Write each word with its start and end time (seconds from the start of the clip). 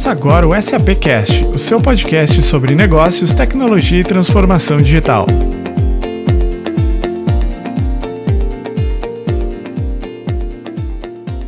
Começa 0.00 0.12
agora 0.12 0.48
o 0.48 0.62
SAP 0.62 0.98
Cast, 0.98 1.44
o 1.48 1.58
seu 1.58 1.78
podcast 1.78 2.42
sobre 2.44 2.74
negócios, 2.74 3.34
tecnologia 3.34 4.00
e 4.00 4.02
transformação 4.02 4.80
digital. 4.80 5.26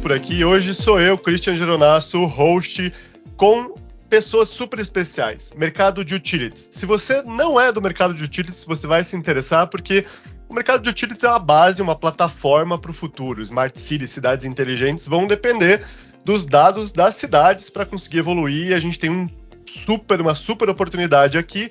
Por 0.03 0.13
aqui 0.13 0.45
hoje 0.45 0.75
sou 0.75 1.01
eu, 1.01 1.17
Christian 1.17 1.55
Geronasso, 1.55 2.27
host 2.27 2.93
com 3.39 3.75
pessoas 4.11 4.49
super 4.49 4.79
especiais. 4.81 5.51
Mercado 5.57 6.05
de 6.05 6.15
utilities. 6.15 6.69
Se 6.71 6.85
você 6.85 7.23
não 7.23 7.59
é 7.59 7.73
do 7.73 7.81
mercado 7.81 8.13
de 8.13 8.23
utilities, 8.23 8.67
você 8.67 8.87
vai 8.87 9.03
se 9.03 9.17
interessar 9.17 9.69
porque 9.69 10.05
o 10.47 10.53
mercado 10.53 10.83
de 10.83 10.91
utilities 10.91 11.25
é 11.25 11.29
uma 11.29 11.39
base, 11.39 11.81
uma 11.81 11.97
plataforma 11.97 12.79
para 12.79 12.91
o 12.91 12.95
futuro. 12.95 13.41
Smart 13.41 13.81
cities, 13.81 14.11
cidades 14.11 14.45
inteligentes 14.45 15.09
vão 15.09 15.27
depender 15.27 15.83
dos 16.25 16.45
dados 16.45 16.93
das 16.93 17.15
cidades 17.15 17.71
para 17.71 17.85
conseguir 17.85 18.19
evoluir. 18.19 18.69
E 18.69 18.75
a 18.75 18.79
gente 18.79 18.99
tem 18.99 19.11
um 19.11 19.29
super, 19.67 20.21
uma 20.21 20.35
super 20.35 20.69
oportunidade 20.69 21.39
aqui 21.39 21.71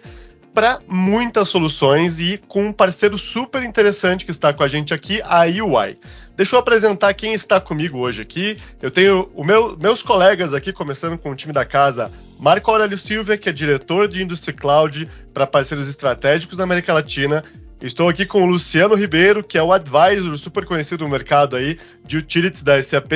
para 0.53 0.81
muitas 0.87 1.47
soluções 1.47 2.19
e 2.19 2.37
com 2.37 2.67
um 2.67 2.73
parceiro 2.73 3.17
super 3.17 3.63
interessante 3.63 4.25
que 4.25 4.31
está 4.31 4.51
com 4.51 4.63
a 4.63 4.67
gente 4.67 4.93
aqui, 4.93 5.21
a 5.23 5.43
UI. 5.43 5.97
Deixa 6.35 6.55
eu 6.55 6.59
apresentar 6.59 7.13
quem 7.13 7.33
está 7.33 7.59
comigo 7.59 7.99
hoje 7.99 8.21
aqui. 8.21 8.57
Eu 8.81 8.91
tenho 8.91 9.29
o 9.33 9.43
meu, 9.43 9.77
meus 9.77 10.03
colegas 10.03 10.53
aqui, 10.53 10.73
começando 10.73 11.17
com 11.17 11.31
o 11.31 11.35
time 11.35 11.53
da 11.53 11.63
casa, 11.63 12.11
Marco 12.39 12.69
Aurélio 12.69 12.97
Silva, 12.97 13.37
que 13.37 13.47
é 13.47 13.51
diretor 13.51 14.07
de 14.07 14.23
Industry 14.23 14.53
Cloud 14.53 15.07
para 15.33 15.47
parceiros 15.47 15.87
estratégicos 15.87 16.57
na 16.57 16.63
América 16.63 16.93
Latina. 16.93 17.43
Estou 17.81 18.07
aqui 18.07 18.27
com 18.27 18.43
o 18.43 18.45
Luciano 18.45 18.93
Ribeiro, 18.93 19.43
que 19.43 19.57
é 19.57 19.63
o 19.63 19.73
advisor 19.73 20.37
super 20.37 20.65
conhecido 20.65 21.03
no 21.03 21.09
mercado 21.09 21.55
aí 21.55 21.79
de 22.05 22.15
utilities 22.15 22.61
da 22.61 22.79
SAP, 22.79 23.11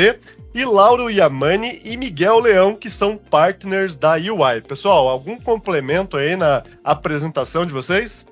e 0.55 0.66
Lauro 0.66 1.07
Yamani 1.07 1.82
e 1.84 1.96
Miguel 1.96 2.40
Leão, 2.40 2.76
que 2.76 2.90
são 2.90 3.16
partners 3.16 3.96
da 3.96 4.13
UI. 4.13 4.62
Pessoal, 4.68 5.07
algum 5.07 5.40
complemento 5.40 6.18
aí 6.18 6.35
na 6.35 6.63
apresentação 6.84 7.63
de 7.63 7.74
vocês? 7.74 8.26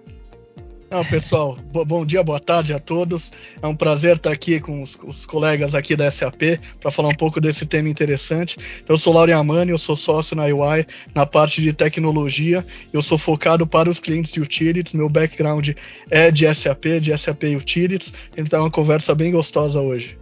Não, 0.94 1.04
pessoal, 1.04 1.58
bom 1.88 2.06
dia, 2.06 2.22
boa 2.22 2.40
tarde 2.40 2.72
a 2.72 2.78
todos. 2.78 3.34
É 3.60 3.66
um 3.66 3.76
prazer 3.76 4.18
estar 4.18 4.32
aqui 4.32 4.60
com 4.60 4.80
os, 4.80 4.96
os 5.04 5.26
colegas 5.26 5.74
aqui 5.74 5.96
da 5.96 6.12
SAP 6.12 6.60
para 6.80 6.92
falar 6.92 7.10
um 7.10 7.16
pouco 7.16 7.42
desse 7.42 7.66
tema 7.66 7.90
interessante. 7.90 8.60
Eu 8.88 8.96
sou 8.96 9.12
Laura 9.12 9.36
Amani, 9.36 9.72
eu 9.72 9.80
sou 9.80 9.98
sócio 9.98 10.36
na 10.36 10.44
UI 10.44 10.86
na 11.16 11.26
parte 11.26 11.64
de 11.64 11.74
tecnologia. 11.74 12.64
Eu 12.94 13.02
sou 13.02 13.18
focado 13.18 13.66
para 13.66 13.90
os 13.90 14.00
clientes 14.00 14.32
de 14.32 14.40
utilities. 14.40 14.94
Meu 14.94 15.10
background 15.10 15.70
é 16.12 16.30
de 16.30 16.54
SAP, 16.54 16.86
de 17.02 17.18
SAP 17.18 17.42
Utilities. 17.58 18.14
Então 18.38 18.60
é 18.60 18.62
uma 18.62 18.70
conversa 18.70 19.16
bem 19.16 19.32
gostosa 19.32 19.82
hoje. 19.82 20.20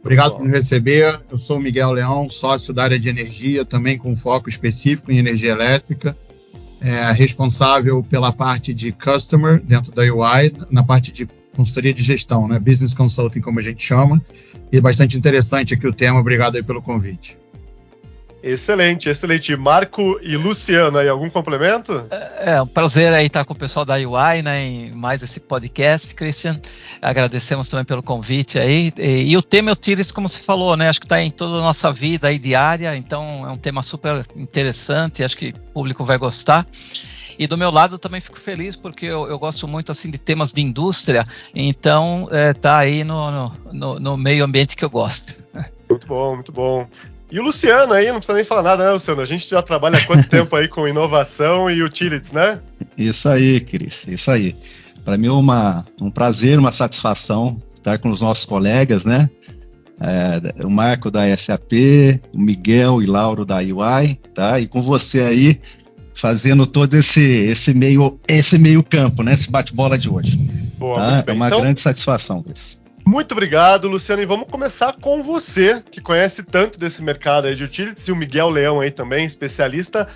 Obrigado 0.00 0.32
por 0.32 0.44
me 0.44 0.50
receber. 0.50 1.20
Eu 1.30 1.38
sou 1.38 1.60
Miguel 1.60 1.92
Leão, 1.92 2.28
sócio 2.28 2.74
da 2.74 2.82
área 2.82 2.98
de 2.98 3.08
energia, 3.08 3.64
também 3.64 3.96
com 3.96 4.16
foco 4.16 4.48
específico 4.48 5.12
em 5.12 5.18
energia 5.18 5.52
elétrica 5.52 6.16
é 6.80 7.12
responsável 7.12 8.02
pela 8.02 8.32
parte 8.32 8.72
de 8.72 8.92
customer 8.92 9.62
dentro 9.62 9.92
da 9.92 10.02
UI, 10.02 10.54
na 10.70 10.82
parte 10.82 11.12
de 11.12 11.28
consultoria 11.54 11.92
de 11.92 12.02
gestão, 12.02 12.48
né? 12.48 12.58
Business 12.58 12.94
Consulting, 12.94 13.40
como 13.40 13.58
a 13.58 13.62
gente 13.62 13.84
chama. 13.84 14.20
E 14.72 14.80
bastante 14.80 15.18
interessante 15.18 15.74
aqui 15.74 15.86
o 15.86 15.92
tema. 15.92 16.20
Obrigado 16.20 16.56
aí 16.56 16.62
pelo 16.62 16.80
convite. 16.80 17.36
Excelente, 18.42 19.08
excelente. 19.08 19.54
Marco 19.56 20.18
e 20.22 20.36
Luciano, 20.36 20.98
aí 20.98 21.08
algum 21.08 21.28
complemento? 21.28 22.06
É, 22.10 22.54
é 22.54 22.62
um 22.62 22.66
prazer 22.66 23.12
aí 23.12 23.26
estar 23.26 23.44
com 23.44 23.52
o 23.52 23.56
pessoal 23.56 23.84
da 23.84 23.96
UI, 23.96 24.42
né, 24.42 24.64
em 24.64 24.90
mais 24.92 25.22
esse 25.22 25.40
podcast, 25.40 26.14
Christian. 26.14 26.60
Agradecemos 27.02 27.68
também 27.68 27.84
pelo 27.84 28.02
convite 28.02 28.58
aí. 28.58 28.92
E, 28.96 29.30
e 29.30 29.36
o 29.36 29.42
tema 29.42 29.72
Utilities, 29.72 30.10
como 30.10 30.28
você 30.28 30.40
falou, 30.40 30.76
né, 30.76 30.88
acho 30.88 31.00
que 31.00 31.06
está 31.06 31.20
em 31.20 31.30
toda 31.30 31.56
a 31.56 31.60
nossa 31.60 31.92
vida 31.92 32.28
aí 32.28 32.38
diária, 32.38 32.96
então 32.96 33.46
é 33.46 33.50
um 33.50 33.58
tema 33.58 33.82
super 33.82 34.26
interessante, 34.34 35.22
acho 35.22 35.36
que 35.36 35.50
o 35.50 35.72
público 35.72 36.04
vai 36.04 36.16
gostar. 36.16 36.66
E 37.38 37.46
do 37.46 37.56
meu 37.56 37.70
lado 37.70 37.98
também 37.98 38.20
fico 38.20 38.38
feliz 38.38 38.76
porque 38.76 39.06
eu, 39.06 39.26
eu 39.26 39.38
gosto 39.38 39.66
muito 39.66 39.90
assim 39.90 40.10
de 40.10 40.18
temas 40.18 40.52
de 40.52 40.60
indústria, 40.60 41.24
então 41.54 42.28
é, 42.30 42.52
tá 42.52 42.78
aí 42.78 43.02
no, 43.04 43.50
no, 43.72 44.00
no 44.00 44.16
meio 44.16 44.44
ambiente 44.44 44.76
que 44.76 44.84
eu 44.84 44.90
gosto. 44.90 45.34
Muito 45.88 46.06
bom, 46.06 46.34
muito 46.34 46.52
bom. 46.52 46.86
E 47.30 47.38
o 47.38 47.42
Luciano 47.42 47.92
aí, 47.92 48.08
não 48.08 48.16
precisa 48.16 48.34
nem 48.34 48.44
falar 48.44 48.62
nada, 48.62 48.84
né, 48.84 48.90
Luciano? 48.90 49.20
A 49.20 49.24
gente 49.24 49.48
já 49.48 49.62
trabalha 49.62 49.98
há 49.98 50.04
quanto 50.04 50.26
tempo 50.28 50.54
aí 50.56 50.68
com 50.68 50.88
inovação 50.88 51.70
e 51.70 51.82
utilities, 51.82 52.32
né? 52.32 52.60
Isso 52.98 53.28
aí, 53.28 53.60
Cris, 53.60 54.06
isso 54.08 54.30
aí. 54.30 54.56
Para 55.04 55.16
mim 55.16 55.28
é 55.28 55.32
uma, 55.32 55.84
um 56.00 56.10
prazer, 56.10 56.58
uma 56.58 56.72
satisfação 56.72 57.62
estar 57.76 57.98
com 57.98 58.10
os 58.10 58.20
nossos 58.20 58.44
colegas, 58.44 59.04
né? 59.04 59.30
É, 60.00 60.64
o 60.64 60.70
Marco 60.70 61.10
da 61.10 61.36
SAP, 61.36 61.72
o 62.32 62.38
Miguel 62.38 63.02
e 63.02 63.06
Lauro 63.06 63.44
da 63.44 63.58
UI, 63.58 64.18
tá? 64.34 64.58
E 64.58 64.66
com 64.66 64.82
você 64.82 65.20
aí 65.20 65.60
fazendo 66.14 66.66
todo 66.66 66.94
esse 66.94 67.20
esse 67.20 67.74
meio 67.74 68.18
esse 68.26 68.58
meio 68.58 68.82
campo, 68.82 69.22
né? 69.22 69.32
Esse 69.32 69.50
bate-bola 69.50 69.98
de 69.98 70.08
hoje. 70.08 70.36
Boa, 70.78 70.98
tá? 70.98 71.24
É 71.26 71.32
uma 71.32 71.46
então, 71.46 71.60
grande 71.60 71.80
satisfação, 71.80 72.42
Cris. 72.42 72.79
Muito 73.10 73.32
obrigado, 73.32 73.88
Luciano. 73.88 74.22
E 74.22 74.24
vamos 74.24 74.46
começar 74.48 74.94
com 74.94 75.20
você, 75.20 75.82
que 75.90 76.00
conhece 76.00 76.44
tanto 76.44 76.78
desse 76.78 77.02
mercado 77.02 77.52
de 77.52 77.64
utilities, 77.64 78.06
e 78.06 78.12
o 78.12 78.16
Miguel 78.16 78.48
Leão 78.48 78.78
aí 78.78 78.92
também, 78.92 79.26
especialista. 79.26 80.06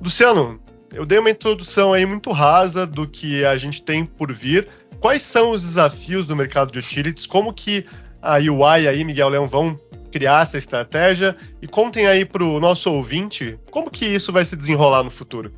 Luciano, 0.00 0.60
eu 0.92 1.04
dei 1.04 1.18
uma 1.18 1.30
introdução 1.30 1.92
aí 1.92 2.06
muito 2.06 2.30
rasa 2.30 2.86
do 2.86 3.08
que 3.08 3.44
a 3.44 3.56
gente 3.56 3.82
tem 3.82 4.04
por 4.04 4.32
vir. 4.32 4.68
Quais 5.00 5.24
são 5.24 5.50
os 5.50 5.62
desafios 5.62 6.28
do 6.28 6.36
mercado 6.36 6.70
de 6.70 6.78
utilities? 6.78 7.26
Como 7.26 7.52
que 7.52 7.84
a 8.22 8.36
UI 8.36 8.86
aí, 8.86 9.04
Miguel 9.04 9.30
Leão, 9.30 9.48
vão 9.48 9.76
criar 10.12 10.44
essa 10.44 10.56
estratégia? 10.56 11.34
E 11.60 11.66
contem 11.66 12.06
aí 12.06 12.24
para 12.24 12.44
o 12.44 12.60
nosso 12.60 12.88
ouvinte 12.88 13.58
como 13.68 13.90
que 13.90 14.06
isso 14.06 14.32
vai 14.32 14.44
se 14.44 14.54
desenrolar 14.54 15.02
no 15.02 15.10
futuro. 15.10 15.52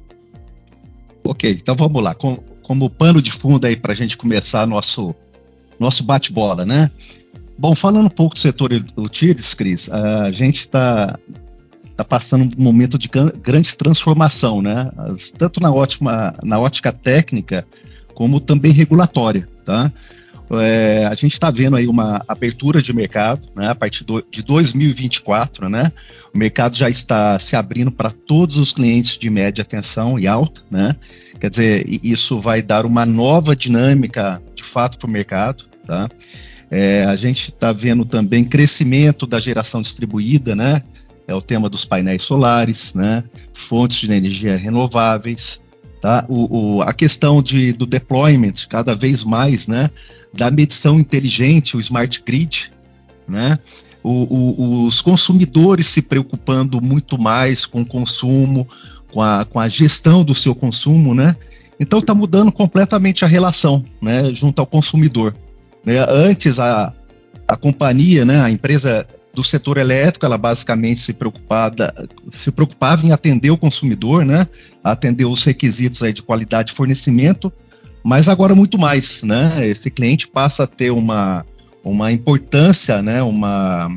Ok, 1.23 1.59
então 1.61 1.77
vamos 1.77 2.03
lá. 2.03 2.15
Como, 2.15 2.43
como 2.63 2.89
pano 2.89 3.21
de 3.21 3.33
fundo 3.33 3.67
aí 3.67 3.77
para 3.77 3.93
a 3.93 3.95
gente 3.95 4.17
começar 4.17 4.67
nosso 4.67 5.15
nosso 5.79 6.03
bate-bola, 6.03 6.65
né? 6.65 6.91
Bom, 7.59 7.75
falando 7.75 8.07
um 8.07 8.11
pouco 8.11 8.35
do 8.35 8.41
setor 8.41 8.71
utilities, 8.97 9.55
Cris, 9.55 9.89
a 9.89 10.31
gente 10.31 10.61
está 10.61 11.19
tá 11.97 12.05
passando 12.05 12.55
um 12.59 12.63
momento 12.63 12.99
de 12.99 13.09
grande 13.09 13.75
transformação, 13.75 14.61
né? 14.61 14.91
Tanto 15.39 15.61
na, 15.61 15.73
ótima, 15.73 16.35
na 16.43 16.59
ótica 16.59 16.93
técnica, 16.93 17.67
como 18.15 18.41
também 18.41 18.73
regulatória, 18.73 19.49
tá? 19.65 19.91
É, 20.49 21.07
a 21.11 21.15
gente 21.15 21.33
está 21.33 21.51
vendo 21.51 21.77
aí 21.77 21.89
uma 21.89 22.23
abertura 22.29 22.81
de 22.81 22.93
mercado, 22.93 23.49
né? 23.57 23.69
A 23.69 23.75
partir 23.75 24.05
do, 24.05 24.25
de 24.31 24.43
2024, 24.43 25.69
né? 25.69 25.91
O 26.33 26.39
mercado 26.39 26.77
já 26.77 26.89
está 26.89 27.39
se 27.39 27.57
abrindo 27.57 27.91
para 27.91 28.11
todos 28.11 28.59
os 28.59 28.73
clientes 28.73 29.19
de 29.19 29.29
média 29.29 29.65
tensão 29.65 30.19
e 30.19 30.27
alta, 30.27 30.63
né? 30.71 30.95
Quer 31.41 31.51
dizer, 31.51 31.85
isso 32.03 32.39
vai 32.39 32.63
dar 32.63 32.87
uma 32.87 33.05
nova 33.05 33.57
dinâmica 33.57 34.41
fato 34.67 34.99
para 34.99 35.09
o 35.09 35.11
mercado. 35.11 35.65
Tá? 35.87 36.09
É, 36.71 37.05
a 37.05 37.15
gente 37.17 37.51
está 37.51 37.73
vendo 37.73 38.05
também 38.05 38.45
crescimento 38.45 39.27
da 39.27 39.39
geração 39.39 39.81
distribuída, 39.81 40.55
né? 40.55 40.83
É 41.29 41.35
o 41.35 41.43
tema 41.43 41.69
dos 41.69 41.85
painéis 41.85 42.23
solares, 42.23 42.93
né? 42.95 43.25
Fontes 43.53 43.99
de 43.99 44.13
energia 44.13 44.57
renováveis, 44.57 45.61
tá? 46.01 46.25
O, 46.29 46.77
o, 46.77 46.83
a 46.83 46.93
questão 46.93 47.43
de, 47.43 47.73
do 47.73 47.87
deployment, 47.87 48.67
cada 48.69 48.95
vez 48.95 49.25
mais, 49.25 49.67
né? 49.67 49.91
Da 50.33 50.51
medição 50.51 50.99
inteligente, 50.99 51.77
o 51.77 51.81
smart 51.81 52.23
grid, 52.25 52.71
né? 53.29 53.59
O, 54.03 54.87
os 54.87 55.01
consumidores 55.01 55.89
se 55.89 56.01
preocupando 56.01 56.81
muito 56.81 57.21
mais 57.21 57.67
com 57.67 57.81
o 57.81 57.87
consumo, 57.87 58.69
com 59.13 59.21
a, 59.21 59.45
com 59.45 59.59
a 59.59 59.69
gestão 59.69 60.23
do 60.23 60.33
seu 60.33 60.55
consumo, 60.55 61.13
né? 61.13 61.37
Então 61.79 61.99
está 61.99 62.15
mudando 62.15 62.51
completamente 62.51 63.25
a 63.25 63.29
relação, 63.29 63.85
né, 64.01 64.35
junto 64.35 64.61
ao 64.61 64.67
consumidor. 64.67 65.37
Né? 65.85 66.05
Antes 66.09 66.59
a, 66.59 66.93
a 67.47 67.57
companhia, 67.57 68.25
né, 68.25 68.41
a 68.41 68.51
empresa 68.51 69.07
do 69.35 69.45
setor 69.45 69.77
elétrico, 69.77 70.25
ela 70.25 70.39
basicamente 70.39 71.01
se 71.01 71.13
preocupada, 71.13 71.93
se 72.31 72.51
preocupava 72.51 73.05
em 73.05 73.13
atender 73.13 73.51
o 73.51 73.59
consumidor, 73.59 74.25
né, 74.25 74.49
atender 74.83 75.27
os 75.27 75.45
requisitos 75.45 76.03
aí 76.03 76.13
de 76.13 76.23
qualidade 76.23 76.69
de 76.71 76.75
fornecimento, 76.75 77.53
mas 78.03 78.29
agora 78.29 78.55
muito 78.55 78.79
mais, 78.79 79.23
né? 79.23 79.67
Esse 79.67 79.91
cliente 79.91 80.29
passa 80.29 80.63
a 80.63 80.67
ter 80.67 80.93
uma, 80.93 81.45
uma 81.85 82.13
importância, 82.13 83.03
né, 83.03 83.21
uma 83.21 83.95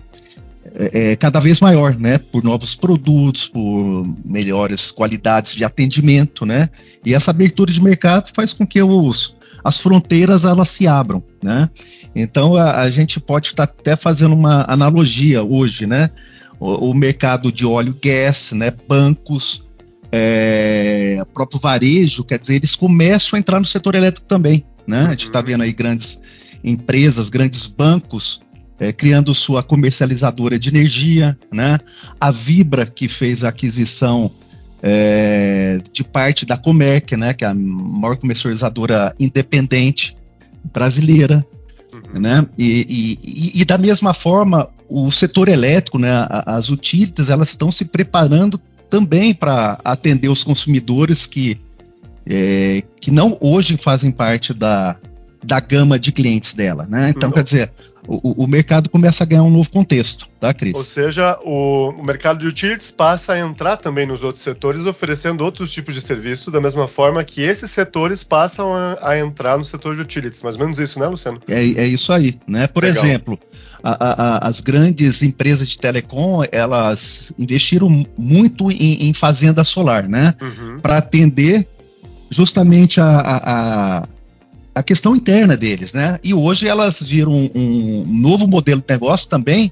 é, 0.75 1.11
é, 1.11 1.15
cada 1.15 1.39
vez 1.39 1.59
maior, 1.59 1.97
né? 1.97 2.17
Por 2.17 2.43
novos 2.43 2.75
produtos, 2.75 3.47
por 3.47 4.07
melhores 4.25 4.91
qualidades 4.91 5.55
de 5.55 5.63
atendimento, 5.63 6.45
né? 6.45 6.69
E 7.05 7.13
essa 7.13 7.31
abertura 7.31 7.71
de 7.71 7.81
mercado 7.81 8.29
faz 8.35 8.53
com 8.53 8.65
que 8.65 8.81
os, 8.81 9.35
as 9.63 9.79
fronteiras 9.79 10.45
elas 10.45 10.69
se 10.69 10.87
abram, 10.87 11.23
né? 11.41 11.69
Então 12.15 12.55
a, 12.55 12.81
a 12.81 12.91
gente 12.91 13.19
pode 13.19 13.47
estar 13.47 13.67
tá 13.67 13.73
até 13.79 13.95
fazendo 13.95 14.33
uma 14.33 14.65
analogia 14.67 15.43
hoje, 15.43 15.85
né? 15.85 16.09
O, 16.59 16.89
o 16.91 16.93
mercado 16.93 17.51
de 17.51 17.65
óleo 17.65 17.95
e 18.01 18.07
gás, 18.07 18.51
né? 18.51 18.71
Bancos, 18.87 19.63
é, 20.11 21.23
próprio 21.33 21.59
varejo, 21.59 22.23
quer 22.23 22.39
dizer, 22.39 22.55
eles 22.55 22.75
começam 22.75 23.37
a 23.37 23.39
entrar 23.39 23.59
no 23.59 23.65
setor 23.65 23.95
elétrico 23.95 24.27
também, 24.27 24.65
né? 24.87 25.05
A 25.07 25.11
gente 25.11 25.27
está 25.27 25.41
vendo 25.41 25.63
aí 25.63 25.71
grandes 25.71 26.19
empresas, 26.63 27.29
grandes 27.29 27.67
bancos 27.67 28.41
é, 28.79 28.93
criando 28.93 29.35
sua 29.35 29.61
comercializadora 29.61 30.57
de 30.57 30.69
energia, 30.69 31.37
né? 31.51 31.77
A 32.19 32.31
Vibra, 32.31 32.85
que 32.85 33.07
fez 33.07 33.43
a 33.43 33.49
aquisição 33.49 34.31
é, 34.81 35.79
de 35.91 36.03
parte 36.03 36.45
da 36.45 36.57
Comerc, 36.57 37.15
né? 37.17 37.33
Que 37.33 37.43
é 37.43 37.49
a 37.49 37.53
maior 37.53 38.15
comercializadora 38.15 39.13
independente 39.19 40.15
brasileira, 40.73 41.45
uhum. 41.93 42.21
né? 42.21 42.45
E, 42.57 43.17
e, 43.21 43.61
e, 43.61 43.65
da 43.65 43.77
mesma 43.77 44.13
forma, 44.13 44.69
o 44.87 45.11
setor 45.11 45.49
elétrico, 45.49 45.99
né? 45.99 46.27
As 46.45 46.69
utilities, 46.69 47.29
elas 47.29 47.49
estão 47.49 47.71
se 47.71 47.85
preparando 47.85 48.59
também 48.89 49.33
para 49.33 49.77
atender 49.83 50.29
os 50.29 50.43
consumidores 50.43 51.25
que 51.27 51.59
é, 52.25 52.83
que 52.99 53.11
não 53.11 53.37
hoje 53.41 53.77
fazem 53.81 54.11
parte 54.11 54.53
da, 54.53 54.95
da 55.43 55.59
gama 55.59 55.97
de 55.97 56.11
clientes 56.11 56.53
dela, 56.53 56.87
né? 56.89 57.09
Então, 57.09 57.31
quer 57.31 57.43
dizer, 57.43 57.71
o, 58.09 58.43
o, 58.43 58.47
mercado 58.47 58.89
começa 58.89 59.23
a 59.23 59.27
ganhar 59.27 59.43
um 59.43 59.51
novo 59.51 59.69
contexto, 59.69 60.27
tá, 60.39 60.51
Cris? 60.51 60.75
Ou 60.75 60.83
seja, 60.83 61.37
o, 61.43 61.89
o, 61.89 62.03
mercado 62.03 62.39
de 62.39 62.47
utilities 62.47 62.89
passa 62.89 63.33
a 63.33 63.39
entrar 63.39 63.77
também 63.77 64.07
nos 64.07 64.23
outros 64.23 64.43
setores, 64.43 64.83
oferecendo 64.85 65.43
outros 65.43 65.71
tipos 65.71 65.93
de 65.93 66.01
serviço, 66.01 66.49
da 66.49 66.59
mesma 66.59 66.87
forma 66.87 67.23
que 67.23 67.41
esses 67.41 67.69
setores 67.69 68.23
passam 68.23 68.73
a, 68.73 68.97
a 69.09 69.19
entrar 69.19 69.59
no 69.59 69.63
setor 69.63 69.95
de 69.95 70.01
utilities. 70.01 70.41
Mais 70.41 70.55
ou 70.55 70.61
menos 70.61 70.79
isso, 70.79 70.99
né, 70.99 71.05
Luciano? 71.05 71.39
É, 71.47 71.59
é 71.59 71.85
isso 71.85 72.11
aí, 72.11 72.39
né? 72.47 72.65
Por 72.65 72.83
Legal. 72.83 73.03
exemplo, 73.03 73.39
a, 73.83 74.37
a, 74.37 74.47
as 74.47 74.59
grandes 74.59 75.21
empresas 75.21 75.67
de 75.67 75.77
telecom, 75.77 76.41
elas 76.51 77.31
investiram 77.37 77.89
muito 78.17 78.71
em, 78.71 79.07
em 79.07 79.13
fazenda 79.13 79.63
solar, 79.63 80.09
né? 80.09 80.33
Uhum. 80.41 80.79
Para 80.79 80.97
atender 80.97 81.67
justamente 82.31 82.99
a, 82.99 83.19
a 83.19 84.03
a 84.79 84.83
questão 84.83 85.13
interna 85.13 85.57
deles, 85.57 85.91
né? 85.91 86.17
E 86.23 86.33
hoje 86.33 86.65
elas 86.65 87.01
viram 87.01 87.33
um, 87.33 87.49
um 87.53 88.05
novo 88.07 88.47
modelo 88.47 88.79
de 88.79 88.93
negócio 88.93 89.27
também 89.27 89.69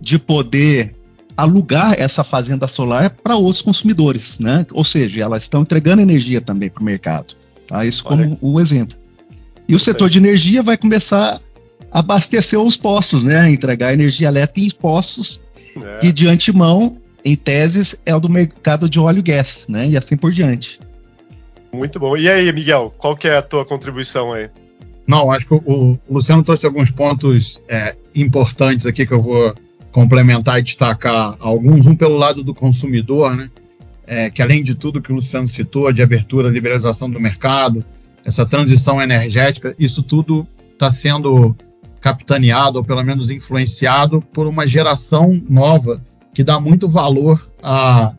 de 0.00 0.18
poder 0.18 0.94
alugar 1.36 1.94
essa 1.98 2.24
fazenda 2.24 2.66
solar 2.66 3.10
para 3.10 3.36
outros 3.36 3.60
consumidores, 3.60 4.38
né? 4.38 4.64
Ou 4.72 4.82
seja, 4.82 5.22
elas 5.22 5.42
estão 5.42 5.60
entregando 5.60 6.00
energia 6.00 6.40
também 6.40 6.70
para 6.70 6.80
o 6.80 6.84
mercado. 6.84 7.34
Tá? 7.68 7.84
Isso 7.84 8.02
Olha. 8.06 8.30
como 8.40 8.54
um 8.54 8.58
exemplo. 8.58 8.96
E 9.68 9.74
o 9.74 9.78
setor 9.78 10.08
de 10.08 10.16
energia 10.16 10.62
vai 10.62 10.78
começar 10.78 11.38
a 11.92 11.98
abastecer 11.98 12.58
os 12.58 12.78
postos, 12.78 13.22
né? 13.22 13.50
Entregar 13.50 13.92
energia 13.92 14.28
elétrica 14.28 14.66
em 14.66 14.70
postos 14.70 15.38
é. 15.76 15.98
que 15.98 16.12
de 16.12 16.26
antemão, 16.28 16.96
em 17.22 17.36
teses, 17.36 17.94
é 18.06 18.14
o 18.14 18.20
do 18.20 18.30
mercado 18.30 18.88
de 18.88 18.98
óleo 18.98 19.18
e 19.18 19.22
gás, 19.22 19.66
né? 19.68 19.86
E 19.86 19.98
assim 19.98 20.16
por 20.16 20.32
diante. 20.32 20.80
Muito 21.76 22.00
bom. 22.00 22.16
E 22.16 22.28
aí, 22.28 22.50
Miguel, 22.52 22.94
qual 22.96 23.16
que 23.16 23.28
é 23.28 23.36
a 23.36 23.42
tua 23.42 23.64
contribuição 23.64 24.32
aí? 24.32 24.48
Não, 25.06 25.30
acho 25.30 25.46
que 25.46 25.54
o, 25.54 25.60
o 25.64 25.98
Luciano 26.10 26.42
trouxe 26.42 26.66
alguns 26.66 26.90
pontos 26.90 27.62
é, 27.68 27.94
importantes 28.14 28.86
aqui 28.86 29.06
que 29.06 29.14
eu 29.14 29.20
vou 29.20 29.54
complementar 29.92 30.58
e 30.58 30.62
destacar 30.62 31.36
alguns. 31.38 31.86
Um 31.86 31.94
pelo 31.94 32.16
lado 32.16 32.42
do 32.42 32.54
consumidor, 32.54 33.36
né? 33.36 33.50
É, 34.06 34.30
que 34.30 34.40
além 34.40 34.62
de 34.62 34.74
tudo 34.74 35.00
que 35.00 35.10
o 35.10 35.16
Luciano 35.16 35.48
citou, 35.48 35.92
de 35.92 36.02
abertura, 36.02 36.48
liberalização 36.48 37.10
do 37.10 37.20
mercado, 37.20 37.84
essa 38.24 38.46
transição 38.46 39.02
energética, 39.02 39.74
isso 39.78 40.02
tudo 40.02 40.46
está 40.72 40.90
sendo 40.90 41.56
capitaneado, 42.00 42.78
ou 42.78 42.84
pelo 42.84 43.02
menos 43.02 43.30
influenciado, 43.30 44.20
por 44.32 44.46
uma 44.46 44.66
geração 44.66 45.40
nova 45.48 46.00
que 46.32 46.44
dá 46.44 46.60
muito 46.60 46.88
valor 46.88 47.50
a 47.62 48.12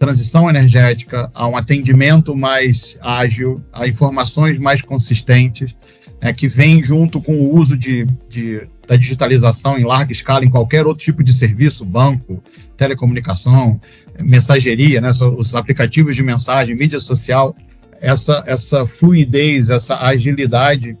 transição 0.00 0.48
energética, 0.48 1.30
a 1.34 1.46
um 1.46 1.54
atendimento 1.54 2.34
mais 2.34 2.98
ágil, 3.02 3.62
a 3.70 3.86
informações 3.86 4.58
mais 4.58 4.80
consistentes, 4.80 5.76
né, 6.22 6.32
que 6.32 6.48
vem 6.48 6.82
junto 6.82 7.20
com 7.20 7.34
o 7.34 7.54
uso 7.54 7.76
de, 7.76 8.06
de, 8.26 8.66
da 8.88 8.96
digitalização 8.96 9.78
em 9.78 9.84
larga 9.84 10.10
escala 10.10 10.42
em 10.42 10.48
qualquer 10.48 10.86
outro 10.86 11.04
tipo 11.04 11.22
de 11.22 11.34
serviço, 11.34 11.84
banco, 11.84 12.42
telecomunicação, 12.78 13.78
mensageria, 14.18 15.02
né, 15.02 15.10
os 15.36 15.54
aplicativos 15.54 16.16
de 16.16 16.22
mensagem, 16.22 16.74
mídia 16.74 16.98
social, 16.98 17.54
essa, 18.00 18.42
essa 18.46 18.86
fluidez, 18.86 19.68
essa 19.68 20.00
agilidade 20.00 20.96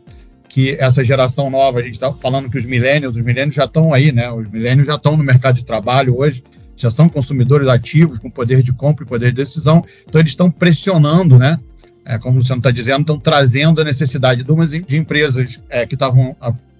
que 0.46 0.76
essa 0.78 1.02
geração 1.02 1.48
nova, 1.48 1.78
a 1.78 1.82
gente 1.82 1.94
está 1.94 2.12
falando 2.12 2.50
que 2.50 2.58
os 2.58 2.66
milênios, 2.66 3.16
os 3.16 3.22
milênios 3.22 3.54
já 3.54 3.64
estão 3.64 3.94
aí, 3.94 4.12
né? 4.12 4.30
Os 4.30 4.50
milênios 4.50 4.88
já 4.88 4.96
estão 4.96 5.16
no 5.16 5.22
mercado 5.22 5.54
de 5.54 5.64
trabalho 5.64 6.18
hoje, 6.18 6.42
já 6.80 6.90
são 6.90 7.08
consumidores 7.08 7.68
ativos, 7.68 8.18
com 8.18 8.30
poder 8.30 8.62
de 8.62 8.72
compra 8.72 9.04
e 9.04 9.08
poder 9.08 9.26
de 9.26 9.36
decisão, 9.36 9.84
então 10.08 10.20
eles 10.20 10.32
estão 10.32 10.50
pressionando, 10.50 11.38
né? 11.38 11.60
É, 12.04 12.18
como 12.18 12.36
o 12.36 12.38
Luciano 12.38 12.60
está 12.60 12.70
dizendo, 12.70 13.02
estão 13.02 13.18
trazendo 13.18 13.80
a 13.80 13.84
necessidade 13.84 14.42
de, 14.42 14.50
umas, 14.50 14.70
de 14.70 14.96
empresas 14.96 15.60
é, 15.68 15.86
que 15.86 15.94
estavam 15.94 16.34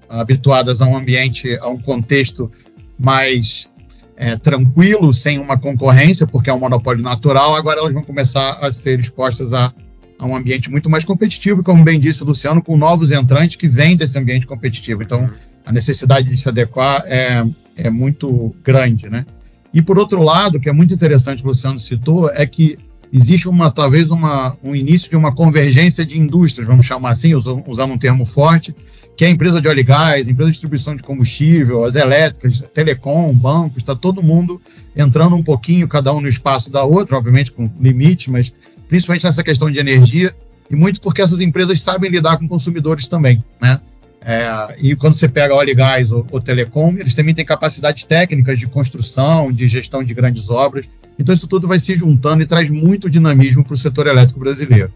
habituadas 0.08 0.80
a 0.80 0.86
um 0.86 0.96
ambiente, 0.96 1.56
a 1.60 1.68
um 1.68 1.78
contexto 1.78 2.50
mais 2.98 3.70
é, 4.16 4.36
tranquilo, 4.36 5.12
sem 5.12 5.38
uma 5.38 5.58
concorrência, 5.58 6.26
porque 6.26 6.50
é 6.50 6.52
um 6.52 6.58
monopólio 6.58 7.02
natural, 7.02 7.54
agora 7.54 7.80
elas 7.80 7.94
vão 7.94 8.02
começar 8.02 8.52
a 8.60 8.72
ser 8.72 8.98
expostas 8.98 9.54
a, 9.54 9.72
a 10.18 10.26
um 10.26 10.34
ambiente 10.34 10.70
muito 10.70 10.90
mais 10.90 11.04
competitivo, 11.04 11.62
como 11.62 11.84
bem 11.84 12.00
disse 12.00 12.22
o 12.22 12.26
Luciano, 12.26 12.62
com 12.62 12.76
novos 12.76 13.12
entrantes 13.12 13.56
que 13.56 13.68
vêm 13.68 13.96
desse 13.96 14.18
ambiente 14.18 14.46
competitivo. 14.46 15.02
Então, 15.02 15.30
a 15.64 15.72
necessidade 15.72 16.28
de 16.28 16.36
se 16.36 16.48
adequar 16.48 17.02
é, 17.06 17.46
é 17.76 17.88
muito 17.88 18.54
grande, 18.64 19.08
né? 19.08 19.24
E 19.72 19.80
por 19.80 19.98
outro 19.98 20.22
lado, 20.22 20.58
que 20.58 20.68
é 20.68 20.72
muito 20.72 20.92
interessante 20.92 21.42
o 21.44 21.46
Luciano 21.46 21.78
citou, 21.78 22.30
é 22.30 22.44
que 22.44 22.76
existe 23.12 23.48
uma 23.48 23.70
talvez 23.70 24.10
uma, 24.10 24.56
um 24.62 24.74
início 24.74 25.10
de 25.10 25.16
uma 25.16 25.34
convergência 25.34 26.04
de 26.04 26.18
indústrias, 26.18 26.66
vamos 26.66 26.86
chamar 26.86 27.10
assim, 27.10 27.34
usando 27.34 27.92
um 27.92 27.98
termo 27.98 28.24
forte, 28.24 28.74
que 29.16 29.24
é 29.24 29.28
a 29.28 29.30
empresa 29.30 29.60
de 29.60 29.68
óleo 29.68 29.80
e 29.80 29.84
gás, 29.84 30.28
empresa 30.28 30.50
de 30.50 30.54
distribuição 30.54 30.96
de 30.96 31.02
combustível, 31.02 31.84
as 31.84 31.94
elétricas, 31.94 32.64
telecom, 32.72 33.32
bancos, 33.34 33.78
está 33.78 33.94
todo 33.94 34.22
mundo 34.22 34.60
entrando 34.96 35.36
um 35.36 35.42
pouquinho, 35.42 35.86
cada 35.86 36.12
um 36.12 36.20
no 36.20 36.28
espaço 36.28 36.72
da 36.72 36.84
outra, 36.84 37.16
obviamente 37.16 37.52
com 37.52 37.70
limite, 37.80 38.30
mas 38.30 38.52
principalmente 38.88 39.24
nessa 39.24 39.42
questão 39.42 39.70
de 39.70 39.78
energia, 39.78 40.34
e 40.70 40.76
muito 40.76 41.00
porque 41.00 41.20
essas 41.20 41.40
empresas 41.40 41.80
sabem 41.80 42.10
lidar 42.10 42.38
com 42.38 42.48
consumidores 42.48 43.06
também, 43.06 43.42
né? 43.60 43.80
É, 44.22 44.76
e 44.78 44.94
quando 44.94 45.14
você 45.14 45.28
pega 45.28 45.54
óleo 45.54 45.70
e 45.70 45.74
gás 45.74 46.12
ou, 46.12 46.26
ou 46.30 46.40
telecom, 46.40 46.94
eles 46.98 47.14
também 47.14 47.34
têm 47.34 47.44
capacidades 47.44 48.04
técnicas 48.04 48.58
de 48.58 48.66
construção, 48.66 49.50
de 49.50 49.66
gestão 49.66 50.04
de 50.04 50.12
grandes 50.12 50.50
obras. 50.50 50.88
Então 51.18 51.34
isso 51.34 51.48
tudo 51.48 51.66
vai 51.66 51.78
se 51.78 51.96
juntando 51.96 52.42
e 52.42 52.46
traz 52.46 52.68
muito 52.68 53.08
dinamismo 53.08 53.64
para 53.64 53.74
o 53.74 53.76
setor 53.76 54.06
elétrico 54.06 54.40
brasileiro. 54.40 54.92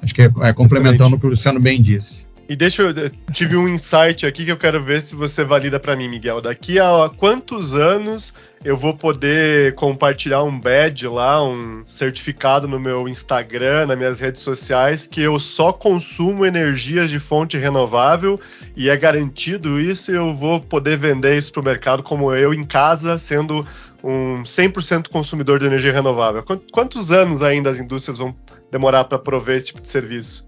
Acho 0.00 0.14
que 0.14 0.22
é, 0.22 0.30
é 0.42 0.52
complementando 0.52 1.16
o 1.16 1.18
que 1.18 1.26
o 1.26 1.30
Luciano 1.30 1.60
bem 1.60 1.80
disse. 1.80 2.26
E 2.48 2.54
deixa 2.54 2.82
eu. 2.82 2.94
Tive 3.32 3.56
um 3.56 3.68
insight 3.68 4.26
aqui 4.26 4.44
que 4.44 4.52
eu 4.52 4.56
quero 4.56 4.82
ver 4.82 5.00
se 5.00 5.16
você 5.16 5.42
valida 5.42 5.80
para 5.80 5.96
mim, 5.96 6.08
Miguel. 6.08 6.40
Daqui 6.40 6.78
a 6.78 7.10
quantos 7.16 7.76
anos 7.76 8.34
eu 8.62 8.76
vou 8.76 8.94
poder 8.94 9.74
compartilhar 9.74 10.42
um 10.42 10.58
badge 10.58 11.06
lá, 11.08 11.42
um 11.42 11.84
certificado 11.86 12.68
no 12.68 12.78
meu 12.78 13.08
Instagram, 13.08 13.86
nas 13.86 13.96
minhas 13.96 14.20
redes 14.20 14.42
sociais, 14.42 15.06
que 15.06 15.20
eu 15.20 15.38
só 15.38 15.72
consumo 15.72 16.44
energias 16.44 17.10
de 17.10 17.18
fonte 17.18 17.56
renovável 17.56 18.38
e 18.76 18.88
é 18.90 18.96
garantido 18.96 19.80
isso 19.80 20.12
e 20.12 20.14
eu 20.14 20.34
vou 20.34 20.60
poder 20.60 20.96
vender 20.96 21.36
isso 21.36 21.52
para 21.52 21.60
o 21.60 21.64
mercado 21.64 22.02
como 22.02 22.34
eu 22.34 22.52
em 22.52 22.64
casa, 22.64 23.16
sendo 23.16 23.66
um 24.02 24.42
100% 24.42 25.08
consumidor 25.08 25.58
de 25.58 25.66
energia 25.66 25.92
renovável. 25.92 26.44
Quantos 26.72 27.10
anos 27.10 27.42
ainda 27.42 27.70
as 27.70 27.78
indústrias 27.78 28.18
vão 28.18 28.34
demorar 28.70 29.04
para 29.04 29.18
prover 29.18 29.56
esse 29.56 29.68
tipo 29.68 29.80
de 29.80 29.88
serviço? 29.88 30.46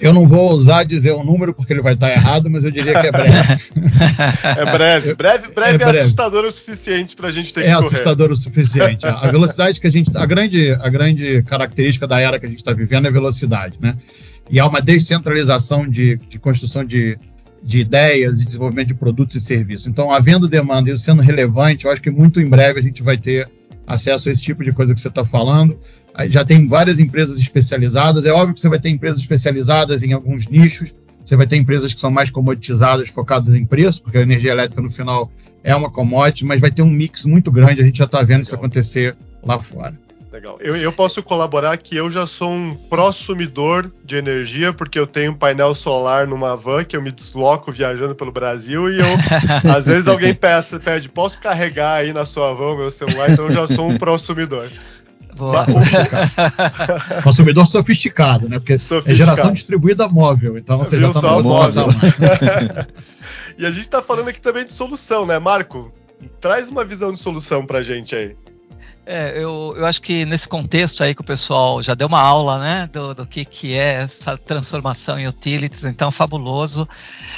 Eu 0.00 0.12
não 0.12 0.26
vou 0.26 0.50
ousar 0.50 0.84
dizer 0.84 1.12
o 1.12 1.22
número 1.22 1.54
porque 1.54 1.72
ele 1.72 1.80
vai 1.80 1.94
estar 1.94 2.10
errado, 2.10 2.50
mas 2.50 2.64
eu 2.64 2.72
diria 2.72 3.00
que 3.00 3.06
é 3.06 3.12
breve. 3.12 3.30
é 4.58 4.64
breve. 4.64 5.14
Breve, 5.14 5.48
breve 5.54 5.74
é, 5.74 5.78
breve. 5.78 5.98
é 5.98 6.00
assustador 6.02 6.44
o 6.44 6.50
suficiente 6.50 7.14
para 7.14 7.28
a 7.28 7.30
gente 7.30 7.54
ter 7.54 7.60
é 7.60 7.62
que 7.62 7.72
correr. 7.74 7.84
É 7.84 7.88
assustador 7.88 8.30
o 8.32 8.36
suficiente. 8.36 9.06
A 9.06 9.28
velocidade 9.30 9.78
que 9.78 9.86
a 9.86 9.90
gente. 9.90 10.10
A 10.16 10.26
grande, 10.26 10.72
a 10.72 10.88
grande 10.88 11.42
característica 11.44 12.04
da 12.06 12.18
era 12.18 12.40
que 12.40 12.46
a 12.46 12.48
gente 12.48 12.58
está 12.58 12.72
vivendo 12.72 13.06
é 13.06 13.10
velocidade, 13.12 13.78
né? 13.80 13.96
E 14.50 14.58
há 14.58 14.66
uma 14.66 14.80
descentralização 14.80 15.88
de, 15.88 16.16
de 16.16 16.36
construção 16.40 16.84
de, 16.84 17.16
de 17.62 17.78
ideias 17.78 18.40
e 18.40 18.44
desenvolvimento 18.44 18.88
de 18.88 18.94
produtos 18.94 19.36
e 19.36 19.40
serviços. 19.40 19.86
Então, 19.86 20.10
havendo 20.10 20.48
demanda 20.48 20.90
e 20.90 20.98
sendo 20.98 21.22
relevante, 21.22 21.84
eu 21.84 21.92
acho 21.92 22.02
que 22.02 22.10
muito 22.10 22.40
em 22.40 22.48
breve 22.48 22.80
a 22.80 22.82
gente 22.82 23.04
vai 23.04 23.16
ter 23.16 23.48
acesso 23.90 24.28
a 24.28 24.32
esse 24.32 24.40
tipo 24.40 24.62
de 24.62 24.72
coisa 24.72 24.94
que 24.94 25.00
você 25.00 25.08
está 25.08 25.24
falando 25.24 25.76
já 26.28 26.44
tem 26.44 26.66
várias 26.66 26.98
empresas 26.98 27.38
especializadas. 27.38 28.24
É 28.24 28.32
óbvio 28.32 28.54
que 28.54 28.60
você 28.60 28.68
vai 28.68 28.78
ter 28.78 28.90
empresas 28.90 29.20
especializadas 29.20 30.02
em 30.02 30.12
alguns 30.12 30.46
nichos, 30.46 30.94
você 31.24 31.36
vai 31.36 31.46
ter 31.46 31.56
empresas 31.56 31.94
que 31.94 32.00
são 32.00 32.10
mais 32.10 32.30
comoditizadas, 32.30 33.08
focadas 33.08 33.54
em 33.54 33.64
preço, 33.64 34.02
porque 34.02 34.18
a 34.18 34.22
energia 34.22 34.50
elétrica 34.50 34.82
no 34.82 34.90
final 34.90 35.30
é 35.62 35.74
uma 35.74 35.90
commodity, 35.90 36.44
mas 36.44 36.60
vai 36.60 36.70
ter 36.70 36.82
um 36.82 36.90
mix 36.90 37.24
muito 37.24 37.50
grande. 37.50 37.80
A 37.80 37.84
gente 37.84 37.98
já 37.98 38.04
está 38.04 38.22
vendo 38.22 38.42
isso 38.42 38.54
acontecer 38.54 39.16
lá 39.42 39.58
fora. 39.58 39.96
Legal. 40.32 40.58
Eu, 40.60 40.76
eu, 40.76 40.92
posso 40.92 41.22
colaborar 41.24 41.76
que 41.76 41.96
eu 41.96 42.08
já 42.08 42.24
sou 42.24 42.50
um 42.50 42.76
prosumidor 42.88 43.90
de 44.04 44.16
energia, 44.16 44.72
porque 44.72 44.96
eu 44.96 45.06
tenho 45.06 45.32
um 45.32 45.34
painel 45.34 45.74
solar 45.74 46.24
numa 46.26 46.54
van 46.54 46.84
que 46.84 46.96
eu 46.96 47.02
me 47.02 47.10
desloco 47.10 47.72
viajando 47.72 48.14
pelo 48.14 48.30
Brasil 48.30 48.88
e 48.92 49.00
eu, 49.00 49.06
às 49.76 49.86
vezes 49.86 50.06
alguém 50.06 50.32
peça, 50.32 50.78
pede, 50.78 51.08
posso 51.08 51.40
carregar 51.40 51.94
aí 51.94 52.12
na 52.12 52.24
sua 52.24 52.54
van 52.54 52.74
o 52.74 52.76
meu 52.76 52.90
celular, 52.92 53.28
então 53.28 53.46
eu 53.46 53.52
já 53.52 53.66
sou 53.66 53.90
um 53.90 53.98
prosumidor. 53.98 54.68
Boa. 55.36 55.64
Sofisticado. 55.68 57.22
Consumidor 57.24 57.66
sofisticado, 57.66 58.48
né? 58.48 58.58
Porque 58.58 58.74
é 58.74 59.14
geração 59.14 59.52
distribuída 59.52 60.06
móvel, 60.06 60.56
então 60.56 60.78
você 60.78 61.00
já 61.00 61.08
está 61.08 61.32
no 61.32 61.42
móvel. 61.42 61.86
E 63.58 63.66
a 63.66 63.70
gente 63.70 63.82
está 63.82 64.00
falando 64.00 64.28
aqui 64.28 64.40
também 64.40 64.64
de 64.64 64.72
solução, 64.72 65.26
né, 65.26 65.38
Marco? 65.38 65.92
Traz 66.40 66.70
uma 66.70 66.82
visão 66.82 67.12
de 67.12 67.20
solução 67.20 67.66
para 67.66 67.80
a 67.80 67.82
gente 67.82 68.16
aí. 68.16 68.34
É, 69.06 69.32
eu, 69.42 69.74
eu 69.76 69.86
acho 69.86 70.00
que 70.00 70.24
nesse 70.24 70.46
contexto 70.48 71.02
aí 71.02 71.14
que 71.14 71.20
o 71.20 71.24
pessoal 71.24 71.82
já 71.82 71.94
deu 71.94 72.06
uma 72.06 72.20
aula, 72.20 72.58
né, 72.58 72.88
do, 72.92 73.14
do 73.14 73.26
que, 73.26 73.44
que 73.44 73.76
é 73.76 74.02
essa 74.02 74.36
transformação 74.36 75.18
em 75.18 75.26
utilities, 75.26 75.84
então 75.84 76.10
fabuloso. 76.10 76.88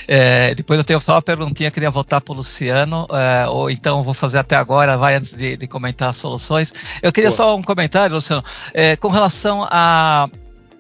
É, 0.07 0.55
depois 0.55 0.79
eu 0.79 0.85
tenho 0.85 1.01
só 1.01 1.15
uma 1.15 1.23
perguntinha, 1.23 1.71
queria 1.71 1.91
voltar 1.91 2.21
para 2.21 2.33
o 2.33 2.37
Luciano, 2.37 3.07
é, 3.11 3.49
ou 3.49 3.71
então 3.71 4.03
vou 4.03 4.13
fazer 4.13 4.39
até 4.39 4.57
agora, 4.57 4.99
vai 4.99 5.15
antes 5.15 5.35
de, 5.35 5.57
de 5.57 5.67
comentar 5.67 6.11
as 6.11 6.17
soluções. 6.17 6.73
Eu 7.01 7.13
queria 7.13 7.31
Boa. 7.31 7.37
só 7.37 7.57
um 7.57 7.63
comentário, 7.63 8.17
Luciano, 8.17 8.45
é, 8.75 8.97
com 8.97 9.09
relação 9.09 9.67
a 9.71 10.29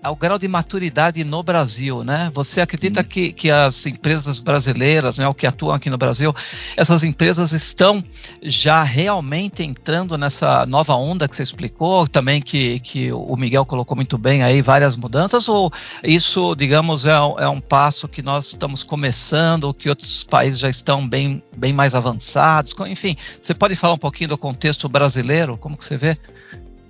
ao 0.02 0.16
grau 0.16 0.38
de 0.38 0.48
maturidade 0.48 1.22
no 1.22 1.42
Brasil, 1.42 2.02
né? 2.02 2.30
Você 2.34 2.60
acredita 2.60 3.00
hum. 3.00 3.04
que, 3.04 3.32
que 3.32 3.50
as 3.50 3.86
empresas 3.86 4.38
brasileiras, 4.38 5.18
né, 5.18 5.28
o 5.28 5.34
que 5.34 5.46
atuam 5.46 5.74
aqui 5.74 5.88
no 5.88 5.96
Brasil, 5.96 6.34
essas 6.76 7.04
empresas 7.04 7.52
estão 7.52 8.02
já 8.42 8.82
realmente 8.82 9.62
entrando 9.62 10.18
nessa 10.18 10.66
nova 10.66 10.94
onda 10.94 11.28
que 11.28 11.36
você 11.36 11.42
explicou, 11.42 12.08
também 12.08 12.42
que, 12.42 12.80
que 12.80 13.12
o 13.12 13.36
Miguel 13.36 13.64
colocou 13.64 13.94
muito 13.94 14.18
bem 14.18 14.42
aí, 14.42 14.60
várias 14.60 14.96
mudanças, 14.96 15.48
ou 15.48 15.72
isso, 16.02 16.54
digamos, 16.56 17.06
é, 17.06 17.12
é 17.38 17.48
um 17.48 17.60
passo 17.60 18.08
que 18.08 18.22
nós 18.22 18.48
estamos 18.48 18.82
começando, 18.82 19.64
ou 19.64 19.74
que 19.74 19.88
outros 19.88 20.24
países 20.24 20.58
já 20.58 20.68
estão 20.68 21.06
bem, 21.06 21.42
bem 21.56 21.72
mais 21.72 21.94
avançados? 21.94 22.74
Enfim, 22.86 23.16
você 23.40 23.54
pode 23.54 23.76
falar 23.76 23.94
um 23.94 23.98
pouquinho 23.98 24.30
do 24.30 24.38
contexto 24.38 24.88
brasileiro, 24.88 25.56
como 25.56 25.76
que 25.76 25.84
você 25.84 25.96
vê? 25.96 26.18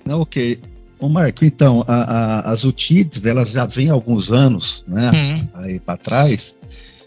Ok. 0.09 0.59
Ô 1.03 1.09
Marco, 1.09 1.45
então, 1.45 1.85
a, 1.89 1.95
a, 1.95 2.53
as 2.53 2.63
utilities, 2.63 3.25
elas 3.25 3.51
já 3.51 3.67
vêm 3.67 3.91
há 3.91 3.93
alguns 3.93 4.31
anos, 4.31 4.85
né, 4.87 5.11
uhum. 5.11 5.49
aí 5.55 5.81
para 5.81 5.97
trás, 5.97 6.55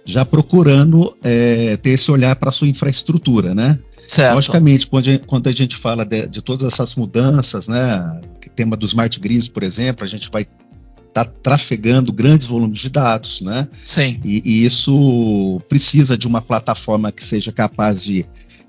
já 0.03 0.25
procurando 0.25 1.15
é, 1.23 1.77
ter 1.77 1.91
esse 1.91 2.11
olhar 2.11 2.35
para 2.35 2.49
a 2.49 2.51
sua 2.51 2.67
infraestrutura, 2.67 3.55
né? 3.55 3.79
Certo. 4.05 4.35
Logicamente, 4.35 4.85
quando 4.85 5.07
a 5.07 5.11
gente, 5.11 5.25
quando 5.25 5.47
a 5.47 5.51
gente 5.53 5.77
fala 5.77 6.05
de, 6.05 6.27
de, 6.27 6.41
todas 6.41 6.63
essas 6.63 6.93
mudanças, 6.95 7.69
né, 7.69 8.21
tema 8.53 8.75
dos 8.75 8.89
smart 8.89 9.17
grids, 9.17 9.47
por 9.47 9.63
exemplo, 9.63 10.03
a 10.03 10.07
gente 10.07 10.29
vai 10.29 10.41
estar 10.41 11.23
tá 11.23 11.31
trafegando 11.41 12.11
grandes 12.11 12.47
volumes 12.47 12.79
de 12.79 12.89
dados, 12.89 13.39
né? 13.39 13.65
Sim. 13.71 14.19
E, 14.25 14.41
e 14.43 14.65
isso 14.65 15.61
precisa 15.69 16.17
de 16.17 16.27
uma 16.27 16.41
plataforma 16.41 17.13
que 17.13 17.23
seja 17.23 17.53
capaz 17.53 18.03
de 18.03 18.25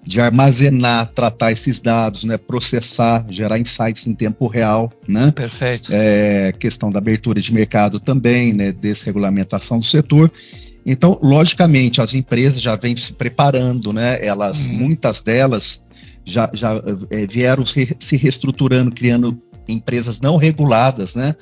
de 0.06 0.20
armazenar, 0.20 1.10
tratar 1.12 1.50
esses 1.50 1.80
dados, 1.80 2.22
né, 2.22 2.38
processar, 2.38 3.26
gerar 3.28 3.58
insights 3.58 4.06
em 4.06 4.14
tempo 4.14 4.46
real, 4.46 4.92
né? 5.08 5.32
Perfeito. 5.32 5.90
É, 5.92 6.52
questão 6.52 6.92
da 6.92 6.98
abertura 6.98 7.40
de 7.40 7.52
mercado 7.52 7.98
também, 7.98 8.52
né, 8.52 8.70
desregulamentação 8.70 9.80
do 9.80 9.84
setor. 9.84 10.30
Então, 10.86 11.18
logicamente, 11.20 12.00
as 12.00 12.14
empresas 12.14 12.62
já 12.62 12.76
vêm 12.76 12.96
se 12.96 13.12
preparando, 13.12 13.92
né? 13.92 14.25
Elas, 14.25 14.68
hum. 14.68 14.75
muitas 14.75 15.20
delas 15.20 15.82
já, 16.25 16.48
já 16.52 16.80
é, 17.10 17.26
vieram 17.26 17.64
se 17.66 18.16
reestruturando, 18.16 18.92
criando 18.92 19.40
empresas 19.68 20.20
não 20.20 20.37
reguladas, 20.37 21.14
né, 21.14 21.35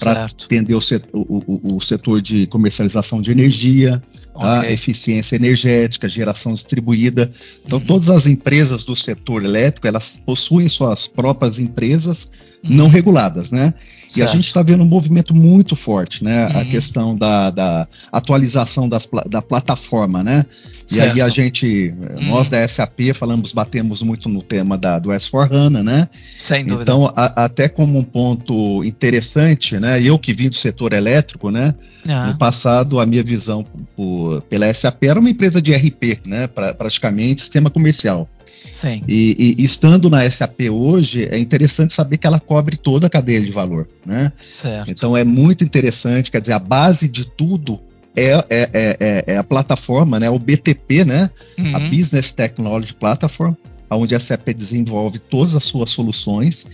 para 0.00 0.24
atender 0.24 0.74
o 0.74 0.80
setor, 0.80 1.08
o, 1.14 1.76
o, 1.76 1.80
setor, 1.80 2.20
de 2.20 2.46
comercialização 2.46 3.20
de 3.22 3.30
energia, 3.30 4.02
tá? 4.38 4.58
okay. 4.58 4.72
eficiência 4.72 5.36
energética, 5.36 6.08
geração 6.08 6.54
distribuída. 6.54 7.30
Então, 7.64 7.78
uhum. 7.78 7.86
todas 7.86 8.10
as 8.10 8.26
empresas 8.26 8.84
do 8.84 8.96
setor 8.96 9.44
elétrico, 9.44 9.86
elas 9.86 10.20
possuem 10.24 10.68
suas 10.68 11.06
próprias 11.06 11.58
empresas 11.58 12.28
uhum. 12.64 12.76
não 12.76 12.88
reguladas, 12.88 13.50
né? 13.50 13.72
Certo. 14.08 14.18
E 14.18 14.22
a 14.22 14.26
gente 14.26 14.46
está 14.46 14.62
vendo 14.62 14.82
um 14.82 14.86
movimento 14.86 15.36
muito 15.36 15.76
forte, 15.76 16.24
né? 16.24 16.48
Uhum. 16.48 16.60
A 16.60 16.64
questão 16.64 17.14
da, 17.14 17.50
da 17.50 17.86
atualização 18.10 18.88
das, 18.88 19.06
da 19.28 19.42
plataforma, 19.42 20.24
né? 20.24 20.46
E 20.90 20.98
aí 20.98 21.20
a 21.20 21.28
gente, 21.28 21.94
uhum. 21.98 22.28
nós 22.28 22.48
da 22.48 22.66
SAP 22.66 23.12
falamos, 23.14 23.52
batemos 23.52 24.00
muito 24.00 24.30
no 24.30 24.40
tema 24.40 24.78
da, 24.78 24.98
do 24.98 25.10
S4HANA, 25.10 25.82
né? 25.82 26.08
Sem 26.10 26.64
dúvida. 26.64 26.84
Então, 26.84 27.12
a, 27.14 27.44
até 27.44 27.68
como 27.68 27.98
um 27.98 28.02
ponto 28.02 28.82
interessante, 28.82 29.78
né? 29.78 30.02
Eu 30.02 30.18
que 30.18 30.32
vim 30.32 30.48
do 30.48 30.56
setor 30.56 30.94
elétrico, 30.94 31.50
né? 31.50 31.74
Uhum. 32.06 32.28
No 32.28 32.38
passado, 32.38 32.98
a 32.98 33.04
minha 33.04 33.22
visão 33.22 33.62
por, 33.94 34.40
pela 34.42 34.72
SAP 34.72 35.04
era 35.04 35.20
uma 35.20 35.28
empresa 35.28 35.60
de 35.60 35.74
RP, 35.74 36.20
né? 36.26 36.46
Pra, 36.46 36.72
praticamente 36.72 37.42
sistema 37.42 37.68
comercial. 37.68 38.26
Sim. 38.72 39.02
E, 39.08 39.56
e, 39.58 39.64
estando 39.64 40.08
na 40.08 40.28
SAP 40.30 40.70
hoje, 40.70 41.28
é 41.30 41.38
interessante 41.38 41.92
saber 41.92 42.18
que 42.18 42.26
ela 42.26 42.40
cobre 42.40 42.76
toda 42.76 43.06
a 43.06 43.10
cadeia 43.10 43.40
de 43.40 43.50
valor, 43.50 43.88
né? 44.04 44.32
Certo. 44.42 44.90
Então 44.90 45.16
é 45.16 45.24
muito 45.24 45.64
interessante, 45.64 46.30
quer 46.30 46.40
dizer, 46.40 46.52
a 46.52 46.58
base 46.58 47.08
de 47.08 47.24
tudo 47.24 47.80
é, 48.16 48.32
é, 48.32 48.44
é, 48.50 48.70
é, 48.72 49.24
é 49.34 49.36
a 49.36 49.44
plataforma, 49.44 50.18
né? 50.18 50.28
O 50.30 50.38
BTP, 50.38 51.04
né? 51.04 51.30
Uhum. 51.58 51.76
A 51.76 51.80
Business 51.80 52.32
Technology 52.32 52.94
Platform, 52.94 53.54
onde 53.90 54.14
a 54.14 54.20
SAP 54.20 54.48
desenvolve 54.48 55.18
todas 55.18 55.54
as 55.54 55.64
suas 55.64 55.90
soluções 55.90 56.66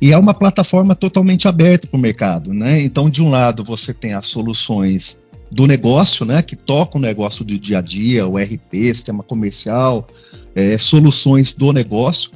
e 0.00 0.12
é 0.12 0.18
uma 0.18 0.34
plataforma 0.34 0.94
totalmente 0.94 1.48
aberta 1.48 1.86
para 1.86 1.96
o 1.96 2.00
mercado, 2.00 2.52
né? 2.52 2.80
Então, 2.82 3.08
de 3.08 3.22
um 3.22 3.30
lado, 3.30 3.64
você 3.64 3.94
tem 3.94 4.12
as 4.12 4.26
soluções 4.26 5.16
do 5.50 5.66
negócio, 5.66 6.24
né, 6.24 6.42
que 6.42 6.56
toca 6.56 6.98
o 6.98 7.00
negócio 7.00 7.44
do 7.44 7.58
dia 7.58 7.78
a 7.78 7.80
dia, 7.80 8.26
o 8.26 8.36
RP, 8.36 8.74
sistema 8.94 9.22
comercial, 9.22 10.06
é, 10.54 10.76
soluções 10.78 11.52
do 11.52 11.72
negócio. 11.72 12.30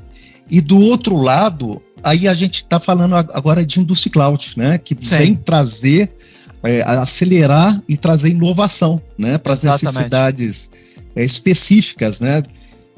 E 0.48 0.60
do 0.60 0.78
outro 0.78 1.16
lado, 1.16 1.80
aí 2.02 2.26
a 2.26 2.34
gente 2.34 2.62
está 2.62 2.80
falando 2.80 3.14
agora 3.14 3.64
de 3.64 3.80
Industry 3.80 4.10
Cloud, 4.10 4.52
né, 4.56 4.78
que 4.78 4.96
Sim. 5.00 5.18
vem 5.18 5.34
trazer, 5.34 6.12
é, 6.62 6.82
acelerar 6.82 7.82
e 7.88 7.96
trazer 7.96 8.30
inovação, 8.30 9.00
né, 9.18 9.38
para 9.38 9.54
as 9.54 9.62
necessidades 9.62 10.70
é, 11.16 11.24
específicas, 11.24 12.20
né, 12.20 12.42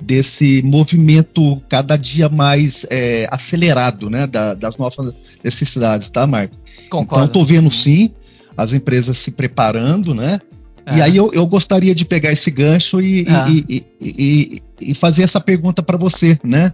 desse 0.00 0.62
movimento 0.62 1.62
cada 1.68 1.96
dia 1.96 2.28
mais 2.28 2.84
é, 2.90 3.28
acelerado, 3.30 4.10
né, 4.10 4.26
da, 4.26 4.54
das 4.54 4.76
novas 4.76 5.14
necessidades, 5.44 6.08
tá, 6.08 6.26
Marco? 6.26 6.56
Concordo. 6.90 7.24
Então, 7.24 7.24
estou 7.26 7.44
vendo 7.44 7.70
sim 7.70 8.10
as 8.56 8.72
empresas 8.72 9.18
se 9.18 9.32
preparando, 9.32 10.14
né? 10.14 10.38
É. 10.86 10.96
E 10.96 11.02
aí 11.02 11.16
eu, 11.16 11.32
eu, 11.32 11.46
gostaria 11.46 11.94
de 11.94 12.04
pegar 12.04 12.32
esse 12.32 12.50
gancho 12.50 13.00
e, 13.00 13.24
e, 13.48 13.86
e, 14.00 14.62
e 14.80 14.94
fazer 14.94 15.22
essa 15.22 15.40
pergunta 15.40 15.82
para 15.82 15.96
você, 15.96 16.38
né? 16.42 16.72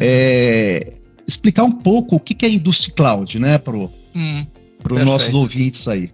É. 0.00 0.80
é. 0.86 1.00
explicar 1.26 1.64
um 1.64 1.72
pouco 1.72 2.16
o 2.16 2.20
que, 2.20 2.34
que 2.34 2.46
é 2.46 2.48
Industry 2.48 2.92
Cloud, 2.92 3.38
né, 3.38 3.58
para 3.58 3.76
hum, 3.76 4.46
os 4.90 5.04
nossos 5.04 5.34
ouvintes 5.34 5.86
aí. 5.86 6.08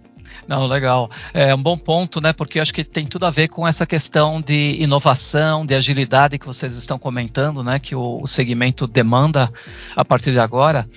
Não, 0.47 0.65
legal. 0.65 1.11
É 1.33 1.53
um 1.53 1.61
bom 1.61 1.77
ponto, 1.77 2.21
né? 2.21 2.31
Porque 2.31 2.59
acho 2.59 2.73
que 2.73 2.83
tem 2.83 3.05
tudo 3.05 3.25
a 3.25 3.29
ver 3.29 3.49
com 3.49 3.67
essa 3.67 3.85
questão 3.85 4.41
de 4.41 4.77
inovação, 4.79 5.65
de 5.65 5.75
agilidade 5.75 6.39
que 6.39 6.45
vocês 6.45 6.77
estão 6.77 6.97
comentando, 6.97 7.61
né? 7.61 7.79
Que 7.79 7.93
o, 7.93 8.19
o 8.21 8.27
segmento 8.27 8.87
demanda 8.87 9.51
a 9.93 10.05
partir 10.05 10.31
de 10.31 10.39
agora. 10.39 10.87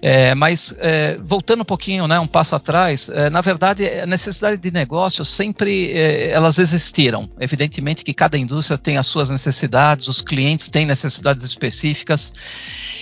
É, 0.00 0.34
mas 0.34 0.74
é, 0.78 1.18
voltando 1.22 1.62
um 1.62 1.64
pouquinho, 1.64 2.06
né, 2.06 2.18
um 2.18 2.26
passo 2.26 2.54
atrás, 2.54 3.08
é, 3.08 3.28
na 3.28 3.40
verdade 3.40 3.86
a 3.88 4.06
necessidade 4.06 4.56
de 4.56 4.70
negócio 4.70 5.24
sempre 5.24 5.92
é, 5.92 6.30
elas 6.30 6.58
existiram. 6.58 7.28
Evidentemente 7.40 8.04
que 8.04 8.14
cada 8.14 8.38
indústria 8.38 8.78
tem 8.78 8.96
as 8.96 9.06
suas 9.06 9.30
necessidades, 9.30 10.08
os 10.08 10.20
clientes 10.20 10.68
têm 10.68 10.86
necessidades 10.86 11.42
específicas 11.44 12.32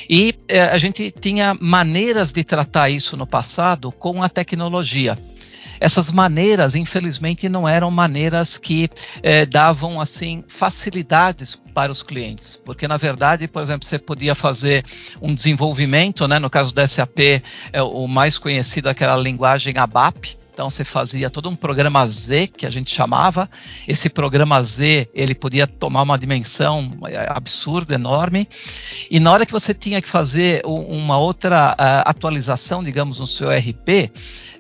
e 0.08 0.34
é, 0.48 0.62
a 0.62 0.78
gente 0.78 1.10
tinha 1.10 1.56
maneiras 1.60 2.32
de 2.32 2.42
tratar 2.44 2.88
isso 2.88 3.16
no 3.16 3.26
passado 3.26 3.92
com 3.92 4.22
a 4.22 4.28
tecnologia 4.28 5.18
essas 5.80 6.10
maneiras, 6.10 6.74
infelizmente, 6.74 7.48
não 7.48 7.68
eram 7.68 7.90
maneiras 7.90 8.58
que 8.58 8.88
eh, 9.22 9.46
davam 9.46 10.00
assim 10.00 10.42
facilidades 10.48 11.60
para 11.74 11.92
os 11.92 12.02
clientes, 12.02 12.58
porque 12.64 12.88
na 12.88 12.96
verdade, 12.96 13.46
por 13.46 13.62
exemplo, 13.62 13.86
você 13.86 13.98
podia 13.98 14.34
fazer 14.34 14.84
um 15.20 15.34
desenvolvimento, 15.34 16.26
né? 16.26 16.38
No 16.38 16.50
caso 16.50 16.74
da 16.74 16.86
SAP, 16.86 17.42
é 17.72 17.82
o 17.82 18.06
mais 18.06 18.38
conhecido 18.38 18.88
aquela 18.88 19.16
linguagem 19.16 19.76
ABAP, 19.76 20.38
então 20.56 20.70
você 20.70 20.84
fazia 20.84 21.28
todo 21.28 21.50
um 21.50 21.54
programa 21.54 22.08
Z 22.08 22.46
que 22.46 22.64
a 22.64 22.70
gente 22.70 22.90
chamava. 22.90 23.46
Esse 23.86 24.08
programa 24.08 24.62
Z 24.62 25.06
ele 25.12 25.34
podia 25.34 25.66
tomar 25.66 26.00
uma 26.00 26.18
dimensão 26.18 26.96
eh, 27.08 27.26
absurda, 27.28 27.94
enorme. 27.94 28.48
E 29.10 29.20
na 29.20 29.30
hora 29.30 29.44
que 29.44 29.52
você 29.52 29.74
tinha 29.74 30.00
que 30.00 30.08
fazer 30.08 30.62
uma 30.64 31.18
outra 31.18 31.72
uh, 31.74 32.08
atualização, 32.08 32.82
digamos, 32.82 33.18
no 33.18 33.26
seu 33.26 33.50
RP, 33.50 34.10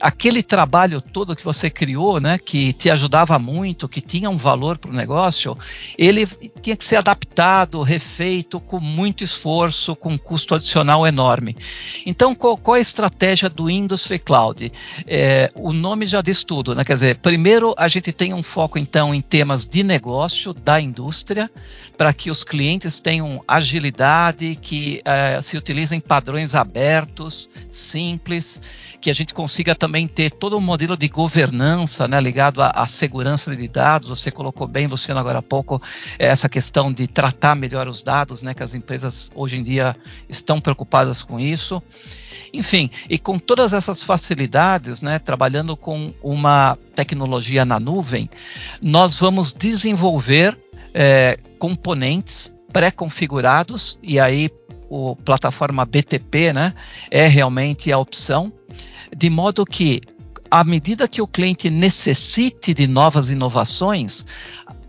aquele 0.00 0.42
trabalho 0.42 1.00
todo 1.00 1.34
que 1.34 1.44
você 1.44 1.70
criou, 1.70 2.20
né, 2.20 2.38
que 2.38 2.72
te 2.72 2.90
ajudava 2.90 3.38
muito, 3.38 3.88
que 3.88 4.00
tinha 4.00 4.28
um 4.28 4.36
valor 4.36 4.78
para 4.78 4.90
o 4.90 4.94
negócio, 4.94 5.56
ele 5.96 6.26
tinha 6.60 6.76
que 6.76 6.84
ser 6.84 6.96
adaptado, 6.96 7.82
refeito 7.82 8.60
com 8.60 8.78
muito 8.78 9.24
esforço, 9.24 9.96
com 9.96 10.10
um 10.10 10.18
custo 10.18 10.54
adicional 10.54 11.06
enorme. 11.06 11.56
Então, 12.04 12.34
qual, 12.34 12.56
qual 12.56 12.74
a 12.74 12.80
estratégia 12.80 13.48
do 13.48 13.70
Industry 13.70 14.18
Cloud? 14.18 14.70
É, 15.06 15.50
o 15.54 15.72
nome 15.86 16.04
já 16.06 16.20
diz 16.20 16.42
tudo, 16.42 16.74
né? 16.74 16.84
Quer 16.84 16.94
dizer, 16.94 17.16
primeiro 17.18 17.72
a 17.78 17.86
gente 17.86 18.10
tem 18.10 18.34
um 18.34 18.42
foco 18.42 18.76
então 18.76 19.14
em 19.14 19.22
temas 19.22 19.64
de 19.64 19.84
negócio 19.84 20.52
da 20.52 20.80
indústria, 20.80 21.48
para 21.96 22.12
que 22.12 22.28
os 22.28 22.42
clientes 22.42 22.98
tenham 22.98 23.40
agilidade, 23.46 24.56
que 24.56 25.00
uh, 25.06 25.40
se 25.40 25.56
utilizem 25.56 26.00
padrões 26.00 26.56
abertos, 26.56 27.48
simples, 27.70 28.60
que 29.00 29.08
a 29.10 29.14
gente 29.14 29.32
consiga 29.32 29.76
também 29.76 30.08
ter 30.08 30.32
todo 30.32 30.56
um 30.56 30.60
modelo 30.60 30.96
de 30.96 31.06
governança, 31.06 32.08
né, 32.08 32.20
ligado 32.20 32.60
à, 32.60 32.70
à 32.70 32.86
segurança 32.88 33.54
de 33.54 33.68
dados. 33.68 34.08
Você 34.08 34.32
colocou 34.32 34.66
bem, 34.66 34.88
Luciano, 34.88 35.20
agora 35.20 35.38
há 35.38 35.42
pouco, 35.42 35.80
essa 36.18 36.48
questão 36.48 36.92
de 36.92 37.06
tratar 37.06 37.54
melhor 37.54 37.86
os 37.86 38.02
dados, 38.02 38.42
né, 38.42 38.54
que 38.54 38.62
as 38.64 38.74
empresas 38.74 39.30
hoje 39.36 39.56
em 39.56 39.62
dia 39.62 39.94
estão 40.28 40.60
preocupadas 40.60 41.22
com 41.22 41.38
isso. 41.38 41.80
Enfim, 42.52 42.90
e 43.08 43.18
com 43.18 43.38
todas 43.38 43.72
essas 43.72 44.02
facilidades, 44.02 45.00
né, 45.00 45.18
trabalhando 45.18 45.75
com 45.76 46.12
uma 46.22 46.78
tecnologia 46.94 47.64
na 47.64 47.78
nuvem, 47.78 48.28
nós 48.82 49.18
vamos 49.18 49.52
desenvolver 49.52 50.58
é, 50.94 51.38
componentes 51.58 52.54
pré-configurados 52.72 53.98
e 54.02 54.18
aí 54.18 54.50
o 54.88 55.16
plataforma 55.16 55.84
BTP, 55.84 56.52
né, 56.52 56.74
é 57.10 57.26
realmente 57.26 57.90
a 57.90 57.98
opção, 57.98 58.52
de 59.16 59.28
modo 59.28 59.64
que 59.64 60.00
à 60.50 60.62
medida 60.62 61.08
que 61.08 61.20
o 61.20 61.26
cliente 61.26 61.68
necessite 61.70 62.72
de 62.72 62.86
novas 62.86 63.30
inovações, 63.30 64.24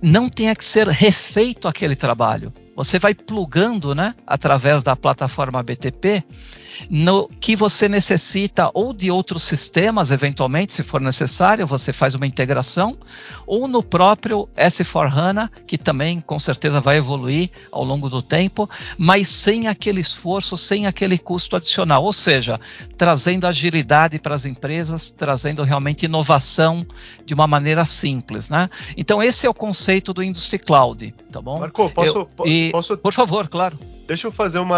não 0.02 0.30
tenha 0.30 0.56
que 0.56 0.64
ser 0.64 0.88
refeito 0.88 1.68
aquele 1.68 1.96
trabalho. 1.96 2.54
Você 2.76 3.00
vai 3.00 3.16
plugando, 3.16 3.96
né, 3.96 4.14
através 4.26 4.84
da 4.84 4.96
plataforma 4.96 5.64
BTP, 5.64 6.24
no 6.90 7.30
que 7.40 7.56
você 7.56 7.88
necessita 7.88 8.70
ou 8.74 8.94
de 8.94 9.10
outros 9.10 9.44
sistemas, 9.44 10.12
eventualmente, 10.12 10.74
se 10.74 10.84
for 10.84 11.02
necessário, 11.02 11.68
você 11.68 11.92
faz 11.94 12.14
uma 12.14 12.28
integração, 12.28 12.98
ou 13.46 13.68
no 13.68 13.82
próprio 13.82 14.48
S4HANA, 14.56 15.50
que 15.66 15.78
também 15.78 16.22
com 16.22 16.40
certeza 16.40 16.80
vai 16.80 16.98
evoluir 16.98 17.50
ao 17.72 17.84
longo 17.84 18.10
do 18.10 18.22
tempo, 18.22 18.70
mas 18.98 19.28
sem 19.28 19.68
aquele 19.68 20.02
esforço, 20.02 20.56
sem 20.58 20.88
aquele 20.88 21.18
custo 21.18 21.56
adicional, 21.56 22.04
ou 22.04 22.14
seja, 22.14 22.60
trazendo 22.98 23.48
agilidade 23.48 24.20
para 24.20 24.36
as 24.36 24.46
empresas, 24.46 25.10
trazendo 25.10 25.64
realmente 25.64 26.06
inovação 26.06 26.86
de 27.26 27.34
uma 27.34 27.48
maneira 27.48 27.86
simples, 27.86 28.50
né? 28.50 28.70
Então 28.96 29.22
esse 29.22 29.46
é 29.46 29.50
o 29.50 29.54
conceito 29.54 30.14
do 30.14 30.24
Industry 30.24 30.60
Cloud, 30.60 31.14
tá 31.32 31.42
bom? 31.42 31.60
Marco, 31.60 31.90
posso, 31.90 32.30
eu, 32.40 32.46
e, 32.46 32.72
posso... 32.72 32.98
Por 32.98 33.14
favor, 33.14 33.48
claro. 33.48 33.78
Deixa 34.08 34.28
eu 34.28 34.32
fazer 34.32 34.60
uma. 34.60 34.78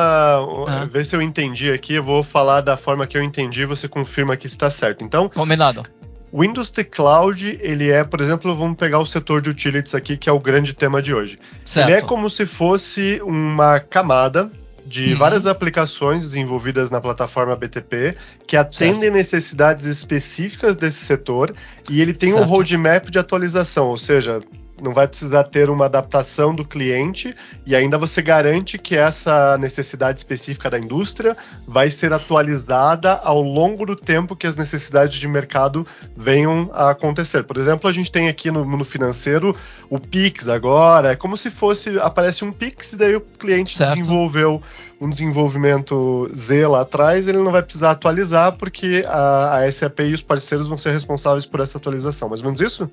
Ah. 0.67 0.85
Ver 0.85 1.05
se 1.05 1.15
eu 1.15 1.21
entendi 1.21 1.71
aqui. 1.71 1.93
Eu 1.93 2.03
vou 2.03 2.23
falar 2.23 2.61
da 2.61 2.75
forma 2.75 3.05
que 3.05 3.15
eu 3.15 3.23
entendi 3.23 3.63
você 3.65 3.87
confirma 3.87 4.35
que 4.35 4.47
está 4.47 4.71
certo. 4.71 5.03
Então. 5.03 5.29
Combinado. 5.29 5.83
O 6.31 6.43
Industry 6.43 6.83
Cloud, 6.83 7.57
ele 7.59 7.89
é, 7.89 8.03
por 8.03 8.21
exemplo, 8.21 8.55
vamos 8.55 8.77
pegar 8.77 8.99
o 8.99 9.05
setor 9.05 9.41
de 9.41 9.49
utilities 9.49 9.95
aqui, 9.95 10.15
que 10.15 10.29
é 10.29 10.31
o 10.31 10.39
grande 10.39 10.73
tema 10.73 11.01
de 11.01 11.13
hoje. 11.13 11.39
Certo. 11.65 11.89
Ele 11.89 11.97
é 11.97 12.01
como 12.01 12.29
se 12.29 12.45
fosse 12.45 13.19
uma 13.23 13.79
camada 13.79 14.51
de 14.85 15.13
uhum. 15.13 15.17
várias 15.19 15.45
aplicações 15.45 16.23
desenvolvidas 16.23 16.89
na 16.89 16.99
plataforma 16.99 17.55
BTP 17.55 18.15
que 18.47 18.57
atendem 18.57 19.01
certo. 19.01 19.13
necessidades 19.13 19.85
específicas 19.85 20.75
desse 20.75 21.05
setor 21.05 21.53
e 21.89 22.01
ele 22.01 22.13
tem 22.13 22.31
certo. 22.31 22.43
um 22.43 22.47
roadmap 22.47 23.07
de 23.09 23.19
atualização, 23.19 23.87
ou 23.87 23.97
seja, 23.97 24.41
não 24.81 24.93
vai 24.93 25.07
precisar 25.07 25.43
ter 25.43 25.69
uma 25.69 25.85
adaptação 25.85 26.53
do 26.53 26.65
cliente 26.65 27.35
e 27.65 27.75
ainda 27.75 27.97
você 27.97 28.21
garante 28.21 28.77
que 28.77 28.95
essa 28.95 29.57
necessidade 29.57 30.19
específica 30.19 30.69
da 30.69 30.79
indústria 30.79 31.35
vai 31.67 31.89
ser 31.89 32.13
atualizada 32.13 33.13
ao 33.13 33.41
longo 33.41 33.85
do 33.85 33.95
tempo 33.95 34.35
que 34.35 34.47
as 34.47 34.55
necessidades 34.55 35.17
de 35.17 35.27
mercado 35.27 35.85
venham 36.15 36.69
a 36.73 36.91
acontecer. 36.91 37.43
Por 37.43 37.57
exemplo, 37.57 37.89
a 37.89 37.93
gente 37.93 38.11
tem 38.11 38.29
aqui 38.29 38.51
no 38.51 38.65
mundo 38.65 38.85
financeiro 38.85 39.55
o 39.89 39.99
Pix 39.99 40.47
agora, 40.47 41.11
é 41.11 41.15
como 41.15 41.35
se 41.37 41.49
fosse 41.49 41.99
aparece 41.99 42.43
um 42.45 42.51
Pix 42.51 42.93
e 42.93 42.97
daí 42.97 43.15
o 43.15 43.21
cliente 43.21 43.75
certo. 43.75 43.97
desenvolveu 43.97 44.61
um 45.01 45.09
desenvolvimento 45.09 46.29
Z 46.35 46.67
lá 46.67 46.81
atrás, 46.81 47.27
ele 47.27 47.37
não 47.37 47.51
vai 47.51 47.63
precisar 47.63 47.91
atualizar 47.91 48.57
porque 48.57 49.03
a, 49.07 49.59
a 49.59 49.71
SAP 49.71 50.01
e 50.01 50.13
os 50.13 50.21
parceiros 50.21 50.67
vão 50.67 50.77
ser 50.77 50.91
responsáveis 50.91 51.45
por 51.45 51.61
essa 51.61 51.77
atualização. 51.77 52.27
Mais 52.27 52.41
ou 52.41 52.47
menos 52.47 52.59
isso? 52.59 52.89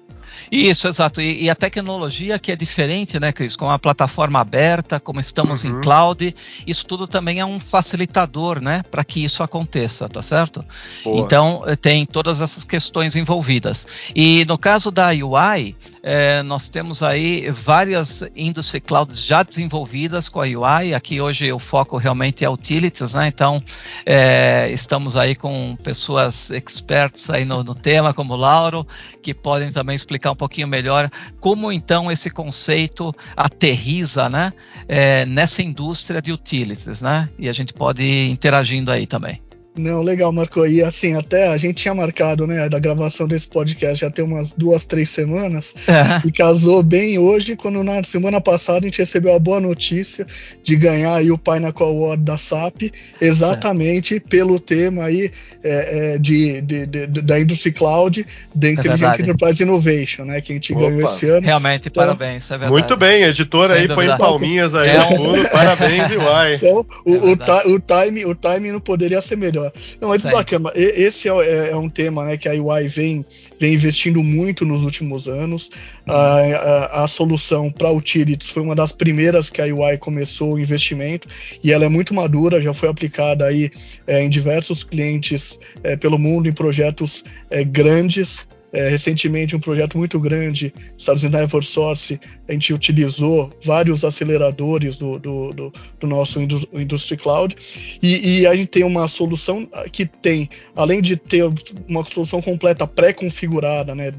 Isso, 0.50 0.86
exato. 0.86 1.20
E, 1.20 1.44
e, 1.44 1.50
a 1.50 1.54
tecnologia 1.54 2.38
que 2.38 2.52
é 2.52 2.56
diferente, 2.56 3.18
né, 3.18 3.32
Cris? 3.32 3.56
Com 3.56 3.70
a 3.70 3.78
plataforma 3.78 4.40
aberta, 4.40 5.00
como 5.00 5.18
estamos 5.18 5.64
uhum. 5.64 5.70
em 5.70 5.80
cloud, 5.80 6.34
isso 6.66 6.86
tudo 6.86 7.06
também 7.06 7.40
é 7.40 7.44
um 7.44 7.58
facilitador, 7.58 8.60
né, 8.60 8.82
para 8.90 9.04
que 9.04 9.24
isso 9.24 9.42
aconteça, 9.42 10.08
tá 10.08 10.22
certo? 10.22 10.64
Boa. 11.02 11.18
Então, 11.18 11.62
eh, 11.66 11.76
tem 11.76 12.06
todas 12.06 12.40
essas 12.40 12.64
questões 12.64 13.16
envolvidas. 13.16 13.86
E 14.14 14.44
no 14.44 14.58
caso 14.58 14.90
da 14.90 15.08
UI, 15.08 15.76
é, 16.08 16.40
nós 16.44 16.68
temos 16.68 17.02
aí 17.02 17.50
várias 17.50 18.22
industry 18.36 18.80
clouds 18.80 19.20
já 19.26 19.42
desenvolvidas 19.42 20.28
com 20.28 20.40
a 20.40 20.44
UI. 20.44 20.94
Aqui 20.94 21.20
hoje 21.20 21.52
o 21.52 21.58
foco 21.58 21.96
realmente 21.96 22.44
é 22.44 22.48
utilities, 22.48 23.14
né? 23.14 23.26
Então 23.26 23.60
é, 24.04 24.70
estamos 24.70 25.16
aí 25.16 25.34
com 25.34 25.76
pessoas 25.82 26.52
experts 26.52 27.28
aí 27.28 27.44
no, 27.44 27.64
no, 27.64 27.74
tema, 27.74 28.14
como 28.14 28.34
o 28.34 28.36
Lauro, 28.36 28.86
que 29.20 29.34
podem 29.34 29.72
também 29.72 29.96
explicar 29.96 30.30
um 30.30 30.36
pouquinho 30.36 30.68
melhor 30.68 31.10
como 31.40 31.72
então 31.72 32.08
esse 32.08 32.30
conceito 32.30 33.12
aterriza, 33.36 34.28
né? 34.28 34.52
É, 34.86 35.26
nessa 35.26 35.60
indústria 35.60 36.22
de 36.22 36.30
utilities, 36.30 37.02
né? 37.02 37.28
E 37.36 37.48
a 37.48 37.52
gente 37.52 37.74
pode 37.74 38.04
ir 38.04 38.30
interagindo 38.30 38.92
aí 38.92 39.08
também. 39.08 39.42
Não, 39.76 40.02
legal, 40.02 40.32
Marco. 40.32 40.66
E 40.66 40.82
assim, 40.82 41.14
até 41.14 41.48
a 41.48 41.56
gente 41.56 41.74
tinha 41.74 41.94
marcado, 41.94 42.46
né, 42.46 42.68
da 42.68 42.78
gravação 42.78 43.28
desse 43.28 43.48
podcast 43.48 44.00
já 44.00 44.10
tem 44.10 44.24
umas 44.24 44.52
duas, 44.52 44.84
três 44.84 45.08
semanas. 45.10 45.74
É. 45.86 46.26
E 46.26 46.32
casou 46.32 46.82
bem 46.82 47.18
hoje, 47.18 47.56
quando 47.56 47.82
na 47.82 48.02
semana 48.02 48.40
passada 48.40 48.80
a 48.80 48.88
gente 48.88 48.98
recebeu 48.98 49.34
a 49.34 49.38
boa 49.38 49.60
notícia 49.60 50.26
de 50.62 50.76
ganhar 50.76 51.14
aí 51.14 51.30
o 51.30 51.38
Pinnacle 51.38 51.86
Award 51.86 52.22
da 52.22 52.36
SAP, 52.36 52.92
exatamente 53.20 54.16
é. 54.16 54.20
pelo 54.20 54.58
tema 54.58 55.04
aí 55.04 55.30
é, 55.62 56.14
é 56.14 56.18
de, 56.18 56.60
de, 56.60 56.86
de, 56.86 57.06
da 57.06 57.40
Industry 57.40 57.72
Cloud, 57.72 58.24
da 58.54 58.70
Intelligent 58.70 59.18
Enterprise 59.18 59.62
Innovation, 59.62 60.24
né, 60.24 60.40
que 60.40 60.52
a 60.52 60.54
gente 60.54 60.72
Opa. 60.72 60.82
ganhou 60.82 61.02
esse 61.02 61.28
ano. 61.28 61.46
Realmente, 61.46 61.88
então, 61.88 62.04
parabéns, 62.04 62.46
é 62.46 62.50
verdade. 62.50 62.72
Muito 62.72 62.96
bem, 62.96 63.22
editora 63.24 63.74
aí, 63.74 63.88
põe 63.88 64.06
palminhas 64.16 64.74
aí 64.74 64.90
é 64.90 64.98
no 64.98 65.16
fundo, 65.16 65.48
parabéns, 65.50 66.10
UI. 66.10 66.54
Então, 66.56 66.86
o, 67.04 67.12
o, 67.12 67.32
o, 67.74 67.80
time, 67.80 68.24
o 68.24 68.34
time 68.34 68.72
não 68.72 68.80
poderia 68.80 69.20
ser 69.20 69.36
melhor. 69.36 69.65
Não, 70.00 70.08
mas 70.08 70.22
bacana. 70.22 70.72
Esse 70.74 71.28
é, 71.28 71.32
é, 71.32 71.70
é, 71.70 71.76
um 71.76 71.88
tema 71.88 72.24
né, 72.24 72.36
que 72.36 72.48
a 72.48 72.52
UI 72.52 72.88
vem, 72.88 73.24
vem 73.58 73.74
investindo 73.74 74.22
muito 74.22 74.64
nos 74.64 74.82
últimos 74.82 75.28
anos. 75.28 75.70
Uhum. 76.08 76.14
A, 76.14 76.40
a, 76.40 77.04
a, 77.04 77.08
solução 77.08 77.70
para 77.70 77.90
utilities 77.90 78.50
foi 78.50 78.62
uma 78.62 78.74
das 78.74 78.92
primeiras 78.92 79.50
que 79.50 79.60
a 79.60 79.64
UI 79.64 79.98
começou 79.98 80.54
o 80.54 80.58
investimento 80.58 81.28
e 81.62 81.72
ela 81.72 81.84
é 81.84 81.88
muito 81.88 82.14
madura, 82.14 82.60
já 82.60 82.72
foi 82.72 82.88
aplicada 82.88 83.46
aí 83.46 83.70
é, 84.06 84.22
em 84.22 84.28
diversos 84.28 84.84
clientes 84.84 85.58
é, 85.82 85.96
pelo 85.96 86.18
mundo, 86.18 86.48
em 86.48 86.52
projetos 86.52 87.24
é, 87.50 87.64
grandes. 87.64 88.46
É, 88.72 88.88
recentemente, 88.88 89.54
um 89.54 89.60
projeto 89.60 89.96
muito 89.96 90.18
grande, 90.18 90.72
Estados 90.98 91.22
Unidos 91.22 91.50
for 91.50 91.64
Source, 91.64 92.20
a 92.48 92.52
gente 92.52 92.74
utilizou 92.74 93.50
vários 93.62 94.04
aceleradores 94.04 94.96
do, 94.98 95.18
do, 95.18 95.52
do, 95.52 95.72
do 96.00 96.06
nosso 96.06 96.40
Industry 96.40 97.16
Cloud. 97.16 97.56
E, 98.02 98.40
e, 98.40 98.46
a 98.46 98.54
gente 98.54 98.68
tem 98.68 98.84
uma 98.84 99.08
solução 99.08 99.68
que 99.92 100.04
tem, 100.04 100.48
além 100.74 101.00
de 101.00 101.16
ter 101.16 101.44
uma 101.88 102.04
solução 102.04 102.42
completa 102.42 102.86
pré-configurada 102.86 103.94
né, 103.94 104.12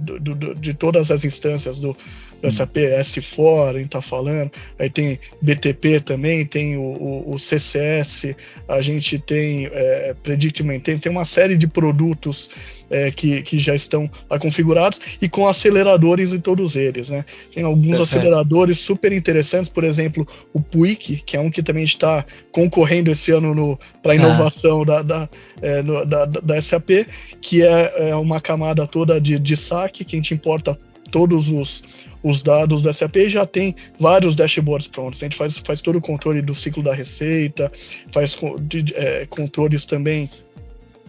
de 0.60 0.73
todas 0.73 1.12
as 1.12 1.23
instâncias 1.23 1.79
do, 1.79 1.95
do 2.41 2.52
SAP 2.52 2.78
S4, 2.78 3.69
a 3.69 3.73
gente 3.73 3.86
está 3.86 4.02
falando, 4.02 4.52
aí 4.78 4.89
tem 4.89 5.19
BTP 5.41 6.00
também, 6.02 6.45
tem 6.45 6.78
o, 6.78 6.82
o, 6.82 7.34
o 7.34 7.39
CCS, 7.39 8.36
a 8.67 8.82
gente 8.82 9.19
tem 9.19 9.67
é, 9.71 10.15
Predict 10.21 10.63
Maintain, 10.63 10.97
tem 10.97 11.12
uma 11.12 11.26
série 11.26 11.58
de 11.58 11.67
produtos 11.67 12.50
é, 12.89 13.12
que, 13.12 13.41
que 13.41 13.60
já 13.60 13.76
estão 13.76 14.10
configurados 14.39 15.00
e 15.21 15.28
com 15.28 15.47
aceleradores 15.47 16.32
em 16.32 16.39
todos 16.39 16.76
eles. 16.76 17.10
Né? 17.10 17.26
Tem 17.54 17.63
alguns 17.63 18.00
aceleradores 18.00 18.80
super 18.80 19.12
interessantes, 19.12 19.69
por 19.69 19.84
exemplo, 19.84 20.26
o 20.54 20.62
Puig, 20.62 21.21
que 21.26 21.36
é 21.36 21.39
um 21.39 21.52
que 21.52 21.63
também 21.63 21.84
está 21.84 22.26
concorrendo 22.52 23.12
esse 23.12 23.32
ano 23.32 23.78
para 24.02 24.13
a 24.13 24.15
ah. 24.15 24.17
inovação 24.17 24.82
ah. 24.82 24.86
da, 24.86 25.02
da, 25.02 25.30
é, 25.62 25.82
no, 25.82 26.06
da, 26.06 26.26
da, 26.26 26.62
SAP, 26.62 27.08
que 27.41 27.63
é, 27.63 28.10
é 28.10 28.15
uma 28.15 28.39
camada 28.39 28.88
toda 28.88 29.19
de, 29.19 29.39
de 29.39 29.58
saque, 29.58 30.06
que 30.06 30.15
a 30.15 30.19
gente 30.19 30.34
importa 30.34 30.78
todos 31.12 31.50
os, 31.50 32.06
os 32.22 32.43
dados 32.43 32.82
da 32.82 32.93
SAP 32.93 33.15
e 33.17 33.30
já 33.30 33.46
tem 33.46 33.76
vários 34.00 34.36
dashboards 34.36 34.88
prontos. 34.88 35.22
A 35.22 35.26
gente 35.26 35.38
faz, 35.38 35.58
faz 35.58 35.82
todo 35.82 35.98
o 35.98 36.02
controle 36.02 36.41
do 36.41 36.54
ciclo 36.54 36.84
da 36.84 36.93
receita, 36.93 37.72
faz 38.12 38.38
de, 38.62 38.93
é, 38.96 39.26
controles 39.26 39.86
também 39.86 40.30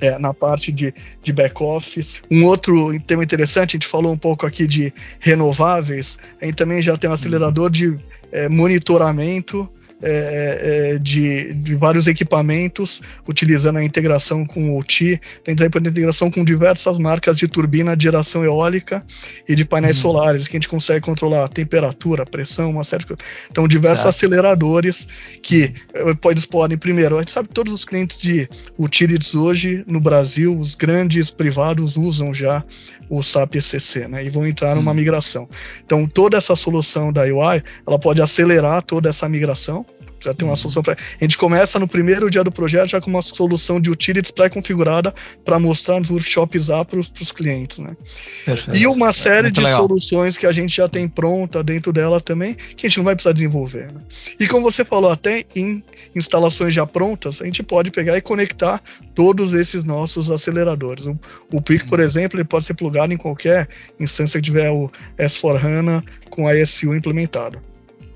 é, 0.01 0.19
na 0.19 0.33
parte 0.33 0.73
de, 0.73 0.95
de 1.23 1.33
back-office. 1.33 2.23
Um 2.31 2.45
outro 2.47 2.99
tema 3.01 3.25
interessante, 3.25 3.71
a 3.71 3.79
gente 3.79 3.87
falou 3.87 4.13
um 4.13 4.19
pouco 4.19 4.47
aqui 4.47 4.67
de 4.67 4.93
renováveis, 5.21 6.19
a 6.41 6.47
gente 6.47 6.57
também 6.57 6.81
já 6.81 6.97
tem 6.97 7.11
um 7.11 7.13
acelerador 7.13 7.71
de 7.71 7.99
é, 8.31 8.49
monitoramento 8.49 9.69
é, 10.03 10.93
é, 10.95 10.99
de, 10.99 11.53
de, 11.55 11.75
vários 11.75 12.07
equipamentos, 12.07 13.03
utilizando 13.27 13.79
a 13.79 13.85
integração 13.85 14.47
com 14.47 14.79
o 14.79 14.83
TI, 14.83 15.21
tem 15.43 15.57
a 15.61 15.89
integração 15.89 16.31
com 16.31 16.45
diversas 16.45 16.99
marcas 16.99 17.37
de 17.37 17.49
turbina 17.49 17.97
de 17.97 18.05
geração 18.05 18.45
eólica 18.45 19.05
e 19.49 19.55
de 19.55 19.65
painéis 19.65 19.97
uhum. 19.97 20.03
solares, 20.03 20.47
que 20.47 20.57
a 20.57 20.59
gente 20.59 20.69
consegue 20.69 21.01
controlar 21.01 21.45
a 21.45 21.49
temperatura, 21.49 22.23
a 22.23 22.27
pressão, 22.27 22.71
uma 22.71 22.85
série 22.85 23.01
de 23.01 23.09
coisas. 23.09 23.25
Então, 23.51 23.67
diversos 23.67 24.03
certo. 24.03 24.15
aceleradores 24.15 25.09
que 25.43 25.75
eh, 25.95 26.17
eles 26.27 26.47
podem, 26.47 26.79
primeiro, 26.79 27.17
a 27.17 27.21
gente 27.21 27.33
sabe 27.33 27.49
que 27.49 27.55
todos 27.55 27.73
os 27.73 27.85
clientes 27.85 28.19
de 28.19 28.49
utilities 28.79 29.35
hoje 29.35 29.85
no 29.87 30.01
Brasil, 30.01 30.57
os 30.57 30.75
grandes 30.75 31.31
privados 31.31 31.97
usam 31.97 32.33
já 32.33 32.65
o 33.09 33.23
SAP 33.23 33.57
ECC, 33.57 34.07
né, 34.07 34.25
e 34.25 34.31
vão 34.31 34.47
entrar 34.47 34.75
numa 34.75 34.91
uhum. 34.91 34.97
migração. 34.97 35.49
Então, 35.85 36.07
toda 36.07 36.37
essa 36.37 36.55
solução 36.55 37.13
da 37.13 37.23
UI, 37.23 37.63
ela 37.87 37.99
pode 37.99 38.23
acelerar 38.23 38.83
toda 38.83 39.09
essa 39.09 39.29
migração, 39.29 39.85
já 40.21 40.35
tem 40.35 40.47
uma 40.47 40.57
solução 40.57 40.83
para. 40.83 40.95
A 40.95 41.25
gente 41.25 41.39
começa 41.39 41.79
no 41.79 41.87
primeiro 41.87 42.31
dia 42.31 42.43
do 42.43 42.51
projeto 42.51 42.89
já 42.89 43.01
com 43.01 43.11
uma 43.11 43.23
solução 43.23 43.81
de 43.81 43.91
utilities 43.91 44.31
pré-configurada 44.31 45.15
para 45.45 45.59
mostrar 45.59 45.99
nos 45.99 46.11
workshops 46.11 46.71
A 46.71 46.85
para 46.85 46.99
os 46.99 47.33
clientes, 47.33 47.79
né? 47.79 47.97
Perfeito. 48.45 48.79
E 48.79 48.87
uma 48.87 49.13
série 49.13 49.51
de 49.51 49.61
legal. 49.61 49.83
soluções 49.83 50.37
que 50.37 50.47
a 50.47 50.53
gente 50.53 50.77
já 50.77 50.89
tem 50.89 51.09
pronta 51.09 51.63
dentro 51.63 51.93
dela 51.93 52.21
também, 52.21 52.55
que 52.55 52.87
a 52.87 52.89
gente 52.89 52.99
não 52.99 53.05
vai 53.05 53.15
precisar 53.15 53.33
desenvolver. 53.33 53.93
Né? 53.93 54.01
E 54.41 54.47
como 54.47 54.63
você 54.63 54.85
falou, 54.85 55.11
até 55.11 55.45
em 55.55 55.83
instalações 56.15 56.75
já 56.75 56.87
prontas, 56.87 57.41
a 57.41 57.45
gente 57.45 57.63
pode 57.63 57.91
pegar 57.91 58.17
e 58.17 58.21
conectar 58.21 58.83
todos 59.15 59.55
esses 59.55 59.85
nossos 59.85 60.31
aceleradores. 60.31 61.07
O, 61.07 61.19
o 61.53 61.63
PIC, 61.63 61.87
por 61.89 61.99
uhum. 61.99 62.05
exemplo, 62.05 62.39
ele 62.39 62.45
pode 62.45 62.65
ser 62.65 62.75
plugado 62.75 63.13
em 63.13 63.17
qualquer 63.17 63.69
instância 63.99 64.41
que 64.41 64.47
tiver 64.47 64.71
o 64.71 64.91
S4HANA 65.19 66.03
com 66.31 66.49
a 66.49 66.55
ISU 66.55 66.95
implementado. 66.95 67.61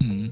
Uhum. 0.00 0.30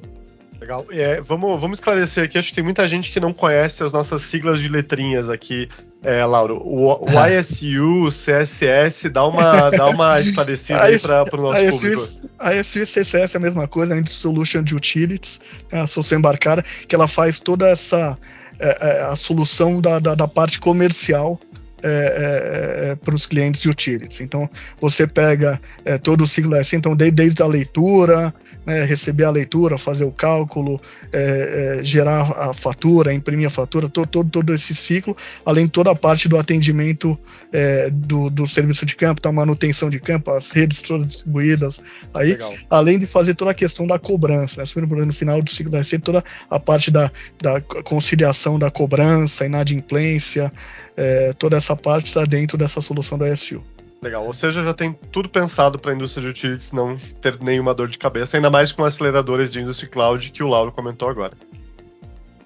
Legal. 0.60 0.84
É, 0.90 1.22
vamos, 1.22 1.58
vamos 1.58 1.78
esclarecer 1.78 2.24
aqui, 2.24 2.36
acho 2.36 2.50
que 2.50 2.54
tem 2.54 2.64
muita 2.64 2.86
gente 2.86 3.10
que 3.10 3.18
não 3.18 3.32
conhece 3.32 3.82
as 3.82 3.90
nossas 3.90 4.20
siglas 4.22 4.60
de 4.60 4.68
letrinhas 4.68 5.30
aqui, 5.30 5.66
é, 6.02 6.22
Lauro. 6.22 6.60
O, 6.62 7.06
o 7.06 7.26
ISU, 7.26 8.04
o 8.04 8.08
CSS, 8.08 9.08
dá 9.08 9.26
uma, 9.26 9.70
dá 9.70 9.86
uma 9.86 10.20
esclarecida 10.20 10.82
aí 10.82 10.98
para 10.98 11.24
o 11.32 11.42
nosso 11.42 11.56
ISU, 11.56 11.80
público. 11.80 12.30
A 12.38 12.54
ISU 12.54 12.78
e 12.78 12.82
CSS 12.82 13.34
é 13.34 13.38
a 13.38 13.40
mesma 13.40 13.66
coisa, 13.66 13.94
a 13.94 14.06
Solution 14.06 14.62
de 14.62 14.74
Utilities, 14.74 15.40
né, 15.72 15.80
a 15.80 15.86
solução 15.86 16.18
embarcada, 16.18 16.62
que 16.86 16.94
ela 16.94 17.08
faz 17.08 17.40
toda 17.40 17.66
essa 17.66 18.18
é, 18.58 18.88
é, 18.88 19.02
a 19.04 19.16
solução 19.16 19.80
da, 19.80 19.98
da, 19.98 20.14
da 20.14 20.28
parte 20.28 20.60
comercial 20.60 21.40
é, 21.82 21.88
é, 21.88 22.90
é, 22.90 22.96
para 22.96 23.14
os 23.14 23.26
clientes 23.26 23.60
de 23.60 23.68
utilities. 23.68 24.20
Então, 24.20 24.48
você 24.80 25.06
pega 25.06 25.60
é, 25.84 25.98
todo 25.98 26.22
o 26.22 26.26
ciclo 26.26 26.54
S, 26.56 26.74
então, 26.76 26.96
desde, 26.96 27.16
desde 27.16 27.42
a 27.42 27.46
leitura, 27.46 28.34
né, 28.64 28.84
receber 28.84 29.24
a 29.24 29.30
leitura, 29.30 29.78
fazer 29.78 30.04
o 30.04 30.12
cálculo, 30.12 30.80
é, 31.12 31.78
é, 31.80 31.84
gerar 31.84 32.20
a 32.20 32.52
fatura, 32.52 33.12
imprimir 33.12 33.46
a 33.46 33.50
fatura, 33.50 33.88
todo, 33.88 34.06
todo, 34.06 34.30
todo, 34.30 34.54
esse 34.54 34.74
ciclo, 34.74 35.16
além 35.44 35.64
de 35.64 35.72
toda 35.72 35.90
a 35.90 35.94
parte 35.94 36.28
do 36.28 36.38
atendimento 36.38 37.18
é, 37.52 37.90
do, 37.90 38.28
do, 38.28 38.46
serviço 38.46 38.84
de 38.84 38.94
campo, 38.96 39.20
da 39.20 39.32
manutenção 39.32 39.88
de 39.88 39.98
campo, 39.98 40.30
as 40.30 40.50
redes 40.50 40.82
todas 40.82 41.06
distribuídas, 41.06 41.80
aí, 42.12 42.38
além 42.68 42.98
de 42.98 43.06
fazer 43.06 43.34
toda 43.34 43.50
a 43.50 43.54
questão 43.54 43.86
da 43.86 43.98
cobrança, 43.98 44.62
né, 44.62 44.66
no 45.06 45.12
final 45.12 45.40
do 45.42 45.50
ciclo 45.50 45.72
da 45.72 45.78
receita, 45.78 46.04
toda 46.04 46.24
a 46.48 46.60
parte 46.60 46.90
da, 46.90 47.10
da 47.40 47.60
conciliação 47.60 48.58
da 48.58 48.70
cobrança, 48.70 49.46
inadimplência, 49.46 50.52
é, 50.96 51.32
toda 51.32 51.56
essa 51.56 51.76
parte 51.76 52.06
está 52.06 52.24
dentro 52.24 52.56
dessa 52.58 52.80
solução 52.80 53.18
da 53.18 53.34
SU. 53.34 53.62
Legal, 54.02 54.24
ou 54.24 54.32
seja, 54.32 54.64
já 54.64 54.72
tem 54.72 54.94
tudo 55.12 55.28
pensado 55.28 55.78
para 55.78 55.92
a 55.92 55.94
indústria 55.94 56.22
de 56.22 56.30
utilities 56.30 56.72
não 56.72 56.96
ter 57.20 57.38
nenhuma 57.40 57.74
dor 57.74 57.88
de 57.88 57.98
cabeça, 57.98 58.36
ainda 58.36 58.48
mais 58.48 58.72
com 58.72 58.82
aceleradores 58.82 59.52
de 59.52 59.60
Industry 59.60 59.88
Cloud 59.88 60.30
que 60.30 60.42
o 60.42 60.48
Lauro 60.48 60.72
comentou 60.72 61.08
agora. 61.08 61.34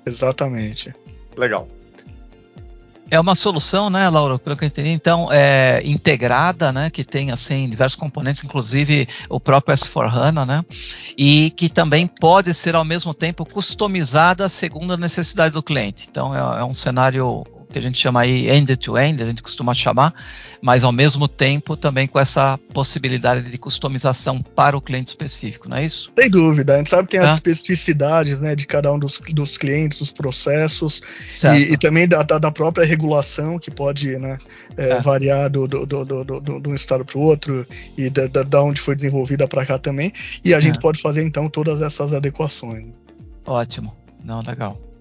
Exatamente. 0.04 0.92
Legal. 1.36 1.68
É 3.10 3.20
uma 3.20 3.34
solução, 3.34 3.90
né, 3.90 4.08
Laura, 4.08 4.38
pelo 4.38 4.56
que 4.56 4.64
eu 4.64 4.66
entendi, 4.66 4.88
então, 4.88 5.28
é, 5.30 5.80
integrada, 5.84 6.72
né, 6.72 6.90
que 6.90 7.04
tem, 7.04 7.30
assim, 7.30 7.68
diversos 7.68 7.96
componentes, 7.96 8.42
inclusive 8.42 9.06
o 9.28 9.38
próprio 9.38 9.76
S4HANA, 9.76 10.46
né, 10.46 10.64
e 11.16 11.50
que 11.50 11.68
também 11.68 12.06
pode 12.06 12.52
ser, 12.54 12.74
ao 12.74 12.84
mesmo 12.84 13.12
tempo, 13.12 13.44
customizada 13.44 14.48
segundo 14.48 14.94
a 14.94 14.96
necessidade 14.96 15.52
do 15.52 15.62
cliente. 15.62 16.08
Então, 16.10 16.34
é, 16.34 16.60
é 16.60 16.64
um 16.64 16.72
cenário 16.72 17.44
que 17.74 17.78
a 17.78 17.82
gente 17.82 17.98
chama 17.98 18.20
aí 18.20 18.48
end-to-end, 18.48 19.16
-end, 19.16 19.22
a 19.22 19.26
gente 19.26 19.42
costuma 19.42 19.74
chamar, 19.74 20.14
mas 20.62 20.84
ao 20.84 20.92
mesmo 20.92 21.26
tempo 21.26 21.76
também 21.76 22.06
com 22.06 22.20
essa 22.20 22.56
possibilidade 22.72 23.50
de 23.50 23.58
customização 23.58 24.40
para 24.40 24.76
o 24.76 24.80
cliente 24.80 25.08
específico, 25.08 25.68
não 25.68 25.76
é 25.76 25.84
isso? 25.84 26.12
Sem 26.16 26.30
dúvida, 26.30 26.74
a 26.74 26.78
gente 26.78 26.88
sabe 26.88 27.08
que 27.08 27.16
tem 27.16 27.20
as 27.20 27.34
especificidades 27.34 28.40
né, 28.40 28.54
de 28.54 28.64
cada 28.64 28.92
um 28.92 28.98
dos, 28.98 29.18
dos 29.18 29.58
clientes, 29.58 29.98
dos 29.98 30.12
processos, 30.12 31.02
e, 31.56 31.72
e, 31.72 31.76
também 31.76 32.06
da, 32.06 32.22
da, 32.22 32.50
própria 32.52 32.86
regulação, 32.86 33.58
que 33.58 33.72
pode 33.72 34.16
né, 34.18 34.38
é, 34.76 34.90
é. 34.90 35.00
variar 35.00 35.50
do, 35.50 35.66
do, 35.66 35.84
do, 35.84 36.04
do, 36.04 36.60
do 36.60 36.70
um 36.70 36.74
estado 36.74 37.04
para 37.04 37.18
o 37.18 37.22
outro, 37.22 37.66
e 37.98 38.08
da, 38.08 38.28
da, 38.44 38.62
onde 38.62 38.80
foi 38.80 38.94
desenvolvida 38.94 39.48
para 39.48 39.66
cá 39.66 39.78
também, 39.78 40.12
e 40.44 40.54
a 40.54 40.60
gente 40.60 40.78
é. 40.78 40.80
pode 40.80 41.02
fazer 41.02 41.24
então 41.24 41.50
todas 41.50 41.82
essas 41.82 42.12
adequações. 42.12 42.86
Ótimo, 43.44 43.92
não, 44.22 44.42
legal. 44.42 44.93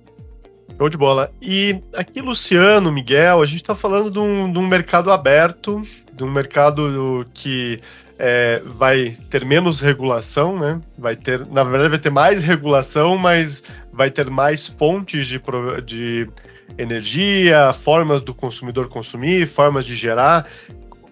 Show 0.77 0.89
de 0.89 0.97
bola. 0.97 1.31
E 1.41 1.81
aqui, 1.95 2.21
Luciano, 2.21 2.91
Miguel, 2.91 3.41
a 3.41 3.45
gente 3.45 3.61
está 3.61 3.75
falando 3.75 4.09
de 4.09 4.19
um, 4.19 4.51
de 4.51 4.57
um, 4.57 4.67
mercado 4.67 5.11
aberto, 5.11 5.81
de 6.11 6.23
um 6.23 6.31
mercado 6.31 7.25
que 7.33 7.79
é, 8.17 8.61
vai 8.65 9.17
ter 9.29 9.45
menos 9.45 9.81
regulação, 9.81 10.57
né? 10.57 10.81
Vai 10.97 11.15
ter, 11.15 11.45
na 11.47 11.63
verdade, 11.63 11.89
vai 11.89 11.99
ter 11.99 12.09
mais 12.09 12.41
regulação, 12.41 13.17
mas 13.17 13.63
vai 13.91 14.09
ter 14.09 14.29
mais 14.29 14.67
fontes 14.67 15.27
de, 15.27 15.41
de 15.85 16.29
energia, 16.77 17.71
formas 17.73 18.21
do 18.21 18.33
consumidor 18.33 18.87
consumir, 18.87 19.47
formas 19.47 19.85
de 19.85 19.95
gerar. 19.95 20.47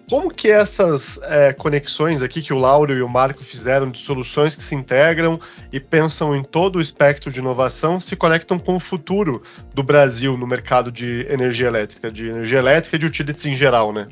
Como 0.08 0.32
que 0.32 0.50
essas 0.50 1.18
é, 1.22 1.52
conexões 1.52 2.22
aqui 2.22 2.42
que 2.42 2.52
o 2.52 2.58
Lauro 2.58 2.92
e 2.92 3.02
o 3.02 3.08
Marco 3.08 3.42
fizeram 3.42 3.90
de 3.90 3.98
soluções 3.98 4.54
que 4.54 4.62
se 4.62 4.74
integram 4.74 5.38
e 5.72 5.80
pensam 5.80 6.36
em 6.36 6.42
todo 6.42 6.76
o 6.76 6.80
espectro 6.80 7.30
de 7.30 7.38
inovação 7.38 8.00
se 8.00 8.14
conectam 8.16 8.58
com 8.58 8.74
o 8.74 8.80
futuro 8.80 9.42
do 9.72 9.82
Brasil 9.82 10.36
no 10.36 10.46
mercado 10.46 10.92
de 10.92 11.26
energia 11.30 11.68
elétrica, 11.68 12.10
de 12.10 12.28
energia 12.28 12.58
elétrica 12.58 12.96
e 12.96 12.98
de 12.98 13.06
utilities 13.06 13.46
em 13.46 13.54
geral, 13.54 13.92
né? 13.92 14.08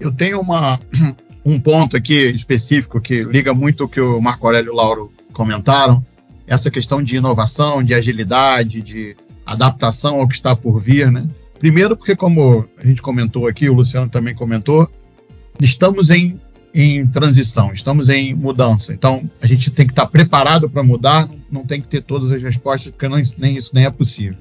Eu 0.00 0.10
tenho 0.10 0.40
uma, 0.40 0.80
um 1.44 1.60
ponto 1.60 1.96
aqui 1.96 2.30
específico 2.30 3.00
que 3.00 3.22
liga 3.22 3.54
muito 3.54 3.84
o 3.84 3.88
que 3.88 4.00
o 4.00 4.20
Marco 4.20 4.46
Aurélio 4.46 4.70
e 4.70 4.72
o 4.72 4.76
Lauro 4.76 5.12
comentaram, 5.32 6.04
essa 6.46 6.70
questão 6.70 7.02
de 7.02 7.16
inovação, 7.16 7.82
de 7.82 7.94
agilidade, 7.94 8.82
de 8.82 9.16
adaptação 9.46 10.20
ao 10.20 10.28
que 10.28 10.34
está 10.34 10.54
por 10.56 10.80
vir, 10.80 11.10
né? 11.10 11.26
Primeiro, 11.58 11.96
porque, 11.96 12.16
como 12.16 12.68
a 12.76 12.86
gente 12.86 13.00
comentou 13.00 13.46
aqui, 13.46 13.68
o 13.68 13.74
Luciano 13.74 14.08
também 14.08 14.34
comentou, 14.34 14.88
estamos 15.60 16.10
em, 16.10 16.38
em 16.74 17.06
transição, 17.06 17.72
estamos 17.72 18.08
em 18.08 18.34
mudança. 18.34 18.92
Então, 18.92 19.28
a 19.40 19.46
gente 19.46 19.70
tem 19.70 19.86
que 19.86 19.92
estar 19.92 20.06
preparado 20.06 20.68
para 20.68 20.82
mudar, 20.82 21.28
não 21.50 21.64
tem 21.64 21.80
que 21.80 21.88
ter 21.88 22.02
todas 22.02 22.32
as 22.32 22.42
respostas, 22.42 22.92
porque 22.92 23.08
não, 23.08 23.20
nem 23.38 23.56
isso 23.56 23.70
nem 23.74 23.84
é 23.84 23.90
possível. 23.90 24.36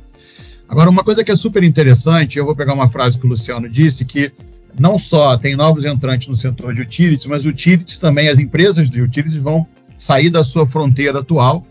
Agora, 0.67 0.89
uma 0.89 1.03
coisa 1.03 1.23
que 1.23 1.31
é 1.31 1.35
super 1.35 1.63
interessante, 1.63 2.37
eu 2.37 2.45
vou 2.45 2.55
pegar 2.55 2.73
uma 2.73 2.87
frase 2.87 3.17
que 3.17 3.25
o 3.25 3.29
Luciano 3.29 3.69
disse, 3.69 4.05
que 4.05 4.31
não 4.77 4.97
só 4.97 5.37
tem 5.37 5.55
novos 5.55 5.85
entrantes 5.85 6.27
no 6.27 6.35
setor 6.35 6.73
de 6.73 6.81
utilities, 6.81 7.27
mas 7.27 7.45
utilities 7.45 7.99
também, 7.99 8.27
as 8.27 8.39
empresas 8.39 8.89
de 8.89 9.01
utilities 9.01 9.37
vão 9.37 9.67
sair 9.97 10.29
da 10.29 10.43
sua 10.43 10.65
fronteira 10.65 11.19
atual 11.19 11.65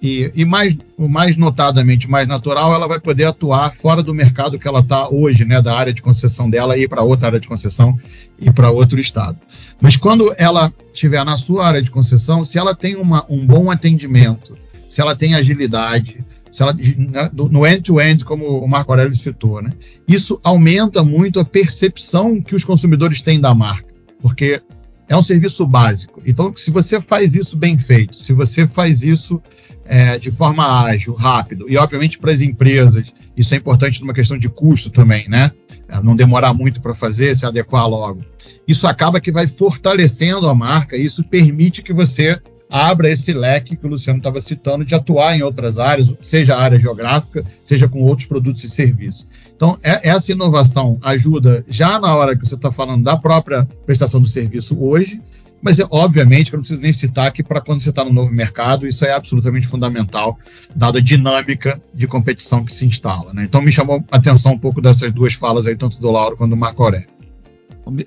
e, 0.00 0.30
e 0.34 0.44
mais, 0.44 0.78
mais 0.96 1.36
notadamente, 1.36 2.08
mais 2.08 2.28
natural, 2.28 2.72
ela 2.72 2.86
vai 2.86 3.00
poder 3.00 3.24
atuar 3.24 3.72
fora 3.72 4.02
do 4.02 4.14
mercado 4.14 4.58
que 4.58 4.68
ela 4.68 4.80
está 4.80 5.08
hoje, 5.08 5.44
né, 5.44 5.60
da 5.60 5.76
área 5.76 5.92
de 5.92 6.02
concessão 6.02 6.48
dela, 6.48 6.78
e 6.78 6.86
para 6.86 7.02
outra 7.02 7.26
área 7.26 7.40
de 7.40 7.48
concessão 7.48 7.98
e 8.38 8.50
para 8.50 8.70
outro 8.70 9.00
estado. 9.00 9.38
Mas 9.80 9.96
quando 9.96 10.32
ela 10.38 10.72
estiver 10.92 11.24
na 11.24 11.36
sua 11.36 11.66
área 11.66 11.82
de 11.82 11.90
concessão, 11.90 12.44
se 12.44 12.58
ela 12.58 12.74
tem 12.74 12.94
uma, 12.94 13.26
um 13.28 13.44
bom 13.44 13.70
atendimento, 13.70 14.54
se 14.88 15.00
ela 15.00 15.16
tem 15.16 15.34
agilidade, 15.34 16.24
se 16.50 16.62
ela, 16.62 16.72
né, 16.72 17.30
no 17.32 17.66
end-to-end, 17.66 18.22
-end, 18.22 18.24
como 18.24 18.46
o 18.60 18.68
Marco 18.68 18.92
Aurélio 18.92 19.14
citou, 19.14 19.60
né, 19.60 19.72
isso 20.06 20.40
aumenta 20.44 21.02
muito 21.02 21.40
a 21.40 21.44
percepção 21.44 22.40
que 22.40 22.54
os 22.54 22.62
consumidores 22.62 23.20
têm 23.20 23.40
da 23.40 23.52
marca, 23.52 23.92
porque 24.22 24.62
é 25.08 25.16
um 25.16 25.22
serviço 25.22 25.66
básico. 25.66 26.22
Então, 26.24 26.54
se 26.54 26.70
você 26.70 27.00
faz 27.00 27.34
isso 27.34 27.56
bem 27.56 27.76
feito, 27.76 28.14
se 28.14 28.32
você 28.32 28.66
faz 28.66 29.02
isso 29.02 29.42
é, 29.88 30.18
de 30.18 30.30
forma 30.30 30.84
ágil, 30.84 31.14
rápido, 31.14 31.68
e 31.68 31.76
obviamente 31.76 32.18
para 32.18 32.30
as 32.30 32.42
empresas, 32.42 33.12
isso 33.34 33.54
é 33.54 33.56
importante 33.56 34.00
numa 34.02 34.12
questão 34.12 34.38
de 34.38 34.48
custo 34.48 34.90
também, 34.90 35.26
né? 35.28 35.50
É, 35.88 36.00
não 36.02 36.14
demorar 36.14 36.52
muito 36.52 36.82
para 36.82 36.92
fazer, 36.92 37.34
se 37.34 37.46
adequar 37.46 37.88
logo. 37.88 38.20
Isso 38.66 38.86
acaba 38.86 39.20
que 39.20 39.32
vai 39.32 39.46
fortalecendo 39.46 40.46
a 40.46 40.54
marca, 40.54 40.96
e 40.96 41.04
isso 41.04 41.24
permite 41.24 41.82
que 41.82 41.94
você 41.94 42.38
abra 42.70 43.10
esse 43.10 43.32
leque 43.32 43.76
que 43.76 43.86
o 43.86 43.88
Luciano 43.88 44.18
estava 44.18 44.40
citando 44.42 44.84
de 44.84 44.94
atuar 44.94 45.34
em 45.34 45.42
outras 45.42 45.78
áreas, 45.78 46.14
seja 46.20 46.54
a 46.54 46.60
área 46.60 46.78
geográfica, 46.78 47.42
seja 47.64 47.88
com 47.88 48.02
outros 48.02 48.28
produtos 48.28 48.62
e 48.64 48.68
serviços. 48.68 49.26
Então, 49.56 49.78
é, 49.82 50.10
essa 50.10 50.32
inovação 50.32 50.98
ajuda 51.00 51.64
já 51.66 51.98
na 51.98 52.14
hora 52.14 52.36
que 52.36 52.46
você 52.46 52.54
está 52.54 52.70
falando 52.70 53.02
da 53.02 53.16
própria 53.16 53.66
prestação 53.86 54.20
do 54.20 54.26
serviço 54.26 54.78
hoje, 54.78 55.20
Mas, 55.60 55.78
é, 55.78 55.86
obviamente, 55.90 56.52
eu 56.52 56.56
não 56.56 56.60
preciso 56.60 56.80
nem 56.80 56.92
citar 56.92 57.32
que 57.32 57.42
para 57.42 57.60
quando 57.60 57.80
você 57.80 57.90
está 57.90 58.04
no 58.04 58.12
novo 58.12 58.32
mercado, 58.32 58.86
isso 58.86 59.04
é 59.04 59.12
absolutamente 59.12 59.66
fundamental, 59.66 60.38
dada 60.74 60.98
a 60.98 61.02
dinâmica 61.02 61.80
de 61.92 62.06
competição 62.06 62.64
que 62.64 62.72
se 62.72 62.86
instala. 62.86 63.32
Né? 63.32 63.44
Então, 63.44 63.60
me 63.60 63.72
chamou 63.72 64.04
a 64.10 64.16
atenção 64.16 64.52
um 64.52 64.58
pouco 64.58 64.80
dessas 64.80 65.12
duas 65.12 65.34
falas 65.34 65.66
aí, 65.66 65.76
tanto 65.76 66.00
do 66.00 66.10
Lauro 66.10 66.36
quanto 66.36 66.50
do 66.50 66.56
Marco 66.56 66.82
Aurélio. 66.82 67.08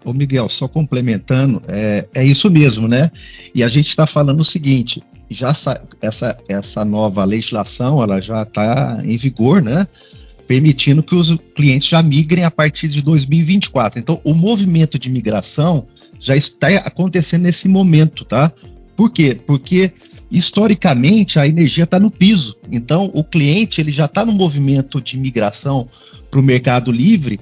Ô 0.05 0.13
Miguel, 0.13 0.47
só 0.47 0.67
complementando, 0.67 1.61
é, 1.67 2.07
é 2.13 2.23
isso 2.23 2.51
mesmo, 2.51 2.87
né? 2.87 3.09
E 3.55 3.63
a 3.63 3.67
gente 3.67 3.87
está 3.87 4.05
falando 4.05 4.41
o 4.41 4.45
seguinte: 4.45 5.01
já 5.27 5.51
essa, 6.01 6.37
essa 6.47 6.85
nova 6.85 7.23
legislação 7.23 8.01
ela 8.01 8.21
já 8.21 8.43
está 8.43 9.01
em 9.03 9.17
vigor, 9.17 9.59
né? 9.59 9.87
Permitindo 10.47 11.03
que 11.03 11.15
os 11.15 11.35
clientes 11.55 11.87
já 11.87 12.01
migrem 12.01 12.43
a 12.43 12.51
partir 12.51 12.87
de 12.87 13.01
2024. 13.01 13.99
Então, 13.99 14.19
o 14.23 14.33
movimento 14.33 14.99
de 14.99 15.09
migração 15.09 15.87
já 16.19 16.35
está 16.35 16.67
acontecendo 16.77 17.43
nesse 17.43 17.67
momento, 17.67 18.25
tá? 18.25 18.51
Por 18.95 19.09
quê? 19.09 19.39
Porque 19.47 19.91
historicamente 20.29 21.39
a 21.39 21.47
energia 21.47 21.83
está 21.83 21.99
no 21.99 22.11
piso. 22.11 22.57
Então, 22.71 23.11
o 23.13 23.23
cliente 23.23 23.81
ele 23.81 23.91
já 23.91 24.05
está 24.05 24.25
no 24.25 24.31
movimento 24.31 25.01
de 25.01 25.17
migração 25.17 25.87
para 26.29 26.39
o 26.39 26.43
mercado 26.43 26.91
livre 26.91 27.39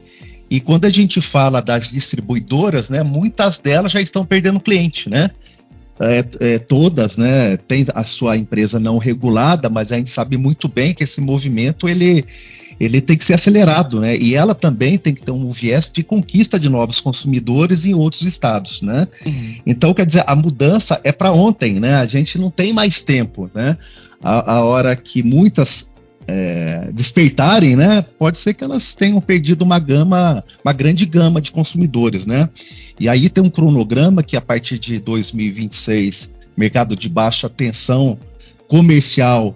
e 0.49 0.59
quando 0.59 0.85
a 0.85 0.89
gente 0.89 1.21
fala 1.21 1.61
das 1.61 1.89
distribuidoras, 1.89 2.89
né, 2.89 3.03
muitas 3.03 3.57
delas 3.59 3.91
já 3.91 4.01
estão 4.01 4.25
perdendo 4.25 4.59
cliente, 4.59 5.09
né? 5.09 5.29
É, 6.01 6.25
é, 6.39 6.59
todas, 6.59 7.17
né, 7.17 7.57
tem 7.57 7.85
a 7.93 8.05
sua 8.05 8.37
empresa 8.37 8.79
não 8.79 8.97
regulada, 8.97 9.69
mas 9.69 9.91
a 9.91 9.97
gente 9.97 10.09
sabe 10.09 10.37
muito 10.37 10.69
bem 10.69 10.93
que 10.93 11.03
esse 11.03 11.19
movimento 11.19 11.89
ele, 11.89 12.23
ele 12.79 13.01
tem 13.01 13.17
que 13.17 13.25
ser 13.25 13.33
acelerado, 13.33 13.99
né? 13.99 14.15
E 14.17 14.35
ela 14.35 14.55
também 14.55 14.97
tem 14.97 15.13
que 15.13 15.21
ter 15.21 15.31
um 15.31 15.49
viés 15.49 15.89
de 15.91 16.01
conquista 16.01 16.59
de 16.59 16.69
novos 16.69 17.01
consumidores 17.01 17.85
em 17.85 17.93
outros 17.93 18.21
estados, 18.21 18.81
né? 18.81 19.07
Uhum. 19.25 19.55
Então, 19.65 19.93
quer 19.93 20.05
dizer, 20.05 20.23
a 20.25 20.35
mudança 20.35 20.99
é 21.03 21.11
para 21.11 21.31
ontem, 21.31 21.79
né? 21.79 21.95
A 21.95 22.05
gente 22.05 22.37
não 22.37 22.49
tem 22.49 22.71
mais 22.71 23.01
tempo, 23.01 23.49
né? 23.53 23.77
A, 24.23 24.53
a 24.53 24.63
hora 24.63 24.95
que 24.95 25.21
muitas 25.21 25.89
é, 26.29 26.91
despertarem, 26.93 27.75
né, 27.75 28.05
pode 28.19 28.37
ser 28.37 28.53
que 28.53 28.63
elas 28.63 28.93
tenham 28.93 29.19
perdido 29.19 29.63
uma 29.63 29.79
gama, 29.79 30.43
uma 30.63 30.73
grande 30.73 31.05
gama 31.05 31.41
de 31.41 31.51
consumidores, 31.51 32.25
né? 32.27 32.47
E 32.99 33.09
aí 33.09 33.29
tem 33.29 33.43
um 33.43 33.49
cronograma 33.49 34.21
que 34.21 34.37
a 34.37 34.41
partir 34.41 34.77
de 34.77 34.99
2026, 34.99 36.29
mercado 36.55 36.95
de 36.95 37.09
baixa 37.09 37.49
tensão 37.49 38.17
comercial 38.67 39.55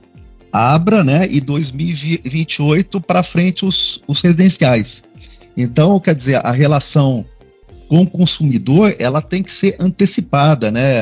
abra, 0.53 1.03
né? 1.03 1.27
E 1.29 1.41
2028 1.41 3.01
para 3.01 3.23
frente 3.23 3.65
os, 3.65 3.99
os 4.07 4.21
residenciais. 4.21 5.03
Então, 5.57 5.99
quer 5.99 6.13
dizer, 6.13 6.45
a 6.45 6.51
relação 6.51 7.25
com 7.87 8.01
o 8.01 8.09
consumidor 8.09 8.95
ela 8.97 9.21
tem 9.21 9.43
que 9.43 9.51
ser 9.51 9.75
antecipada, 9.79 10.71
né? 10.71 11.01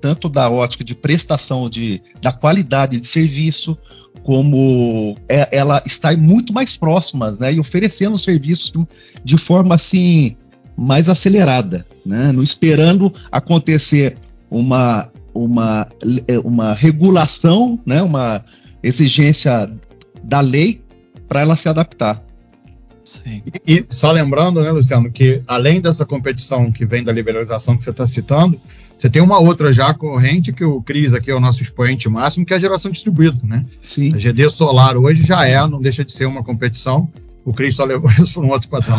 Tanto 0.00 0.28
da 0.28 0.50
ótica 0.50 0.84
de 0.84 0.94
prestação 0.94 1.68
de, 1.68 2.02
da 2.20 2.30
qualidade 2.30 3.00
de 3.00 3.08
serviço, 3.08 3.76
como 4.22 5.16
é, 5.28 5.48
ela 5.50 5.82
estar 5.86 6.16
muito 6.16 6.52
mais 6.52 6.76
próximas, 6.76 7.38
né? 7.38 7.54
E 7.54 7.58
oferecendo 7.58 8.18
serviços 8.18 8.70
de, 8.70 8.86
de 9.24 9.38
forma 9.38 9.74
assim 9.74 10.36
mais 10.76 11.08
acelerada, 11.08 11.86
né? 12.04 12.32
Não 12.32 12.42
esperando 12.42 13.12
acontecer 13.32 14.16
uma 14.50 15.10
uma, 15.32 15.86
uma 16.44 16.72
regulação, 16.72 17.78
né? 17.86 18.02
Uma 18.02 18.44
exigência 18.82 19.70
da 20.22 20.40
lei 20.40 20.82
para 21.28 21.40
ela 21.40 21.56
se 21.56 21.68
adaptar. 21.68 22.22
Sim. 23.04 23.42
E, 23.66 23.74
e, 23.74 23.86
só 23.90 24.12
lembrando, 24.12 24.62
né, 24.62 24.70
Luciano, 24.70 25.10
que 25.10 25.42
além 25.46 25.80
dessa 25.80 26.06
competição 26.06 26.70
que 26.70 26.86
vem 26.86 27.02
da 27.02 27.10
liberalização 27.10 27.76
que 27.76 27.82
você 27.82 27.90
está 27.90 28.06
citando, 28.06 28.60
você 28.96 29.10
tem 29.10 29.20
uma 29.20 29.38
outra 29.40 29.72
já 29.72 29.92
corrente 29.92 30.52
que 30.52 30.64
o 30.64 30.80
Cris 30.80 31.14
aqui 31.14 31.30
é 31.30 31.34
o 31.34 31.40
nosso 31.40 31.62
expoente 31.62 32.08
máximo, 32.08 32.46
que 32.46 32.52
é 32.52 32.56
a 32.56 32.60
geração 32.60 32.90
distribuída, 32.90 33.38
né? 33.42 33.64
Sim. 33.82 34.14
A 34.14 34.18
GD 34.18 34.48
Solar 34.50 34.96
hoje 34.96 35.24
já 35.24 35.46
é, 35.46 35.66
não 35.66 35.80
deixa 35.80 36.04
de 36.04 36.12
ser 36.12 36.26
uma 36.26 36.44
competição. 36.44 37.08
O 37.44 37.52
Cris 37.52 37.74
só 37.74 37.84
levou 37.84 38.10
isso 38.20 38.34
para 38.34 38.42
um 38.42 38.50
outro 38.50 38.68
patrão, 38.68 38.98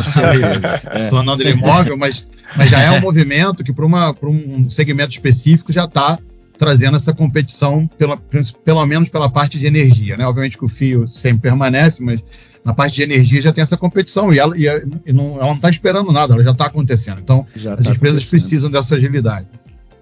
é. 0.92 1.08
tornando 1.08 1.42
ele 1.44 1.52
imóvel, 1.52 1.96
mas, 1.98 2.28
mas 2.58 2.70
já 2.70 2.82
é 2.82 2.92
um 2.92 3.00
movimento 3.00 3.64
que 3.64 3.72
para 3.72 3.86
um 3.86 4.70
segmento 4.70 5.12
específico 5.12 5.72
já 5.72 5.86
está 5.86 6.20
trazendo 6.62 6.96
essa 6.96 7.12
competição, 7.12 7.88
pela, 7.98 8.16
pelo 8.64 8.86
menos 8.86 9.10
pela 9.10 9.28
parte 9.28 9.58
de 9.58 9.66
energia. 9.66 10.16
Né? 10.16 10.28
Obviamente 10.28 10.60
que 10.60 10.64
o 10.64 10.68
fio 10.68 11.08
sempre 11.08 11.42
permanece, 11.42 12.04
mas 12.04 12.24
na 12.64 12.72
parte 12.72 12.98
de 12.98 13.02
energia 13.02 13.42
já 13.42 13.52
tem 13.52 13.64
essa 13.64 13.76
competição 13.76 14.32
e 14.32 14.38
ela, 14.38 14.56
e, 14.56 14.68
e 15.08 15.12
não, 15.12 15.38
ela 15.38 15.48
não 15.48 15.56
está 15.56 15.72
esperando 15.72 16.12
nada, 16.12 16.36
ela 16.36 16.44
já 16.44 16.52
está 16.52 16.68
acontecendo. 16.68 17.20
Então, 17.20 17.48
já 17.56 17.74
as 17.74 17.88
tá 17.88 17.92
empresas 17.94 18.24
precisam 18.26 18.70
dessa 18.70 18.94
agilidade. 18.94 19.48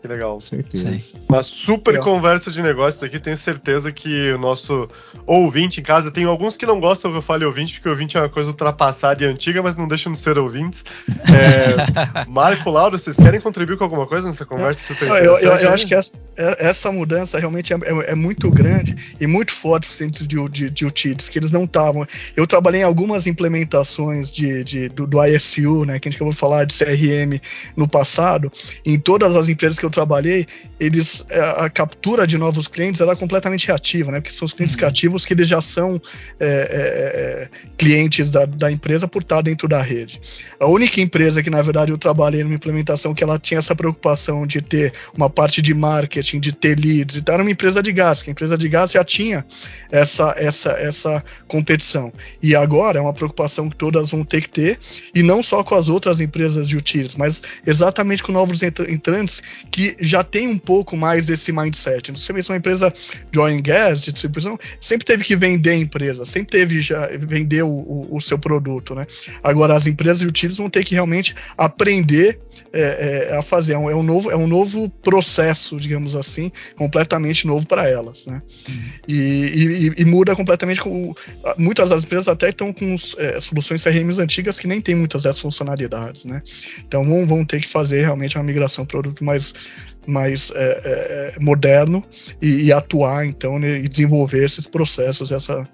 Que 0.01 0.07
legal. 0.07 0.39
Certeza. 0.39 0.97
Sim. 0.97 1.17
Uma 1.27 1.43
super 1.43 1.91
legal. 1.91 2.05
conversa 2.05 2.49
de 2.49 2.61
negócios 2.61 3.03
aqui. 3.03 3.19
Tenho 3.19 3.37
certeza 3.37 3.91
que 3.91 4.31
o 4.31 4.37
nosso 4.37 4.87
ouvinte 5.25 5.81
em 5.81 5.83
casa, 5.83 6.09
tem 6.09 6.23
alguns 6.25 6.55
que 6.55 6.65
não 6.65 6.79
gostam 6.79 7.11
que 7.11 7.17
eu 7.17 7.21
fale 7.21 7.43
ouvinte, 7.45 7.73
porque 7.73 7.89
ouvinte 7.89 8.17
é 8.17 8.21
uma 8.21 8.29
coisa 8.29 8.49
ultrapassada 8.49 9.23
e 9.23 9.27
antiga, 9.27 9.61
mas 9.61 9.75
não 9.75 9.87
deixam 9.87 10.11
de 10.11 10.19
ser 10.19 10.37
ouvintes. 10.37 10.85
É, 11.07 12.25
Marco, 12.29 12.69
Lauro, 12.69 12.97
vocês 12.97 13.15
querem 13.17 13.41
contribuir 13.41 13.77
com 13.77 13.83
alguma 13.83 14.07
coisa 14.07 14.27
nessa 14.27 14.45
conversa 14.45 14.87
super 14.87 15.07
eu, 15.07 15.15
eu, 15.15 15.37
eu, 15.39 15.51
eu 15.53 15.73
acho 15.73 15.85
que 15.85 15.93
essa, 15.93 16.11
é, 16.37 16.69
essa 16.69 16.91
mudança 16.91 17.37
realmente 17.37 17.73
é, 17.73 17.75
é, 17.75 18.11
é, 18.11 18.15
muito 18.15 18.49
grande 18.49 19.15
e 19.19 19.27
muito 19.27 19.51
forte 19.51 19.89
dentro 19.99 20.27
de, 20.27 20.49
de, 20.49 20.69
de 20.69 20.85
utilities, 20.85 21.27
que 21.27 21.37
eles 21.37 21.51
não 21.51 21.65
estavam. 21.65 22.07
Eu 22.35 22.47
trabalhei 22.47 22.81
em 22.81 22.85
algumas 22.85 23.27
implementações 23.27 24.29
de, 24.29 24.63
de 24.63 24.89
do, 24.89 25.05
do, 25.05 25.23
ISU, 25.25 25.85
né, 25.85 25.99
que 25.99 26.07
a 26.07 26.11
gente 26.11 26.17
acabou 26.17 26.33
de 26.33 26.39
falar 26.39 26.65
de 26.65 26.73
CRM 26.73 27.39
no 27.75 27.87
passado, 27.87 28.51
em 28.85 28.97
todas 28.97 29.35
as 29.35 29.49
empresas 29.49 29.77
que 29.77 29.85
eu 29.85 29.88
trabalhei, 29.89 30.45
eles 30.79 31.25
é, 31.29 31.39
a 31.65 31.69
captura 31.69 32.25
de 32.25 32.37
novos 32.37 32.67
clientes 32.67 33.01
era 33.01 33.15
completamente 33.15 33.67
reativa, 33.67 34.11
né? 34.11 34.19
Porque 34.19 34.35
são 34.35 34.45
os 34.45 34.53
clientes 34.53 34.75
uhum. 34.75 34.81
cativos 34.81 35.25
que 35.25 35.33
eles 35.33 35.47
já 35.47 35.61
são 35.61 36.01
é, 36.39 36.45
é, 36.45 36.49
é, 36.49 37.49
clientes 37.77 38.29
da, 38.29 38.45
da, 38.45 38.71
empresa 38.71 39.07
por 39.07 39.21
estar 39.21 39.41
dentro 39.41 39.67
da 39.67 39.81
rede. 39.81 40.19
A 40.59 40.67
única 40.67 41.01
empresa 41.01 41.41
que, 41.43 41.49
na 41.49 41.61
verdade, 41.61 41.91
eu 41.91 41.97
trabalhei 41.97 42.43
numa 42.43 42.55
implementação 42.55 43.13
que 43.13 43.23
ela 43.23 43.39
tinha 43.39 43.59
essa 43.59 43.75
preocupação 43.75 44.45
de 44.45 44.61
ter 44.61 44.93
uma 45.13 45.29
parte 45.29 45.61
de 45.61 45.73
marketing, 45.73 46.39
de 46.39 46.51
ter 46.51 46.79
leads, 46.79 47.17
então 47.17 47.33
era 47.33 47.43
uma 47.43 47.51
empresa 47.51 47.81
de 47.81 47.91
gás, 47.91 48.21
que 48.21 48.29
a 48.29 48.31
empresa 48.31 48.57
de 48.57 48.67
gás 48.69 48.91
já 48.91 49.03
tinha 49.03 49.45
essa, 49.91 50.35
essa, 50.37 50.71
essa 50.71 51.23
competição. 51.47 52.11
E 52.41 52.55
agora 52.55 52.99
é 52.99 53.01
uma 53.01 53.13
preocupação 53.13 53.69
que 53.69 53.75
todas 53.75 54.11
vão 54.11 54.23
ter 54.23 54.41
que 54.41 54.49
ter, 54.49 54.79
e 55.13 55.23
não 55.23 55.41
só 55.41 55.63
com 55.63 55.75
as 55.75 55.89
outras 55.89 56.19
empresas 56.19 56.67
de 56.67 56.77
utilities, 56.77 57.15
mas 57.15 57.41
exatamente 57.65 58.23
com 58.23 58.31
novos 58.31 58.61
entrantes 58.63 59.41
que 59.71 59.78
que 59.79 59.95
já 60.01 60.23
tem 60.23 60.47
um 60.47 60.57
pouco 60.57 60.95
mais 60.95 61.27
desse 61.27 61.51
mindset. 61.51 62.11
Você 62.11 62.33
vê, 62.33 62.41
uma 62.49 62.57
empresa 62.57 62.93
and 63.37 63.61
gas, 63.61 64.01
de 64.01 64.11
distribuição, 64.11 64.59
sempre 64.79 65.05
teve 65.05 65.23
que 65.23 65.35
vender 65.35 65.71
a 65.71 65.77
empresa, 65.77 66.25
sempre 66.25 66.51
teve 66.59 66.81
já 66.81 67.07
vender 67.17 67.63
o, 67.63 67.69
o, 67.69 68.17
o 68.17 68.21
seu 68.21 68.37
produto, 68.37 68.93
né? 68.93 69.05
Agora 69.41 69.75
as 69.75 69.87
empresas 69.87 70.19
de 70.19 70.27
utilities 70.27 70.57
vão 70.57 70.69
ter 70.69 70.83
que 70.83 70.93
realmente 70.93 71.33
aprender 71.57 72.39
é, 72.73 73.29
é, 73.31 73.37
a 73.37 73.41
fazer. 73.41 73.73
É 73.73 73.77
um, 73.77 73.89
é 73.89 73.95
um, 73.95 74.03
novo, 74.03 74.29
é 74.29 74.35
um 74.35 74.47
novo 74.47 74.89
processo, 74.89 75.77
digamos 75.77 76.15
assim, 76.15 76.51
completamente 76.75 77.47
novo 77.47 77.65
para 77.65 77.87
elas, 77.89 78.25
né? 78.25 78.41
Uhum. 78.67 78.75
E, 79.07 79.13
e, 79.13 80.01
e, 80.01 80.05
muda 80.05 80.35
completamente. 80.35 80.81
Com, 80.81 81.13
muitas 81.57 81.89
das 81.89 82.03
empresas 82.03 82.27
até 82.27 82.49
estão 82.49 82.73
com 82.73 82.95
é, 83.17 83.39
soluções 83.39 83.83
CRMs 83.83 84.19
antigas 84.19 84.59
que 84.59 84.67
nem 84.67 84.81
tem 84.81 84.95
muitas 84.95 85.23
dessas 85.23 85.41
funcionalidades, 85.41 86.25
né? 86.25 86.41
Então 86.85 87.05
vão, 87.05 87.25
vão 87.25 87.45
ter 87.45 87.61
que 87.61 87.67
fazer 87.67 88.01
realmente 88.01 88.37
uma 88.37 88.43
migração 88.43 88.85
para 88.85 88.99
produto 88.99 89.23
mais 89.23 89.53
mais 90.07 90.51
é, 90.55 91.35
é, 91.35 91.39
moderno 91.39 92.03
e, 92.41 92.63
e, 92.63 92.73
atuar 92.73 93.25
então 93.25 93.59
né, 93.59 93.79
e 93.79 93.87
desenvolver 93.87 94.43
esses 94.43 94.65
processos 94.65 95.31
essa 95.31 95.67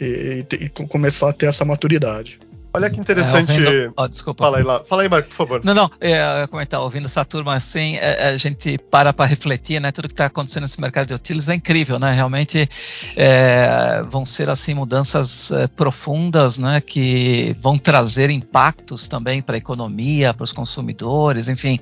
e, 0.00 0.44
e, 0.50 0.64
e, 0.64 0.68
começar 0.68 1.28
a 1.28 1.32
ter 1.32 1.46
essa 1.46 1.64
maturidade. 1.64 2.40
Olha 2.76 2.90
que 2.90 2.98
interessante. 2.98 3.52
É, 3.52 3.66
ouvindo... 3.66 3.94
oh, 3.96 4.08
desculpa. 4.08 4.42
Fala 4.42 4.58
aí, 4.58 4.64
lá. 4.64 4.82
Fala 4.84 5.02
aí, 5.02 5.08
Marco, 5.08 5.28
por 5.28 5.34
favor. 5.36 5.60
Não, 5.64 5.72
não, 5.72 5.88
é, 6.00 6.40
ia 6.40 6.48
comentar, 6.48 6.80
ouvindo 6.80 7.04
essa 7.04 7.24
turma 7.24 7.54
assim, 7.54 7.94
é, 7.98 8.30
a 8.30 8.36
gente 8.36 8.76
para 8.90 9.12
para 9.12 9.26
refletir, 9.26 9.80
né? 9.80 9.92
Tudo 9.92 10.08
que 10.08 10.14
está 10.14 10.26
acontecendo 10.26 10.62
nesse 10.62 10.80
mercado 10.80 11.06
de 11.06 11.14
utilities 11.14 11.48
é 11.48 11.54
incrível, 11.54 12.00
né? 12.00 12.10
Realmente 12.10 12.68
é, 13.14 14.02
vão 14.10 14.26
ser 14.26 14.50
assim 14.50 14.74
mudanças 14.74 15.52
é, 15.52 15.68
profundas, 15.68 16.58
né? 16.58 16.80
Que 16.80 17.56
vão 17.60 17.78
trazer 17.78 18.28
impactos 18.28 19.06
também 19.06 19.40
para 19.40 19.54
a 19.54 19.58
economia, 19.58 20.34
para 20.34 20.42
os 20.42 20.50
consumidores, 20.50 21.48
enfim, 21.48 21.78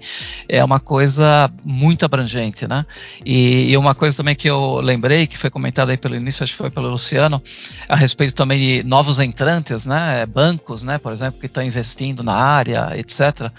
é 0.47 0.63
uma 0.63 0.79
coisa 0.79 1.51
muito 1.65 2.05
abrangente, 2.05 2.69
né? 2.69 2.85
E, 3.25 3.71
e, 3.71 3.77
uma 3.79 3.95
coisa 3.95 4.19
também 4.19 4.35
que 4.35 4.49
eu 4.51 4.79
lembrei, 4.81 5.27
que 5.27 5.39
foi 5.39 5.49
comentada 5.49 5.91
aí 5.91 5.97
pelo 5.97 6.17
início, 6.17 6.45
acho 6.45 6.53
que 6.53 6.59
foi 6.59 6.71
pelo 6.71 6.91
Luciano, 6.91 7.43
a 7.89 7.97
respeito 7.97 8.35
também 8.35 8.59
de 8.59 8.87
novos 8.87 9.19
entrantes, 9.19 9.87
né? 9.87 10.27
Bancos 10.27 10.82
né, 10.85 10.99
por 10.99 11.12
exemplo, 11.12 11.40
que 11.40 11.47
estão 11.47 11.62
investindo 11.62 12.23
na 12.23 12.35
área, 12.35 12.97
etc. 12.97 13.51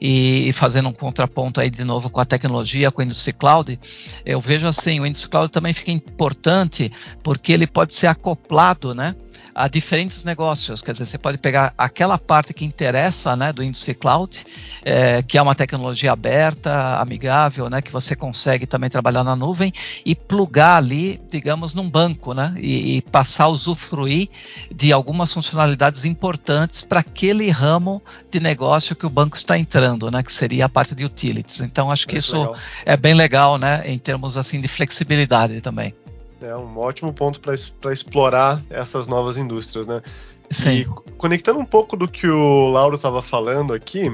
E, 0.00 0.48
e, 0.48 0.52
fazendo 0.52 0.88
um 0.88 0.92
contraponto 0.92 1.60
aí 1.60 1.70
de 1.70 1.82
novo 1.82 2.08
com 2.08 2.20
a 2.20 2.24
tecnologia, 2.24 2.90
com 2.90 3.00
o 3.00 3.04
Industry 3.04 3.32
Cloud, 3.32 3.80
eu 4.24 4.40
vejo 4.40 4.66
assim, 4.66 5.00
o 5.00 5.06
Industry 5.06 5.30
Cloud 5.30 5.50
também 5.50 5.72
fica 5.72 5.90
importante 5.90 6.92
porque 7.22 7.52
ele 7.52 7.66
pode 7.66 7.94
ser 7.94 8.06
acoplado, 8.06 8.94
né, 8.94 9.16
a 9.58 9.66
diferentes 9.66 10.22
negócios. 10.22 10.80
Quer 10.80 10.92
dizer, 10.92 11.04
você 11.04 11.18
pode 11.18 11.36
pegar 11.36 11.74
aquela 11.76 12.16
parte 12.16 12.54
que 12.54 12.64
interessa 12.64 13.34
né, 13.34 13.52
do 13.52 13.60
Industry 13.60 13.92
Cloud, 13.92 14.46
é, 14.84 15.20
que 15.20 15.36
é 15.36 15.42
uma 15.42 15.54
tecnologia 15.54 16.12
aberta, 16.12 16.96
amigável, 17.00 17.68
né, 17.68 17.82
que 17.82 17.90
você 17.90 18.14
consegue 18.14 18.66
também 18.66 18.88
trabalhar 18.88 19.24
na 19.24 19.34
nuvem, 19.34 19.72
e 20.06 20.14
plugar 20.14 20.76
ali, 20.76 21.20
digamos, 21.28 21.74
num 21.74 21.90
banco, 21.90 22.32
né, 22.32 22.54
e, 22.56 22.98
e 22.98 23.02
passar 23.02 23.44
a 23.44 23.48
usufruir 23.48 24.28
de 24.72 24.92
algumas 24.92 25.32
funcionalidades 25.32 26.04
importantes 26.04 26.82
para 26.82 27.00
aquele 27.00 27.50
ramo 27.50 28.00
de 28.30 28.38
negócio 28.38 28.94
que 28.94 29.06
o 29.06 29.10
banco 29.10 29.36
está 29.36 29.58
entrando, 29.58 30.08
né, 30.08 30.22
que 30.22 30.32
seria 30.32 30.66
a 30.66 30.68
parte 30.68 30.94
de 30.94 31.04
utilities. 31.04 31.62
Então, 31.62 31.90
acho 31.90 32.06
que 32.06 32.14
Muito 32.14 32.24
isso 32.24 32.38
legal. 32.38 32.56
é 32.86 32.96
bem 32.96 33.14
legal, 33.14 33.58
né, 33.58 33.82
em 33.86 33.98
termos 33.98 34.36
assim 34.36 34.60
de 34.60 34.68
flexibilidade 34.68 35.60
também. 35.60 35.92
É 36.40 36.54
um 36.56 36.78
ótimo 36.78 37.12
ponto 37.12 37.40
para 37.40 37.92
explorar 37.92 38.62
essas 38.70 39.06
novas 39.06 39.36
indústrias, 39.36 39.86
né? 39.86 40.02
Sim. 40.50 40.70
E 40.70 40.84
conectando 41.16 41.58
um 41.58 41.64
pouco 41.64 41.96
do 41.96 42.08
que 42.08 42.26
o 42.26 42.68
Lauro 42.68 42.96
estava 42.96 43.20
falando 43.20 43.74
aqui, 43.74 44.10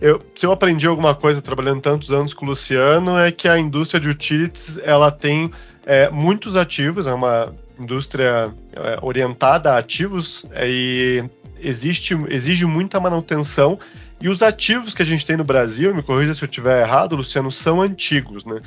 eu, 0.00 0.20
se 0.34 0.44
eu 0.44 0.52
aprendi 0.52 0.86
alguma 0.86 1.14
coisa 1.14 1.40
trabalhando 1.40 1.80
tantos 1.80 2.10
anos 2.12 2.34
com 2.34 2.44
o 2.44 2.48
Luciano, 2.48 3.18
é 3.18 3.30
que 3.30 3.48
a 3.48 3.58
indústria 3.58 4.00
de 4.00 4.08
utilities 4.08 4.78
ela 4.82 5.10
tem 5.10 5.50
é, 5.84 6.10
muitos 6.10 6.56
ativos, 6.56 7.06
é 7.06 7.14
uma 7.14 7.54
indústria 7.78 8.52
é, 8.72 8.98
orientada 9.02 9.72
a 9.72 9.78
ativos 9.78 10.44
é, 10.52 10.68
e 10.68 11.24
existe, 11.60 12.14
exige 12.28 12.66
muita 12.66 13.00
manutenção. 13.00 13.78
E 14.20 14.28
os 14.28 14.42
ativos 14.42 14.94
que 14.94 15.02
a 15.02 15.04
gente 15.04 15.26
tem 15.26 15.36
no 15.36 15.44
Brasil, 15.44 15.94
me 15.94 16.02
corrija 16.02 16.32
se 16.32 16.42
eu 16.42 16.46
estiver 16.46 16.82
errado, 16.82 17.16
Luciano, 17.16 17.52
são 17.52 17.82
antigos, 17.82 18.44
né? 18.46 18.60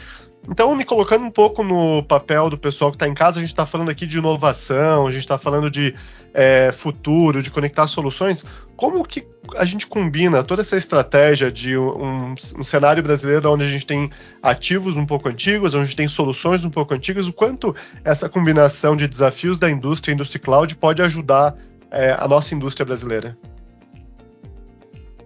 Então, 0.51 0.75
me 0.75 0.83
colocando 0.83 1.23
um 1.23 1.29
pouco 1.29 1.63
no 1.63 2.01
papel 2.03 2.49
do 2.49 2.57
pessoal 2.57 2.89
que 2.89 2.95
está 2.95 3.07
em 3.07 3.13
casa, 3.13 3.37
a 3.37 3.41
gente 3.41 3.51
está 3.51 3.67
falando 3.67 3.91
aqui 3.91 4.07
de 4.07 4.17
inovação, 4.17 5.05
a 5.05 5.11
gente 5.11 5.21
está 5.21 5.37
falando 5.37 5.69
de 5.69 5.93
é, 6.33 6.71
futuro, 6.71 7.43
de 7.43 7.51
conectar 7.51 7.85
soluções. 7.87 8.43
Como 8.75 9.05
que 9.05 9.27
a 9.57 9.63
gente 9.63 9.85
combina 9.85 10.43
toda 10.43 10.63
essa 10.63 10.75
estratégia 10.75 11.51
de 11.51 11.77
um, 11.77 12.33
um, 12.57 12.63
cenário 12.63 13.03
brasileiro 13.03 13.51
onde 13.51 13.63
a 13.63 13.67
gente 13.67 13.85
tem 13.85 14.09
ativos 14.41 14.97
um 14.97 15.05
pouco 15.05 15.29
antigos, 15.29 15.75
onde 15.75 15.83
a 15.83 15.85
gente 15.85 15.95
tem 15.95 16.07
soluções 16.07 16.65
um 16.65 16.69
pouco 16.71 16.95
antigas, 16.95 17.27
o 17.27 17.33
quanto 17.33 17.75
essa 18.03 18.27
combinação 18.27 18.95
de 18.95 19.07
desafios 19.07 19.59
da 19.59 19.69
indústria 19.69 20.11
e 20.11 20.15
indústria 20.15 20.41
cloud 20.41 20.75
pode 20.77 21.01
ajudar 21.03 21.55
é, 21.91 22.15
a 22.17 22.27
nossa 22.27 22.55
indústria 22.55 22.85
brasileira? 22.85 23.37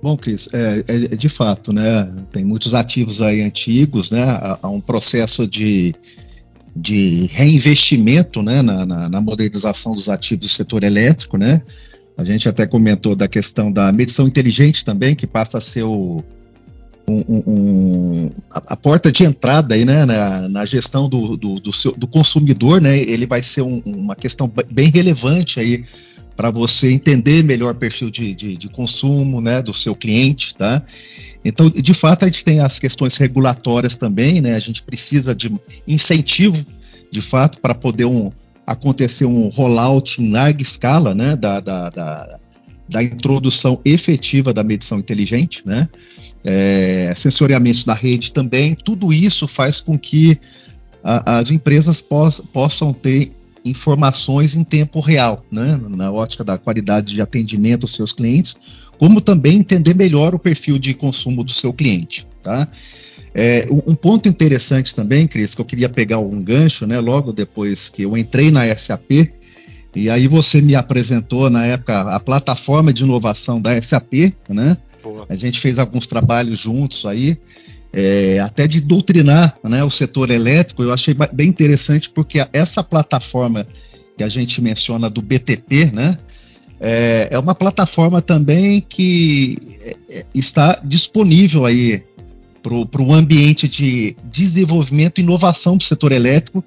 Bom, 0.03 0.17
Cris, 0.17 0.49
é, 0.51 0.83
é, 0.85 0.95
é, 1.05 1.15
de 1.15 1.29
fato, 1.29 1.71
né? 1.71 2.11
Tem 2.29 2.43
muitos 2.43 2.73
ativos 2.73 3.21
aí 3.21 3.41
antigos, 3.41 4.11
né? 4.11 4.21
Há, 4.61 4.67
um 4.67 4.81
processo 4.81 5.47
de, 5.47 5.95
de 6.75 7.29
reinvestimento, 7.31 8.43
né? 8.43 8.61
Na, 8.61 8.85
na, 8.85 9.07
na, 9.07 9.21
modernização 9.21 9.93
dos 9.93 10.09
ativos 10.09 10.45
do 10.45 10.51
setor 10.51 10.83
elétrico, 10.83 11.37
né? 11.37 11.61
A 12.17 12.23
gente 12.25 12.49
até 12.49 12.67
comentou 12.67 13.15
da 13.15 13.29
questão 13.29 13.71
da 13.71 13.93
medição 13.93 14.27
inteligente 14.27 14.83
também, 14.83 15.15
que 15.15 15.25
passa 15.25 15.59
a 15.59 15.61
ser 15.61 15.83
o, 15.83 16.21
um, 17.07 17.23
um, 17.29 18.31
a, 18.51 18.73
a, 18.73 18.75
porta 18.75 19.09
de 19.09 19.23
entrada 19.23 19.73
aí, 19.73 19.85
né, 19.85 20.03
na, 20.03 20.49
na 20.49 20.65
gestão 20.65 21.07
do, 21.07 21.37
do, 21.37 21.61
do, 21.61 21.71
seu, 21.71 21.93
do, 21.93 22.07
consumidor, 22.07 22.81
né? 22.81 22.97
Ele 22.97 23.25
vai 23.25 23.41
ser 23.41 23.61
um, 23.61 23.81
uma 23.85 24.17
questão 24.17 24.51
bem 24.69 24.91
relevante 24.91 25.61
aí 25.61 25.85
para 26.35 26.49
você 26.49 26.91
entender 26.91 27.43
melhor 27.43 27.73
o 27.73 27.77
perfil 27.77 28.09
de, 28.09 28.33
de, 28.33 28.57
de, 28.57 28.69
consumo 28.69 29.39
né, 29.39 29.61
do 29.61 29.73
seu 29.73 29.95
cliente. 29.95 30.55
Tá? 30.55 30.81
Então, 31.43 31.69
de 31.69 31.93
fato, 31.93 32.23
a 32.23 32.27
gente 32.27 32.43
tem 32.43 32.59
as 32.59 32.79
questões 32.79 33.17
regulatórias 33.17 33.95
também, 33.95 34.41
né? 34.41 34.55
a 34.55 34.59
gente 34.59 34.81
precisa 34.81 35.35
de 35.35 35.51
incentivo, 35.87 36.65
de 37.11 37.21
fato, 37.21 37.59
para 37.59 37.75
poder 37.75 38.05
um, 38.05 38.31
acontecer 38.65 39.25
um 39.25 39.49
rollout 39.49 40.21
em 40.21 40.31
larga 40.31 40.61
escala 40.61 41.13
né, 41.13 41.35
da, 41.35 41.59
da, 41.59 41.89
da, 41.89 42.39
da 42.89 43.03
introdução 43.03 43.79
efetiva 43.85 44.53
da 44.53 44.63
medição 44.63 44.99
inteligente, 44.99 45.61
né? 45.65 45.87
É, 46.45 47.13
sensoriamento 47.15 47.85
da 47.85 47.93
rede 47.93 48.33
também, 48.33 48.75
tudo 48.75 49.13
isso 49.13 49.47
faz 49.47 49.79
com 49.79 49.97
que 49.97 50.37
a, 51.01 51.39
as 51.39 51.51
empresas 51.51 52.01
poss, 52.01 52.41
possam 52.51 52.91
ter 52.91 53.31
informações 53.65 54.55
em 54.55 54.63
tempo 54.63 54.99
real, 54.99 55.45
né, 55.51 55.79
na 55.89 56.11
ótica 56.11 56.43
da 56.43 56.57
qualidade 56.57 57.13
de 57.13 57.21
atendimento 57.21 57.83
aos 57.83 57.93
seus 57.93 58.11
clientes, 58.11 58.55
como 58.97 59.21
também 59.21 59.57
entender 59.57 59.95
melhor 59.95 60.35
o 60.35 60.39
perfil 60.39 60.77
de 60.77 60.93
consumo 60.93 61.43
do 61.43 61.51
seu 61.51 61.71
cliente. 61.71 62.27
Tá? 62.41 62.67
É, 63.33 63.67
um 63.69 63.95
ponto 63.95 64.27
interessante 64.27 64.93
também, 64.93 65.27
Cris, 65.27 65.55
que 65.55 65.61
eu 65.61 65.65
queria 65.65 65.89
pegar 65.89 66.19
um 66.19 66.41
gancho, 66.41 66.85
né, 66.85 66.99
logo 66.99 67.31
depois 67.31 67.89
que 67.89 68.03
eu 68.03 68.17
entrei 68.17 68.51
na 68.51 68.65
SAP, 68.75 69.31
e 69.95 70.09
aí 70.09 70.27
você 70.27 70.61
me 70.61 70.75
apresentou 70.75 71.49
na 71.49 71.65
época 71.65 72.01
a 72.01 72.19
plataforma 72.19 72.91
de 72.91 73.03
inovação 73.03 73.61
da 73.61 73.79
SAP, 73.79 74.33
né? 74.49 74.75
Boa. 75.03 75.25
A 75.29 75.35
gente 75.35 75.59
fez 75.59 75.77
alguns 75.77 76.07
trabalhos 76.07 76.59
juntos 76.59 77.05
aí 77.05 77.37
é, 77.93 78.39
até 78.39 78.67
de 78.67 78.81
doutrinar 78.81 79.55
né, 79.63 79.83
o 79.83 79.89
setor 79.89 80.31
elétrico, 80.31 80.81
eu 80.81 80.91
achei 80.91 81.15
bem 81.31 81.47
interessante 81.47 82.09
porque 82.09 82.43
essa 82.51 82.83
plataforma 82.83 83.65
que 84.17 84.23
a 84.23 84.29
gente 84.29 84.61
menciona 84.61 85.09
do 85.09 85.21
BTP, 85.21 85.91
né, 85.93 86.17
é, 86.79 87.29
é 87.31 87.39
uma 87.39 87.53
plataforma 87.53 88.21
também 88.21 88.81
que 88.81 89.57
é, 89.81 89.95
é, 90.09 90.25
está 90.33 90.81
disponível 90.83 91.65
aí 91.65 92.03
para 92.63 93.01
o 93.01 93.13
ambiente 93.13 93.67
de 93.67 94.15
desenvolvimento 94.31 95.19
e 95.19 95.21
inovação 95.21 95.77
do 95.77 95.83
setor 95.83 96.13
elétrico, 96.13 96.63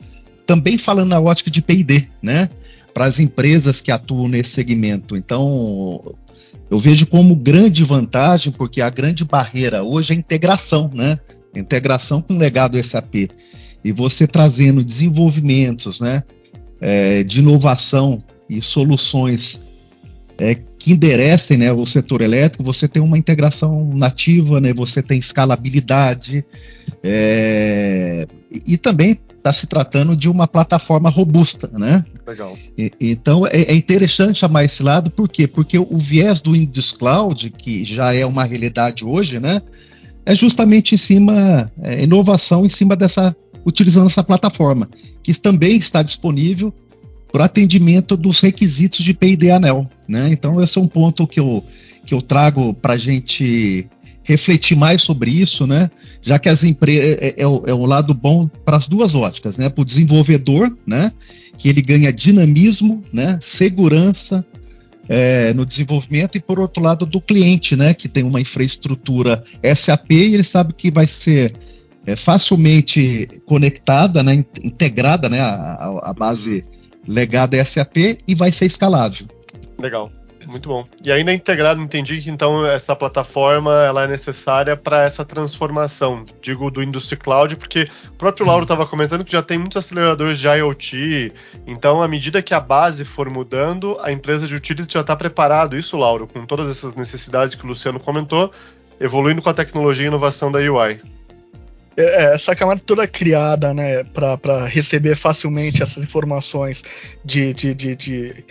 também 0.47 0.79
falando 0.79 1.09
na 1.09 1.19
ótica 1.19 1.51
de 1.51 1.61
P&D, 1.61 2.07
né, 2.23 2.49
para 2.95 3.07
as 3.07 3.19
empresas 3.19 3.81
que 3.81 3.91
atuam 3.91 4.29
nesse 4.29 4.51
segmento. 4.51 5.17
Então, 5.17 6.15
eu 6.71 6.79
vejo 6.79 7.07
como 7.07 7.37
grande 7.37 7.85
vantagem, 7.85 8.53
porque 8.53 8.81
a 8.81 8.91
grande 8.91 9.25
barreira 9.25 9.83
hoje 9.83 10.13
é 10.13 10.17
a 10.17 10.19
integração, 10.19 10.91
né? 10.93 11.19
Integração 11.55 12.21
com 12.21 12.35
o 12.35 12.39
legado 12.39 12.83
SAP. 12.83 13.29
E 13.85 13.93
você 13.93 14.27
trazendo 14.27 14.83
desenvolvimentos, 14.83 16.01
né? 16.01 16.23
É, 16.81 17.23
de 17.23 17.41
inovação 17.41 18.23
e 18.51 18.61
soluções 18.61 19.61
é, 20.39 20.55
que 20.55 20.93
enderecem 20.93 21.57
né, 21.57 21.73
o 21.73 21.87
setor 21.87 22.21
elétrico, 22.21 22.63
você 22.63 22.87
tem 22.87 23.03
uma 23.03 23.17
integração 23.17 23.91
nativa, 23.95 24.61
né, 24.61 24.73
você 24.75 25.03
tem 25.03 25.19
escalabilidade, 25.19 26.45
é, 27.03 28.27
e 28.67 28.77
também 28.77 29.19
está 29.47 29.53
se 29.53 29.67
tratando 29.67 30.17
de 30.17 30.29
uma 30.29 30.49
plataforma 30.49 31.09
robusta, 31.09 31.71
né? 31.73 32.05
Legal. 32.27 32.57
E, 32.77 32.91
então 33.01 33.47
é, 33.47 33.63
é, 33.63 33.75
interessante 33.75 34.41
chamar 34.41 34.65
esse 34.65 34.83
lado, 34.83 35.11
por 35.11 35.29
quê? 35.29 35.47
Porque 35.47 35.79
o 35.79 35.97
viés 35.97 36.41
do 36.41 36.53
Windows 36.53 36.91
Cloud, 36.91 37.51
que 37.51 37.85
já 37.85 38.13
é 38.13 38.27
uma 38.27 38.45
realidade 38.45 39.05
hoje, 39.05 39.39
né? 39.39 39.63
É 40.25 40.35
justamente 40.35 40.95
em 40.95 40.99
cima, 40.99 41.71
é, 41.81 42.03
inovação 42.03 42.67
em 42.67 42.69
cima 42.69 42.97
dessa, 42.97 43.35
utilizando 43.65 44.09
essa 44.09 44.25
plataforma, 44.25 44.89
que 45.23 45.33
também 45.35 45.77
está 45.77 46.03
disponível 46.03 46.75
para 47.31 47.45
atendimento 47.45 48.17
dos 48.17 48.41
requisitos 48.41 49.05
de 49.05 49.15
P&D 49.15 49.53
Anel, 49.53 49.89
né? 50.09 50.29
Então 50.33 50.61
esse 50.61 50.77
é 50.77 50.81
um 50.81 50.89
ponto 50.89 51.27
que 51.27 51.39
eu, 51.39 51.63
que 52.05 52.15
eu 52.15 52.21
trago 52.21 52.75
para 52.75 52.95
a 52.95 52.99
gente 52.99 53.89
refletir 54.27 54.77
mais 54.77 55.03
sobre 55.03 55.31
isso, 55.31 55.67
né? 55.67 55.89
Já 56.21 56.39
que 56.39 56.49
as 56.49 56.65
empresas 56.65 57.05
é, 57.05 57.29
é, 57.29 57.35
é, 57.39 57.47
o, 57.47 57.63
é 57.65 57.73
lado 57.87 58.13
bom 58.13 58.47
para 58.65 58.77
as 58.77 58.89
duas 58.89 59.15
óticas, 59.15 59.57
né? 59.57 59.69
Para 59.69 59.83
o 59.83 59.85
desenvolvedor, 59.85 60.77
né? 60.85 61.13
Que 61.57 61.69
ele 61.69 61.81
ganha 61.81 62.13
dinamismo, 62.13 63.05
né? 63.13 63.39
Segurança 63.41 64.45
é, 65.09 65.55
no 65.55 65.65
desenvolvimento 65.65 66.37
e 66.37 66.41
por 66.41 66.59
outro 66.59 66.83
lado 66.83 67.07
do 67.07 67.21
cliente, 67.21 67.77
né? 67.77 67.95
Que 67.95 68.09
tem 68.09 68.25
uma 68.25 68.41
infraestrutura 68.41 69.43
SAP 69.75 70.11
e 70.11 70.35
ele 70.35 70.43
sabe 70.43 70.75
que 70.75 70.91
vai 70.91 71.07
ser 71.07 71.55
é, 72.05 72.17
facilmente 72.17 73.29
conectada, 73.47 74.25
né? 74.25 74.45
Integrada, 74.63 75.29
né? 75.29 75.41
A, 75.41 76.01
a 76.03 76.13
base 76.13 76.65
legada 77.07 77.65
SAP 77.65 78.19
e 78.27 78.35
vai 78.35 78.51
ser 78.51 78.67
escalável. 78.67 79.29
Legal. 79.79 80.11
Muito 80.47 80.69
bom. 80.69 80.87
E 81.05 81.11
ainda 81.11 81.33
integrado, 81.33 81.81
entendi 81.81 82.21
que 82.21 82.31
então 82.31 82.65
essa 82.65 82.95
plataforma 82.95 83.85
ela 83.85 84.05
é 84.05 84.07
necessária 84.07 84.77
para 84.77 85.03
essa 85.03 85.25
transformação, 85.25 86.25
digo, 86.41 86.71
do 86.71 86.83
Industry 86.83 87.17
Cloud, 87.17 87.57
porque 87.57 87.89
o 88.09 88.13
próprio 88.13 88.47
Lauro 88.47 88.63
estava 88.63 88.87
comentando 88.87 89.25
que 89.25 89.33
já 89.33 89.43
tem 89.43 89.59
muitos 89.59 89.77
aceleradores 89.77 90.39
de 90.39 90.47
IoT, 90.47 91.33
então 91.67 92.01
à 92.01 92.07
medida 92.07 92.41
que 92.41 92.55
a 92.55 92.61
base 92.61 93.05
for 93.05 93.29
mudando, 93.29 93.99
a 94.01 94.13
empresa 94.13 94.47
de 94.47 94.55
utility 94.55 94.95
já 94.95 95.01
está 95.01 95.17
preparado. 95.17 95.77
Isso, 95.77 95.97
Lauro, 95.97 96.29
com 96.29 96.47
todas 96.47 96.69
essas 96.69 96.95
necessidades 96.95 97.57
que 97.57 97.65
o 97.65 97.69
Luciano 97.69 97.99
comentou, 97.99 98.53
evoluindo 99.01 99.43
com 99.43 99.51
a 99.51 99.55
tecnologia 99.55 100.05
e 100.05 100.09
inovação 100.09 100.53
da 100.53 100.61
UI. 100.61 101.01
É, 101.97 102.03
é, 102.03 102.35
essa 102.35 102.55
camada 102.55 102.81
toda 102.85 103.07
criada 103.07 103.73
né, 103.73 104.05
para 104.05 104.67
receber 104.67 105.17
facilmente 105.17 105.83
essas 105.83 106.03
informações 106.03 106.85
de, 107.25 107.55
de, 107.55 107.75
de, 107.75 107.97
de 107.97 108.45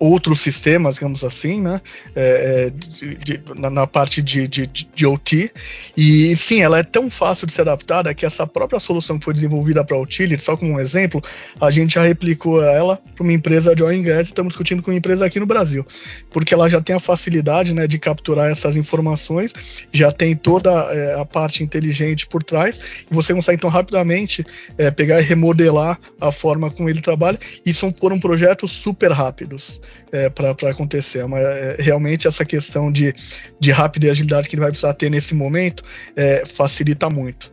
outros 0.00 0.40
sistemas, 0.40 0.96
digamos 0.96 1.22
assim, 1.22 1.60
né, 1.60 1.80
é, 2.16 2.70
de, 2.70 3.40
na, 3.54 3.70
na, 3.70 3.86
parte 3.86 4.20
de, 4.20 4.48
de, 4.48 4.66
de, 4.66 5.06
OT. 5.06 5.50
E 5.96 6.34
sim, 6.36 6.60
ela 6.60 6.80
é 6.80 6.82
tão 6.82 7.08
fácil 7.08 7.46
de 7.46 7.52
ser 7.52 7.62
adaptada 7.62 8.12
que 8.12 8.26
essa 8.26 8.46
própria 8.46 8.80
solução 8.80 9.16
que 9.16 9.24
foi 9.24 9.34
desenvolvida 9.34 9.84
para 9.84 9.96
Utility, 9.96 10.42
só 10.42 10.56
como 10.56 10.72
um 10.72 10.80
exemplo, 10.80 11.22
a 11.60 11.70
gente 11.70 11.94
já 11.94 12.02
replicou 12.02 12.62
ela 12.62 13.00
para 13.14 13.22
uma 13.22 13.32
empresa 13.32 13.76
de 13.76 13.82
oil 13.82 14.02
gas 14.02 14.26
e 14.26 14.30
estamos 14.30 14.50
discutindo 14.50 14.82
com 14.82 14.90
uma 14.90 14.96
empresa 14.96 15.24
aqui 15.24 15.38
no 15.38 15.46
Brasil, 15.46 15.86
porque 16.32 16.52
ela 16.52 16.68
já 16.68 16.80
tem 16.80 16.96
a 16.96 17.00
facilidade 17.00 17.72
né, 17.72 17.86
de 17.86 17.98
capturar 17.98 18.50
essas 18.50 18.74
informações, 18.74 19.86
já 19.92 20.10
tem 20.10 20.34
toda 20.34 20.70
é, 20.70 21.20
a 21.20 21.24
parte 21.24 21.62
inteligente 21.62 22.26
por 22.26 22.42
trás 22.42 22.87
você 23.10 23.34
consegue 23.34 23.56
então 23.56 23.70
rapidamente 23.70 24.44
é, 24.76 24.90
pegar 24.90 25.20
e 25.20 25.24
remodelar 25.24 25.98
a 26.20 26.32
forma 26.32 26.70
como 26.70 26.88
ele 26.88 27.00
trabalha. 27.00 27.38
E 27.64 27.72
são 27.74 27.92
foram 27.92 28.18
projetos 28.18 28.70
super 28.70 29.12
rápidos 29.12 29.80
é, 30.12 30.28
para 30.30 30.52
acontecer. 30.70 31.26
Mas 31.26 31.42
é, 31.42 31.76
realmente 31.80 32.28
essa 32.28 32.44
questão 32.44 32.90
de, 32.90 33.14
de 33.58 33.70
rápida 33.70 34.06
e 34.06 34.10
agilidade 34.10 34.48
que 34.48 34.54
ele 34.54 34.62
vai 34.62 34.70
precisar 34.70 34.94
ter 34.94 35.10
nesse 35.10 35.34
momento 35.34 35.82
é, 36.16 36.44
facilita 36.46 37.08
muito. 37.08 37.52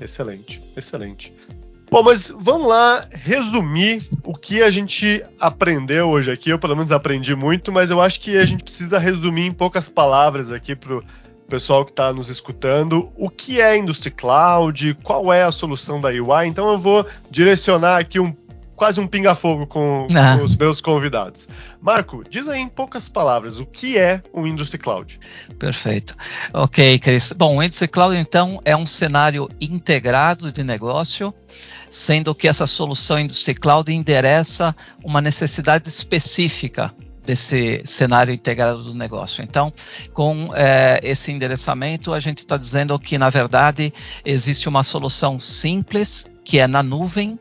Excelente, 0.00 0.62
excelente. 0.76 1.34
Bom, 1.90 2.02
mas 2.02 2.32
vamos 2.38 2.68
lá 2.68 3.08
resumir 3.10 4.06
o 4.22 4.34
que 4.34 4.62
a 4.62 4.70
gente 4.70 5.24
aprendeu 5.40 6.08
hoje 6.08 6.30
aqui. 6.30 6.50
Eu, 6.50 6.58
pelo 6.58 6.76
menos, 6.76 6.92
aprendi 6.92 7.34
muito, 7.34 7.72
mas 7.72 7.90
eu 7.90 7.98
acho 7.98 8.20
que 8.20 8.36
a 8.36 8.44
gente 8.44 8.62
precisa 8.62 8.98
resumir 8.98 9.46
em 9.46 9.52
poucas 9.52 9.88
palavras 9.88 10.52
aqui 10.52 10.76
para 10.76 11.00
pessoal 11.48 11.84
que 11.84 11.92
está 11.92 12.12
nos 12.12 12.28
escutando, 12.28 13.10
o 13.16 13.30
que 13.30 13.60
é 13.60 13.76
Industry 13.76 14.10
Cloud, 14.10 14.96
qual 15.02 15.32
é 15.32 15.42
a 15.42 15.50
solução 15.50 16.00
da 16.00 16.10
UI. 16.10 16.46
Então 16.46 16.70
eu 16.70 16.78
vou 16.78 17.06
direcionar 17.30 17.98
aqui 17.98 18.20
um 18.20 18.36
quase 18.76 19.00
um 19.00 19.08
pinga-fogo 19.08 19.66
com, 19.66 20.06
ah. 20.14 20.36
com, 20.38 20.44
os 20.44 20.56
meus 20.56 20.80
convidados. 20.80 21.48
Marco, 21.82 22.22
diz 22.30 22.48
aí 22.48 22.60
em 22.60 22.68
poucas 22.68 23.08
palavras 23.08 23.58
o 23.58 23.66
que 23.66 23.98
é 23.98 24.22
o 24.32 24.46
Industry 24.46 24.78
Cloud. 24.78 25.18
Perfeito. 25.58 26.14
Ok, 26.52 26.96
Cris. 27.00 27.32
Bom, 27.32 27.56
o 27.56 27.62
Industry 27.62 27.88
Cloud 27.88 28.16
então 28.16 28.60
é 28.64 28.76
um 28.76 28.86
cenário 28.86 29.48
integrado 29.60 30.52
de 30.52 30.62
negócio, 30.62 31.34
sendo 31.90 32.32
que 32.36 32.46
essa 32.46 32.68
solução 32.68 33.18
Industry 33.18 33.56
Cloud 33.56 33.92
endereça 33.92 34.74
uma 35.04 35.20
necessidade 35.20 35.88
específica 35.88 36.94
desse 37.28 37.82
cenário 37.84 38.32
integrado 38.32 38.82
do 38.82 38.94
negócio. 38.94 39.44
Então, 39.44 39.70
com 40.14 40.48
é, 40.54 40.98
esse 41.02 41.30
endereçamento, 41.30 42.14
a 42.14 42.20
gente 42.20 42.38
está 42.38 42.56
dizendo 42.56 42.98
que, 42.98 43.18
na 43.18 43.28
verdade, 43.28 43.92
existe 44.24 44.66
uma 44.66 44.82
solução 44.82 45.38
simples, 45.38 46.26
que 46.42 46.58
é 46.58 46.66
na 46.66 46.82
nuvem, 46.82 47.38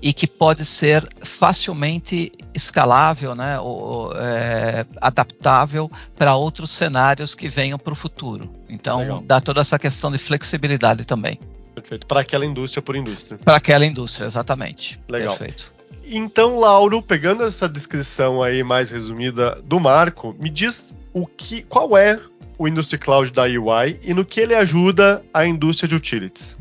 e 0.00 0.14
que 0.14 0.26
pode 0.26 0.64
ser 0.64 1.06
facilmente 1.22 2.32
escalável, 2.54 3.34
né, 3.34 3.60
ou, 3.60 4.10
é, 4.16 4.86
adaptável 4.98 5.90
para 6.16 6.34
outros 6.34 6.70
cenários 6.70 7.34
que 7.34 7.46
venham 7.46 7.78
para 7.78 7.92
o 7.92 7.96
futuro. 7.96 8.50
Então, 8.70 9.00
Legal. 9.00 9.22
dá 9.26 9.38
toda 9.38 9.60
essa 9.60 9.78
questão 9.78 10.10
de 10.10 10.16
flexibilidade 10.16 11.04
também. 11.04 11.38
Perfeito. 11.74 12.06
Para 12.06 12.20
aquela 12.20 12.46
indústria 12.46 12.80
por 12.80 12.96
indústria. 12.96 13.38
Para 13.44 13.56
aquela 13.56 13.84
indústria, 13.84 14.24
exatamente. 14.24 14.98
Legal. 15.06 15.36
Perfeito. 15.36 15.79
Então, 16.04 16.58
Lauro, 16.58 17.00
pegando 17.00 17.44
essa 17.44 17.68
descrição 17.68 18.42
aí 18.42 18.62
mais 18.62 18.90
resumida 18.90 19.60
do 19.64 19.78
Marco, 19.78 20.34
me 20.38 20.50
diz 20.50 20.96
o 21.12 21.26
que, 21.26 21.62
qual 21.62 21.96
é 21.96 22.18
o 22.58 22.66
Industry 22.66 22.98
Cloud 22.98 23.32
da 23.32 23.44
UI 23.44 23.98
e 24.02 24.12
no 24.12 24.24
que 24.24 24.40
ele 24.40 24.54
ajuda 24.54 25.24
a 25.32 25.46
indústria 25.46 25.88
de 25.88 25.94
utilities. 25.94 26.58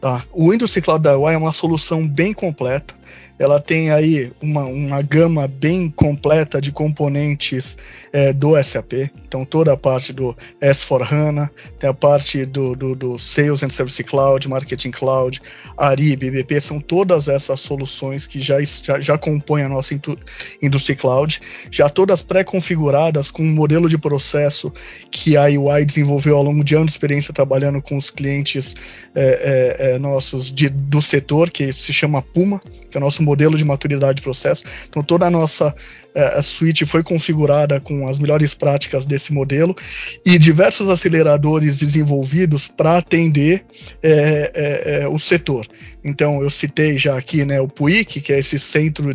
Tá. 0.00 0.22
O 0.32 0.52
Industry 0.52 0.82
Cloud 0.82 1.02
da 1.02 1.16
UI 1.16 1.34
é 1.34 1.38
uma 1.38 1.52
solução 1.52 2.06
bem 2.06 2.34
completa 2.34 2.94
ela 3.38 3.60
tem 3.60 3.90
aí 3.90 4.32
uma, 4.40 4.64
uma 4.64 5.02
gama 5.02 5.48
bem 5.48 5.90
completa 5.90 6.60
de 6.60 6.70
componentes 6.70 7.76
é, 8.12 8.32
do 8.32 8.62
SAP. 8.62 9.10
Então, 9.26 9.44
toda 9.44 9.72
a 9.72 9.76
parte 9.76 10.12
do 10.12 10.36
S4HANA, 10.62 11.50
tem 11.78 11.90
a 11.90 11.94
parte 11.94 12.44
do, 12.46 12.76
do, 12.76 12.94
do, 12.94 13.18
Sales 13.18 13.62
and 13.62 13.70
Service 13.70 14.02
Cloud, 14.04 14.48
Marketing 14.48 14.92
Cloud, 14.92 15.42
ARI, 15.76 16.16
BBP, 16.16 16.60
são 16.60 16.78
todas 16.78 17.26
essas 17.26 17.58
soluções 17.58 18.26
que 18.26 18.40
já, 18.40 18.60
já, 18.60 19.00
já 19.00 19.18
compõem 19.18 19.62
a 19.62 19.68
nossa 19.68 19.98
Industry 20.62 20.94
Cloud, 20.94 21.40
já 21.70 21.88
todas 21.88 22.22
pré-configuradas 22.22 23.30
com 23.30 23.42
um 23.42 23.52
modelo 23.52 23.88
de 23.88 23.98
processo 23.98 24.72
que 25.10 25.36
a 25.36 25.46
UI 25.46 25.84
desenvolveu 25.84 26.36
ao 26.36 26.42
longo 26.42 26.62
de 26.62 26.76
anos 26.76 26.86
de 26.86 26.92
experiência 26.92 27.34
trabalhando 27.34 27.82
com 27.82 27.96
os 27.96 28.10
clientes 28.10 28.76
é, 29.14 29.90
é, 29.90 29.94
é 29.94 29.98
nossos 29.98 30.52
de, 30.52 30.68
do 30.68 31.02
setor, 31.02 31.50
que 31.50 31.72
se 31.72 31.92
chama 31.92 32.22
Puma, 32.22 32.60
que 32.90 32.96
é 32.96 32.98
o 32.98 33.00
nosso 33.00 33.23
modelo 33.24 33.56
de 33.56 33.64
maturidade 33.64 34.16
de 34.16 34.22
processo. 34.22 34.62
Então, 34.88 35.02
toda 35.02 35.26
a 35.26 35.30
nossa 35.30 35.68
uh, 35.68 36.42
suite 36.42 36.84
foi 36.84 37.02
configurada 37.02 37.80
com 37.80 38.06
as 38.08 38.18
melhores 38.18 38.54
práticas 38.54 39.04
desse 39.04 39.32
modelo 39.32 39.74
e 40.24 40.38
diversos 40.38 40.88
aceleradores 40.88 41.76
desenvolvidos 41.76 42.68
para 42.68 42.98
atender 42.98 43.64
é, 44.02 45.02
é, 45.02 45.08
o 45.08 45.18
setor. 45.18 45.66
Então, 46.04 46.42
eu 46.42 46.50
citei 46.50 46.98
já 46.98 47.16
aqui 47.16 47.44
né, 47.44 47.60
o 47.60 47.66
PUIC, 47.66 48.20
que 48.20 48.32
é 48.32 48.38
esse 48.38 48.58
centro, 48.58 49.10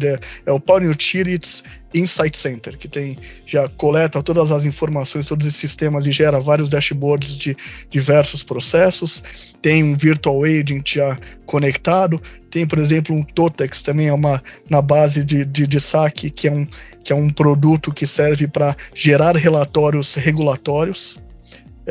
é 0.45 0.51
o 0.51 0.59
Power 0.59 0.89
Utilities 0.89 1.63
Insight 1.93 2.37
Center, 2.37 2.77
que 2.77 2.87
tem 2.87 3.17
já 3.45 3.67
coleta 3.69 4.21
todas 4.23 4.51
as 4.51 4.65
informações, 4.65 5.25
todos 5.25 5.45
esses 5.45 5.59
sistemas 5.59 6.07
e 6.07 6.11
gera 6.11 6.39
vários 6.39 6.67
dashboards 6.67 7.37
de 7.37 7.55
diversos 7.89 8.43
processos. 8.43 9.23
Tem 9.61 9.83
um 9.83 9.95
Virtual 9.95 10.43
Agent 10.43 10.95
já 10.95 11.17
conectado. 11.45 12.21
Tem, 12.49 12.65
por 12.65 12.79
exemplo, 12.79 13.15
um 13.15 13.23
Totex, 13.23 13.81
também 13.81 14.07
é 14.07 14.13
uma 14.13 14.43
na 14.69 14.81
base 14.81 15.23
de, 15.23 15.45
de, 15.45 15.67
de 15.67 15.79
saque, 15.79 16.31
que 16.31 16.47
é 16.47 16.51
um, 16.51 16.67
que 17.03 17.13
é 17.13 17.15
um 17.15 17.29
produto 17.29 17.91
que 17.91 18.07
serve 18.07 18.47
para 18.47 18.75
gerar 18.93 19.35
relatórios 19.35 20.15
regulatórios. 20.15 21.21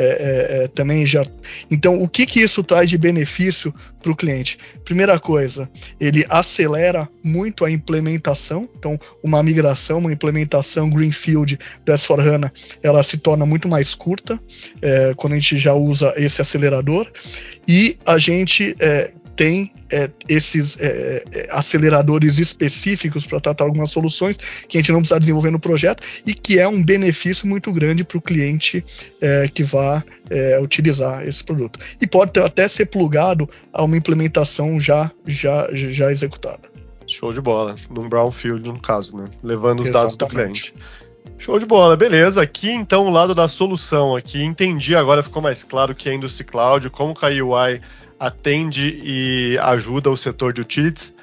É, 0.00 0.04
é, 0.04 0.64
é, 0.64 0.68
também 0.68 1.04
já. 1.04 1.26
Então, 1.68 2.00
o 2.00 2.08
que, 2.08 2.24
que 2.24 2.40
isso 2.40 2.62
traz 2.62 2.88
de 2.88 2.96
benefício 2.96 3.74
para 4.00 4.12
o 4.12 4.14
cliente? 4.14 4.56
Primeira 4.84 5.18
coisa, 5.18 5.68
ele 5.98 6.24
acelera 6.28 7.08
muito 7.24 7.64
a 7.64 7.70
implementação. 7.70 8.68
Então, 8.78 8.96
uma 9.24 9.42
migração, 9.42 9.98
uma 9.98 10.12
implementação 10.12 10.88
Greenfield 10.88 11.58
do 11.84 11.92
S4HANA, 11.92 12.52
ela 12.80 13.02
se 13.02 13.18
torna 13.18 13.44
muito 13.44 13.66
mais 13.66 13.92
curta 13.92 14.38
é, 14.80 15.14
quando 15.16 15.32
a 15.32 15.36
gente 15.36 15.58
já 15.58 15.74
usa 15.74 16.14
esse 16.16 16.40
acelerador. 16.40 17.10
E 17.66 17.98
a 18.06 18.18
gente 18.18 18.76
é, 18.78 19.12
tem 19.38 19.72
é, 19.88 20.10
esses 20.28 20.76
é, 20.80 21.22
é, 21.32 21.48
aceleradores 21.52 22.40
específicos 22.40 23.24
para 23.24 23.38
tratar 23.38 23.64
algumas 23.64 23.88
soluções 23.88 24.36
que 24.36 24.76
a 24.76 24.80
gente 24.80 24.90
não 24.90 24.98
precisa 24.98 25.20
desenvolver 25.20 25.50
no 25.50 25.60
projeto 25.60 26.02
e 26.26 26.34
que 26.34 26.58
é 26.58 26.66
um 26.66 26.82
benefício 26.82 27.46
muito 27.46 27.72
grande 27.72 28.02
para 28.02 28.18
o 28.18 28.20
cliente 28.20 28.84
é, 29.20 29.46
que 29.46 29.62
vá 29.62 30.02
é, 30.28 30.58
utilizar 30.60 31.26
esse 31.26 31.44
produto. 31.44 31.78
E 32.00 32.06
pode 32.06 32.38
até 32.40 32.66
ser 32.66 32.86
plugado 32.86 33.48
a 33.72 33.84
uma 33.84 33.96
implementação 33.96 34.80
já, 34.80 35.08
já, 35.24 35.68
já 35.72 36.10
executada. 36.10 36.68
Show 37.06 37.32
de 37.32 37.40
bola. 37.40 37.76
Num 37.88 38.08
brownfield, 38.08 38.68
no 38.68 38.80
caso, 38.80 39.16
né? 39.16 39.30
Levando 39.40 39.80
os 39.80 39.88
Exatamente. 39.88 40.12
dados 40.12 40.16
do 40.16 40.26
cliente. 40.26 40.74
Show 41.38 41.60
de 41.60 41.64
bola, 41.64 41.96
beleza. 41.96 42.42
Aqui 42.42 42.70
então 42.70 43.06
o 43.06 43.10
lado 43.10 43.36
da 43.36 43.46
solução 43.46 44.16
aqui, 44.16 44.42
entendi 44.42 44.96
agora, 44.96 45.22
ficou 45.22 45.40
mais 45.40 45.62
claro 45.62 45.94
que 45.94 46.08
é 46.08 46.14
Industry 46.14 46.44
Cloud, 46.44 46.90
como 46.90 47.14
que 47.14 47.24
a 47.24 47.28
UI 47.28 47.80
atende 48.18 49.00
e 49.02 49.58
ajuda 49.58 50.10
o 50.10 50.16
setor 50.16 50.52
de 50.52 50.60
utilities. 50.60 51.14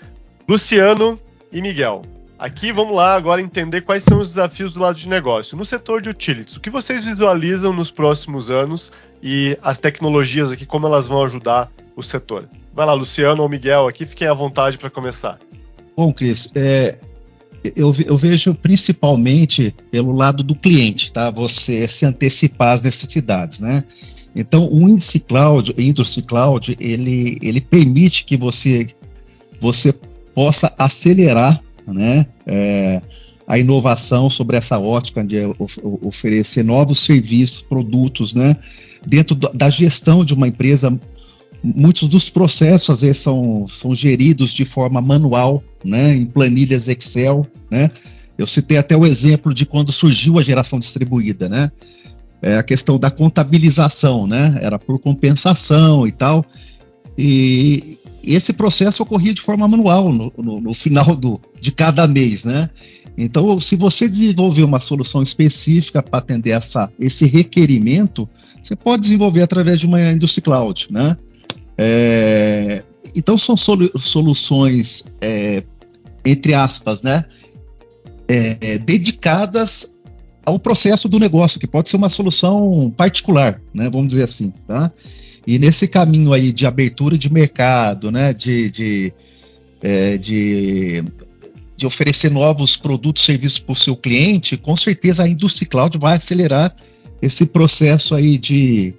Luciano 0.48 1.20
e 1.52 1.62
Miguel. 1.62 2.04
Aqui 2.38 2.72
vamos 2.72 2.96
lá 2.96 3.16
agora 3.16 3.42
entender 3.42 3.82
quais 3.82 4.04
são 4.04 4.20
os 4.20 4.30
desafios 4.30 4.72
do 4.74 4.80
lado 4.80 4.98
de 4.98 5.08
negócio. 5.08 5.58
No 5.58 5.66
setor 5.66 6.02
de 6.02 6.10
utilities, 6.10 6.58
o 6.58 6.60
que 6.60 6.70
vocês 6.70 7.06
visualizam 7.06 7.72
nos 7.74 7.90
próximos 7.90 8.52
anos 8.52 8.92
e 9.24 9.58
as 9.62 9.78
tecnologias 9.78 10.52
aqui, 10.52 10.66
como 10.66 10.86
elas 10.86 11.08
vão 11.08 11.24
ajudar 11.24 11.72
o 11.96 12.04
setor? 12.04 12.50
Vai 12.74 12.86
lá, 12.86 12.94
Luciano 12.94 13.42
ou 13.42 13.48
Miguel, 13.48 13.88
aqui 13.88 14.06
fiquem 14.06 14.28
à 14.28 14.34
vontade 14.34 14.78
para 14.78 14.90
começar. 14.90 15.40
Bom, 15.96 16.12
Cris, 16.12 16.50
é, 16.54 16.98
eu, 17.76 17.96
eu, 18.06 18.18
vejo 18.18 18.54
principalmente 18.54 19.74
pelo 19.90 20.12
lado 20.12 20.44
do 20.44 20.54
cliente, 20.54 21.12
tá? 21.14 21.32
Você 21.32 21.88
se 21.88 22.06
antecipar 22.06 22.74
às 22.74 22.82
necessidades, 22.82 23.60
né? 23.60 23.84
Então, 24.36 24.70
o 24.70 24.90
índice 24.90 25.20
cloud, 25.20 25.74
industry 25.78 26.22
cloud, 26.22 26.76
ele, 26.80 27.38
ele 27.42 27.62
permite 27.62 28.26
que 28.26 28.36
você, 28.36 28.86
você 29.62 29.94
possa 30.34 30.74
acelerar, 30.78 31.64
né, 31.88 32.26
é, 32.46 33.02
a 33.48 33.58
inovação 33.58 34.30
sobre 34.30 34.58
essa 34.58 34.78
ótica 34.78 35.24
de 35.24 35.38
oferecer 36.02 36.64
novos 36.64 37.00
serviços, 37.00 37.62
produtos, 37.62 38.34
né, 38.34 38.58
dentro 39.08 39.36
da 39.36 39.70
gestão 39.70 40.26
de 40.26 40.34
uma 40.34 40.48
empresa. 40.48 41.00
Muitos 41.64 42.08
dos 42.08 42.30
processos 42.30 42.90
às 42.90 43.02
vezes 43.02 43.22
são, 43.22 43.66
são 43.68 43.96
geridos 43.96 44.54
de 44.54 44.66
forma 44.66 45.00
manual, 45.02 45.64
né, 45.84 46.14
em 46.14 46.26
planilhas 46.26 46.90
Excel, 46.90 47.48
né. 47.72 47.90
Eu 48.38 48.46
citei 48.46 48.76
até 48.78 48.98
o 48.98 49.06
exemplo 49.06 49.54
de 49.54 49.66
quando 49.66 49.94
surgiu 49.94 50.38
a 50.38 50.42
geração 50.42 50.78
distribuída, 50.78 51.48
né 51.48 51.72
é, 52.46 52.58
a 52.58 52.64
questão 52.64 53.00
da 53.00 53.10
contabilização, 53.10 54.28
né? 54.28 54.60
Era 54.62 54.78
por 54.78 55.00
compensação 55.00 56.06
e 56.06 56.12
tal. 56.12 56.46
E, 57.18 57.98
esse 58.24 58.54
processo 58.54 59.02
ocorria 59.02 59.34
de 59.34 59.42
forma 59.42 59.68
manual 59.68 60.12
no, 60.14 60.32
no, 60.38 60.62
no, 60.62 60.74
final 60.74 61.16
do, 61.16 61.40
de 61.60 61.72
cada 61.72 62.08
mês, 62.08 62.44
né? 62.44 62.70
Então, 63.18 63.60
se 63.60 63.76
você 63.76 64.08
desenvolver 64.08 64.64
uma 64.64 64.80
solução 64.80 65.24
específica 65.24 66.04
para 66.04 66.20
atender 66.20 66.52
essa, 66.52 66.92
esse 67.00 67.26
requerimento, 67.26 68.30
você 68.62 68.76
pode 68.76 69.04
desenvolver 69.04 69.42
através 69.42 69.80
de 69.80 69.88
uma 69.88 70.00
Industry 70.12 70.42
Cloud, 70.42 70.88
né? 70.92 71.18
É, 71.78 72.84
então, 73.16 73.38
são 73.40 73.58
solu 73.58 73.90
soluções, 73.96 75.04
é, 75.20 75.64
entre 76.24 76.54
aspas, 76.54 77.02
né? 77.02 77.26
É, 78.28 78.78
dedicadas 78.80 79.95
ao 80.46 80.60
processo 80.60 81.10
do 81.10 81.20
negócio, 81.20 81.60
que 81.60 81.68
pode 81.68 81.90
ser 81.90 81.98
uma 81.98 82.10
solução 82.10 82.94
particular, 82.96 83.60
né? 83.74 83.90
Vamos 83.90 84.10
dizer 84.10 84.24
assim, 84.24 84.54
tá? 84.68 84.92
E 85.48 85.58
nesse 85.58 85.88
caminho 85.88 86.34
aí 86.34 86.52
de 86.52 86.66
abertura 86.66 87.18
de 87.18 87.32
mercado, 87.32 88.12
né? 88.12 88.34
De, 88.34 88.70
de, 88.70 89.14
é, 89.82 90.18
de, 90.18 91.04
de 91.76 91.86
oferecer 91.86 92.30
novos 92.30 92.78
produtos 92.78 93.24
e 93.24 93.26
serviços 93.26 93.60
para 93.60 93.74
o 93.74 93.76
seu 93.76 93.96
cliente, 93.96 94.56
com 94.56 94.76
certeza 94.76 95.24
a 95.24 95.28
Industry 95.28 95.66
Cloud 95.66 95.98
vai 95.98 96.18
acelerar 96.18 96.74
esse 97.22 97.46
processo 97.46 98.14
aí 98.14 98.38
de, 98.38 98.94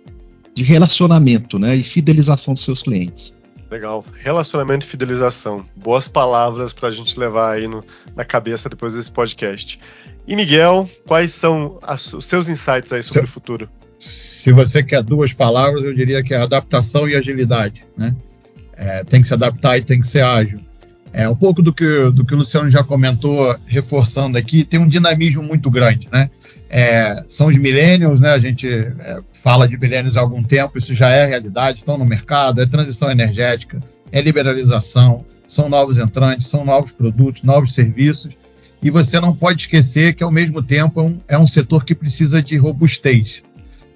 de 0.52 0.64
relacionamento, 0.64 1.58
né? 1.58 1.76
E 1.76 1.82
fidelização 1.82 2.54
dos 2.54 2.64
seus 2.64 2.82
clientes. 2.82 3.36
Legal. 3.70 4.04
Relacionamento 4.18 4.86
e 4.86 4.88
fidelização. 4.88 5.64
Boas 5.74 6.06
palavras 6.06 6.72
para 6.72 6.88
a 6.88 6.90
gente 6.90 7.18
levar 7.18 7.54
aí 7.54 7.66
no, 7.66 7.84
na 8.14 8.24
cabeça 8.24 8.68
depois 8.68 8.94
desse 8.94 9.10
podcast. 9.10 9.78
E 10.26 10.34
Miguel, 10.34 10.88
quais 11.06 11.32
são 11.32 11.78
as, 11.82 12.12
os 12.12 12.26
seus 12.26 12.48
insights 12.48 12.92
aí 12.92 13.02
sobre 13.02 13.20
se, 13.20 13.26
o 13.26 13.28
futuro? 13.28 13.68
Se 13.98 14.50
você 14.52 14.82
quer 14.82 15.02
duas 15.02 15.32
palavras, 15.32 15.84
eu 15.84 15.94
diria 15.94 16.22
que 16.22 16.34
é 16.34 16.38
adaptação 16.38 17.08
e 17.08 17.14
agilidade. 17.14 17.84
Né? 17.96 18.14
É, 18.76 19.04
tem 19.04 19.22
que 19.22 19.28
se 19.28 19.34
adaptar 19.34 19.78
e 19.78 19.82
tem 19.82 20.00
que 20.00 20.06
ser 20.06 20.24
ágil. 20.24 20.60
É 21.12 21.28
um 21.28 21.36
pouco 21.36 21.62
do 21.62 21.72
que, 21.72 22.10
do 22.10 22.24
que 22.24 22.34
o 22.34 22.36
Luciano 22.36 22.70
já 22.70 22.84
comentou, 22.84 23.56
reforçando 23.66 24.36
aqui, 24.36 24.64
tem 24.64 24.78
um 24.78 24.86
dinamismo 24.86 25.42
muito 25.42 25.70
grande, 25.70 26.08
né? 26.12 26.28
É, 26.68 27.24
são 27.26 27.46
os 27.46 27.56
millennials, 27.56 28.20
né? 28.20 28.32
A 28.32 28.38
gente 28.38 28.68
é, 28.68 29.20
fala 29.32 29.66
de 29.66 29.78
millennials 29.78 30.18
há 30.18 30.20
algum 30.20 30.42
tempo, 30.42 30.76
isso 30.76 30.94
já 30.94 31.08
é 31.08 31.24
realidade, 31.24 31.78
estão 31.78 31.96
no 31.96 32.04
mercado, 32.04 32.60
é 32.60 32.66
transição 32.66 33.10
energética, 33.10 33.80
é 34.12 34.20
liberalização, 34.20 35.24
são 35.46 35.70
novos 35.70 35.98
entrantes, 35.98 36.48
são 36.48 36.66
novos 36.66 36.92
produtos, 36.92 37.42
novos 37.42 37.72
serviços, 37.72 38.36
e 38.82 38.90
você 38.90 39.18
não 39.18 39.34
pode 39.34 39.62
esquecer 39.62 40.14
que, 40.14 40.22
ao 40.22 40.30
mesmo 40.30 40.62
tempo, 40.62 41.00
é 41.00 41.02
um, 41.02 41.20
é 41.28 41.38
um 41.38 41.46
setor 41.46 41.84
que 41.84 41.94
precisa 41.94 42.42
de 42.42 42.56
robustez. 42.56 43.42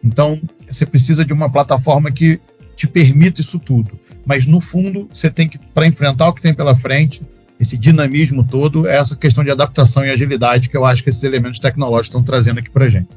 Então, 0.03 0.41
você 0.69 0.87
precisa 0.87 1.25
de 1.25 1.33
uma 1.33 1.51
plataforma 1.51 2.11
que 2.11 2.41
te 2.75 2.87
permita 2.87 3.41
isso 3.41 3.59
tudo. 3.59 3.99
Mas, 4.25 4.47
no 4.47 4.61
fundo, 4.61 5.09
você 5.13 5.31
tem 5.31 5.49
que, 5.49 5.59
para 5.59 5.87
enfrentar 5.87 6.29
o 6.29 6.33
que 6.33 6.41
tem 6.41 6.55
pela 6.55 6.75
frente, 6.75 7.23
esse 7.59 7.77
dinamismo 7.77 8.43
todo, 8.43 8.89
é 8.89 8.97
essa 8.97 9.15
questão 9.15 9.45
de 9.45 9.51
adaptação 9.51 10.05
e 10.05 10.11
agilidade 10.11 10.71
que 10.71 10.77
eu 10.77 10.85
acho 10.85 11.05
que 11.05 11.11
esses 11.11 11.23
elementos 11.23 11.59
tecnológicos 11.59 12.09
estão 12.09 12.23
trazendo 12.23 12.59
aqui 12.59 12.71
para 12.71 12.89
gente. 12.89 13.09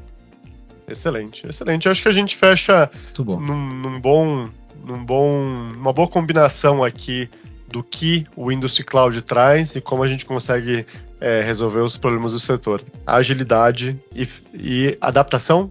Excelente, 0.86 1.46
excelente. 1.48 1.86
Eu 1.86 1.92
acho 1.92 2.02
que 2.02 2.08
a 2.08 2.12
gente 2.12 2.36
fecha 2.36 2.90
num, 3.18 3.74
num, 3.74 4.00
bom, 4.00 4.46
num 4.84 5.02
bom, 5.02 5.72
uma 5.74 5.94
boa 5.94 6.06
combinação 6.06 6.84
aqui 6.84 7.28
do 7.68 7.82
que 7.82 8.24
o 8.36 8.52
Industry 8.52 8.84
Cloud 8.84 9.20
traz 9.22 9.76
e 9.76 9.80
como 9.80 10.02
a 10.02 10.06
gente 10.06 10.24
consegue 10.24 10.86
é, 11.20 11.40
resolver 11.42 11.80
os 11.80 11.96
problemas 11.96 12.32
do 12.32 12.38
setor. 12.38 12.82
Agilidade 13.06 13.98
e, 14.14 14.28
e 14.52 14.96
adaptação. 15.00 15.70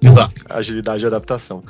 Exato. 0.00 0.44
Agilidade 0.48 1.04
e 1.04 1.06
adaptação. 1.06 1.62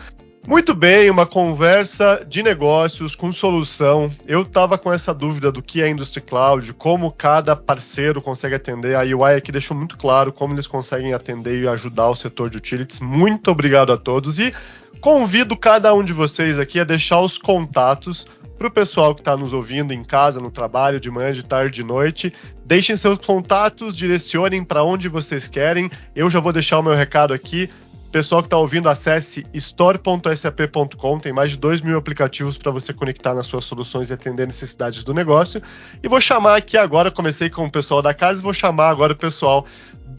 Muito 0.46 0.74
bem, 0.74 1.10
uma 1.10 1.26
conversa 1.26 2.24
de 2.26 2.42
negócios 2.42 3.14
com 3.14 3.30
solução. 3.30 4.10
Eu 4.26 4.42
estava 4.42 4.78
com 4.78 4.90
essa 4.90 5.12
dúvida 5.12 5.52
do 5.52 5.62
que 5.62 5.82
é 5.82 5.88
Industry 5.88 6.22
Cloud, 6.22 6.72
como 6.74 7.12
cada 7.12 7.54
parceiro 7.54 8.22
consegue 8.22 8.54
atender. 8.54 8.96
A 8.96 9.02
UI 9.02 9.34
aqui 9.36 9.52
deixou 9.52 9.76
muito 9.76 9.98
claro 9.98 10.32
como 10.32 10.54
eles 10.54 10.66
conseguem 10.66 11.12
atender 11.12 11.62
e 11.62 11.68
ajudar 11.68 12.08
o 12.08 12.16
setor 12.16 12.48
de 12.48 12.56
utilities. 12.56 13.00
Muito 13.00 13.50
obrigado 13.50 13.92
a 13.92 13.98
todos 13.98 14.38
e 14.38 14.52
convido 15.00 15.56
cada 15.56 15.94
um 15.94 16.02
de 16.02 16.12
vocês 16.12 16.58
aqui 16.58 16.80
a 16.80 16.84
deixar 16.84 17.20
os 17.20 17.36
contatos 17.36 18.26
para 18.60 18.68
o 18.68 18.70
pessoal 18.70 19.14
que 19.14 19.22
está 19.22 19.38
nos 19.38 19.54
ouvindo 19.54 19.94
em 19.94 20.04
casa, 20.04 20.38
no 20.38 20.50
trabalho, 20.50 21.00
de 21.00 21.10
manhã, 21.10 21.32
de 21.32 21.42
tarde, 21.42 21.76
de 21.76 21.82
noite. 21.82 22.30
Deixem 22.62 22.94
seus 22.94 23.16
contatos, 23.16 23.96
direcionem 23.96 24.62
para 24.62 24.84
onde 24.84 25.08
vocês 25.08 25.48
querem. 25.48 25.90
Eu 26.14 26.28
já 26.28 26.40
vou 26.40 26.52
deixar 26.52 26.78
o 26.78 26.82
meu 26.82 26.92
recado 26.92 27.32
aqui. 27.32 27.70
Pessoal 28.12 28.42
que 28.42 28.48
está 28.48 28.58
ouvindo, 28.58 28.86
acesse 28.86 29.46
store.sap.com. 29.54 31.18
Tem 31.18 31.32
mais 31.32 31.52
de 31.52 31.56
2 31.56 31.80
mil 31.80 31.96
aplicativos 31.96 32.58
para 32.58 32.70
você 32.70 32.92
conectar 32.92 33.34
nas 33.34 33.46
suas 33.46 33.64
soluções 33.64 34.10
e 34.10 34.12
atender 34.12 34.46
necessidades 34.46 35.02
do 35.02 35.14
negócio. 35.14 35.62
E 36.02 36.06
vou 36.06 36.20
chamar 36.20 36.56
aqui 36.56 36.76
agora, 36.76 37.10
comecei 37.10 37.48
com 37.48 37.64
o 37.64 37.72
pessoal 37.72 38.02
da 38.02 38.12
casa, 38.12 38.42
vou 38.42 38.52
chamar 38.52 38.90
agora 38.90 39.14
o 39.14 39.16
pessoal, 39.16 39.64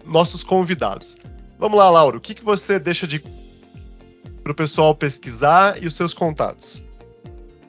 nossos 0.04 0.44
convidados. 0.44 1.16
Vamos 1.60 1.78
lá, 1.78 1.92
Lauro, 1.92 2.18
o 2.18 2.22
que, 2.22 2.34
que 2.34 2.44
você 2.44 2.80
deixa 2.80 3.06
de 3.06 3.24
para 4.44 4.52
o 4.52 4.56
pessoal 4.56 4.96
pesquisar 4.96 5.80
e 5.80 5.86
os 5.86 5.94
seus 5.94 6.12
contatos? 6.12 6.84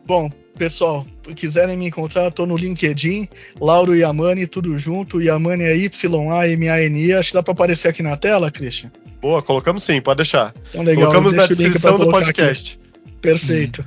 Bom, 0.07 0.31
pessoal, 0.57 1.07
quiserem 1.35 1.77
me 1.77 1.87
encontrar, 1.89 2.29
estou 2.29 2.47
no 2.47 2.57
LinkedIn, 2.57 3.29
Lauro 3.61 3.95
Yamani, 3.95 4.47
tudo 4.47 4.77
junto. 4.79 5.21
Yamani 5.21 5.65
é 5.65 5.77
Y-A-M-A-N-I. 5.77 7.13
Acho 7.15 7.31
que 7.31 7.35
dá 7.35 7.43
para 7.43 7.53
aparecer 7.53 7.89
aqui 7.89 8.03
na 8.03 8.17
tela, 8.17 8.51
Christian. 8.51 8.91
Boa, 9.21 9.43
colocamos 9.43 9.83
sim, 9.83 10.01
pode 10.01 10.19
deixar. 10.19 10.55
Então, 10.71 10.83
legal. 10.83 11.07
Colocamos 11.07 11.35
na 11.35 11.47
descrição 11.47 11.97
do 11.97 12.11
podcast. 12.11 12.79
Aqui. 12.81 13.13
Perfeito. 13.21 13.85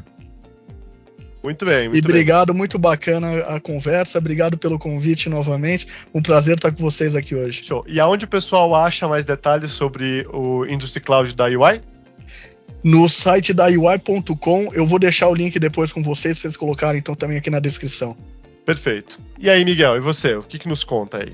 Muito 1.43 1.63
bem, 1.63 1.89
muito 1.89 2.03
E 2.03 2.09
obrigado, 2.09 2.47
bem. 2.47 2.57
muito 2.57 2.79
bacana 2.79 3.37
a 3.41 3.59
conversa. 3.59 4.17
Obrigado 4.17 4.57
pelo 4.57 4.79
convite 4.79 5.29
novamente. 5.29 5.85
Um 6.11 6.21
prazer 6.21 6.55
estar 6.55 6.71
com 6.71 6.81
vocês 6.81 7.15
aqui 7.15 7.35
hoje. 7.35 7.63
Show. 7.63 7.85
E 7.87 7.99
aonde 7.99 8.25
o 8.25 8.27
pessoal 8.27 8.73
acha 8.73 9.07
mais 9.07 9.25
detalhes 9.25 9.69
sobre 9.69 10.25
o 10.33 10.65
Industry 10.65 11.01
Cloud 11.01 11.35
da 11.35 11.45
UI? 11.45 11.81
No 12.85 13.09
site 13.09 13.51
da 13.51 13.65
UI.com. 13.65 14.69
Eu 14.71 14.85
vou 14.85 14.99
deixar 14.99 15.27
o 15.27 15.33
link 15.33 15.57
depois 15.57 15.91
com 15.91 16.03
vocês, 16.03 16.37
se 16.37 16.43
vocês 16.43 16.55
colocarem 16.55 16.99
então 16.99 17.15
também 17.15 17.35
aqui 17.35 17.49
na 17.49 17.59
descrição. 17.59 18.15
Perfeito. 18.63 19.19
E 19.39 19.49
aí, 19.49 19.65
Miguel, 19.65 19.97
e 19.97 19.99
você? 19.99 20.35
O 20.35 20.43
que, 20.43 20.59
que 20.59 20.67
nos 20.67 20.83
conta 20.83 21.17
aí? 21.17 21.33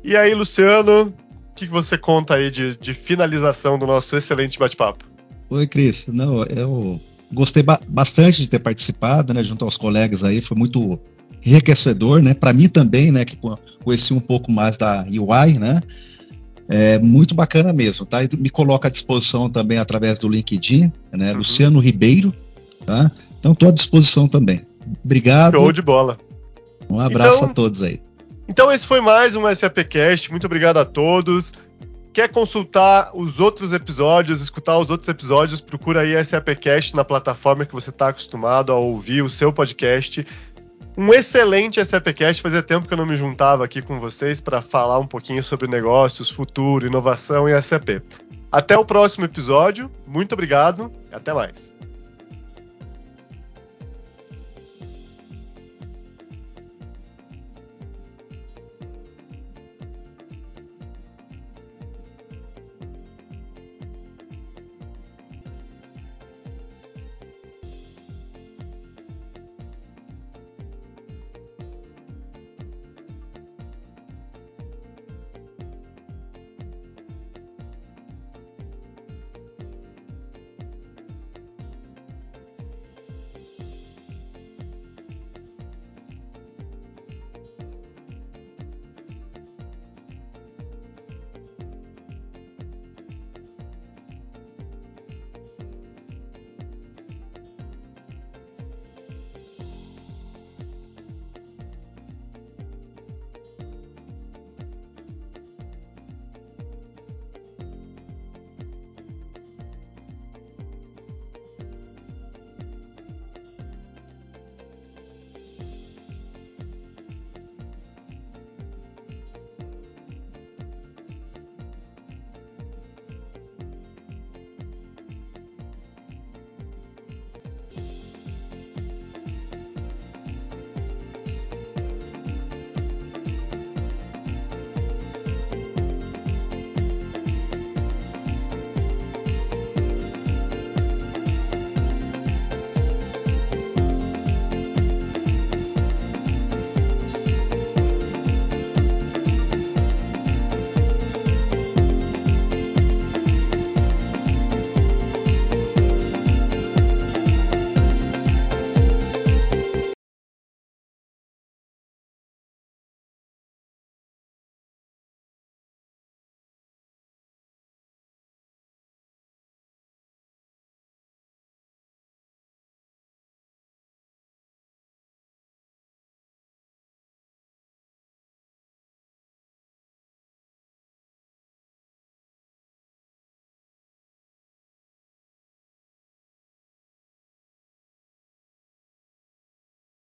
E 0.04 0.18
aí, 0.18 0.34
Luciano, 0.34 1.14
que, 1.62 1.68
que 1.68 1.72
você 1.72 1.98
conta 1.98 2.36
aí 2.36 2.50
de, 2.50 2.76
de 2.76 2.94
finalização 2.94 3.78
do 3.78 3.86
nosso 3.86 4.16
excelente 4.18 4.58
bate-papo? 4.58 5.06
Oi, 5.50 5.68
Cris. 5.68 6.08
Não, 6.08 6.44
eu 6.46 7.00
gostei 7.32 7.62
ba 7.62 7.80
bastante 7.88 8.42
de 8.42 8.48
ter 8.48 8.60
participado, 8.60 9.34
né, 9.34 9.44
junto 9.44 9.64
aos 9.64 9.78
colegas 9.78 10.24
aí, 10.24 10.42
foi 10.42 10.58
muito 10.58 11.00
enriquecedor, 11.46 12.22
né, 12.22 12.34
para 12.34 12.54
mim 12.54 12.68
também, 12.68 13.12
né, 13.12 13.24
que 13.24 13.38
conheci 13.84 14.14
um 14.14 14.20
pouco 14.20 14.52
mais 14.52 14.76
da 14.76 15.06
UI, 15.08 15.58
né, 15.60 15.82
é 16.68 17.00
muito 17.00 17.34
bacana 17.36 17.74
mesmo, 17.74 18.06
tá? 18.06 18.24
E 18.24 18.30
me 18.38 18.50
coloca 18.50 18.88
à 18.88 18.92
disposição 18.92 19.50
também 19.50 19.78
através 19.78 20.20
do 20.20 20.30
LinkedIn, 20.30 20.92
né, 21.12 21.32
uhum. 21.32 21.38
Luciano 21.38 21.80
Ribeiro, 21.80 22.34
tá? 22.86 23.12
Então 23.40 23.54
estou 23.54 23.70
à 23.70 23.72
disposição 23.72 24.28
também. 24.28 24.62
Obrigado. 25.04 25.58
Show 25.58 25.72
de 25.72 25.82
bola. 25.82 26.18
Um 26.90 27.00
abraço 27.00 27.40
então, 27.40 27.50
a 27.50 27.54
todos 27.54 27.82
aí. 27.82 28.02
Então 28.48 28.72
esse 28.72 28.86
foi 28.86 29.00
mais 29.00 29.36
um 29.36 29.54
SAPcast. 29.54 30.30
Muito 30.30 30.46
obrigado 30.46 30.78
a 30.78 30.86
todos. 30.86 31.54
Quer 32.14 32.28
consultar 32.28 33.12
os 33.14 33.40
outros 33.40 33.72
episódios, 33.72 34.42
escutar 34.42 34.78
os 34.78 34.90
outros 34.90 35.08
episódios, 35.08 35.62
procura 35.62 36.02
aí 36.02 36.22
SAPcast 36.24 36.94
na 36.94 37.06
plataforma 37.06 37.66
que 37.66 37.74
você 37.74 37.90
está 37.90 38.10
acostumado 38.10 38.74
a 38.74 38.76
ouvir 38.76 39.22
o 39.22 39.30
seu 39.30 39.54
podcast. 39.54 40.26
um 40.98 41.14
excelente 41.14 41.84
SAPcast. 41.84 42.42
Fazia 42.42 42.62
tempo 42.62 42.88
que 42.88 42.94
eu 42.94 42.98
não 42.98 43.06
me 43.06 43.16
juntava 43.16 43.64
aqui 43.64 43.82
com 43.82 43.98
vocês 43.98 44.42
para 44.42 44.62
falar 44.62 45.00
um 45.00 45.08
pouquinho 45.08 45.42
sobre 45.42 45.70
negócios, 45.70 46.30
futuro, 46.30 46.86
inovação 46.86 47.48
e 47.48 47.62
SAP. 47.62 48.02
Até 48.52 48.78
o 48.78 48.84
próximo 48.84 49.24
episódio. 49.24 49.90
Muito 50.06 50.34
obrigado 50.34 50.92
e 51.10 51.16
até 51.16 51.34
mais. 51.34 51.74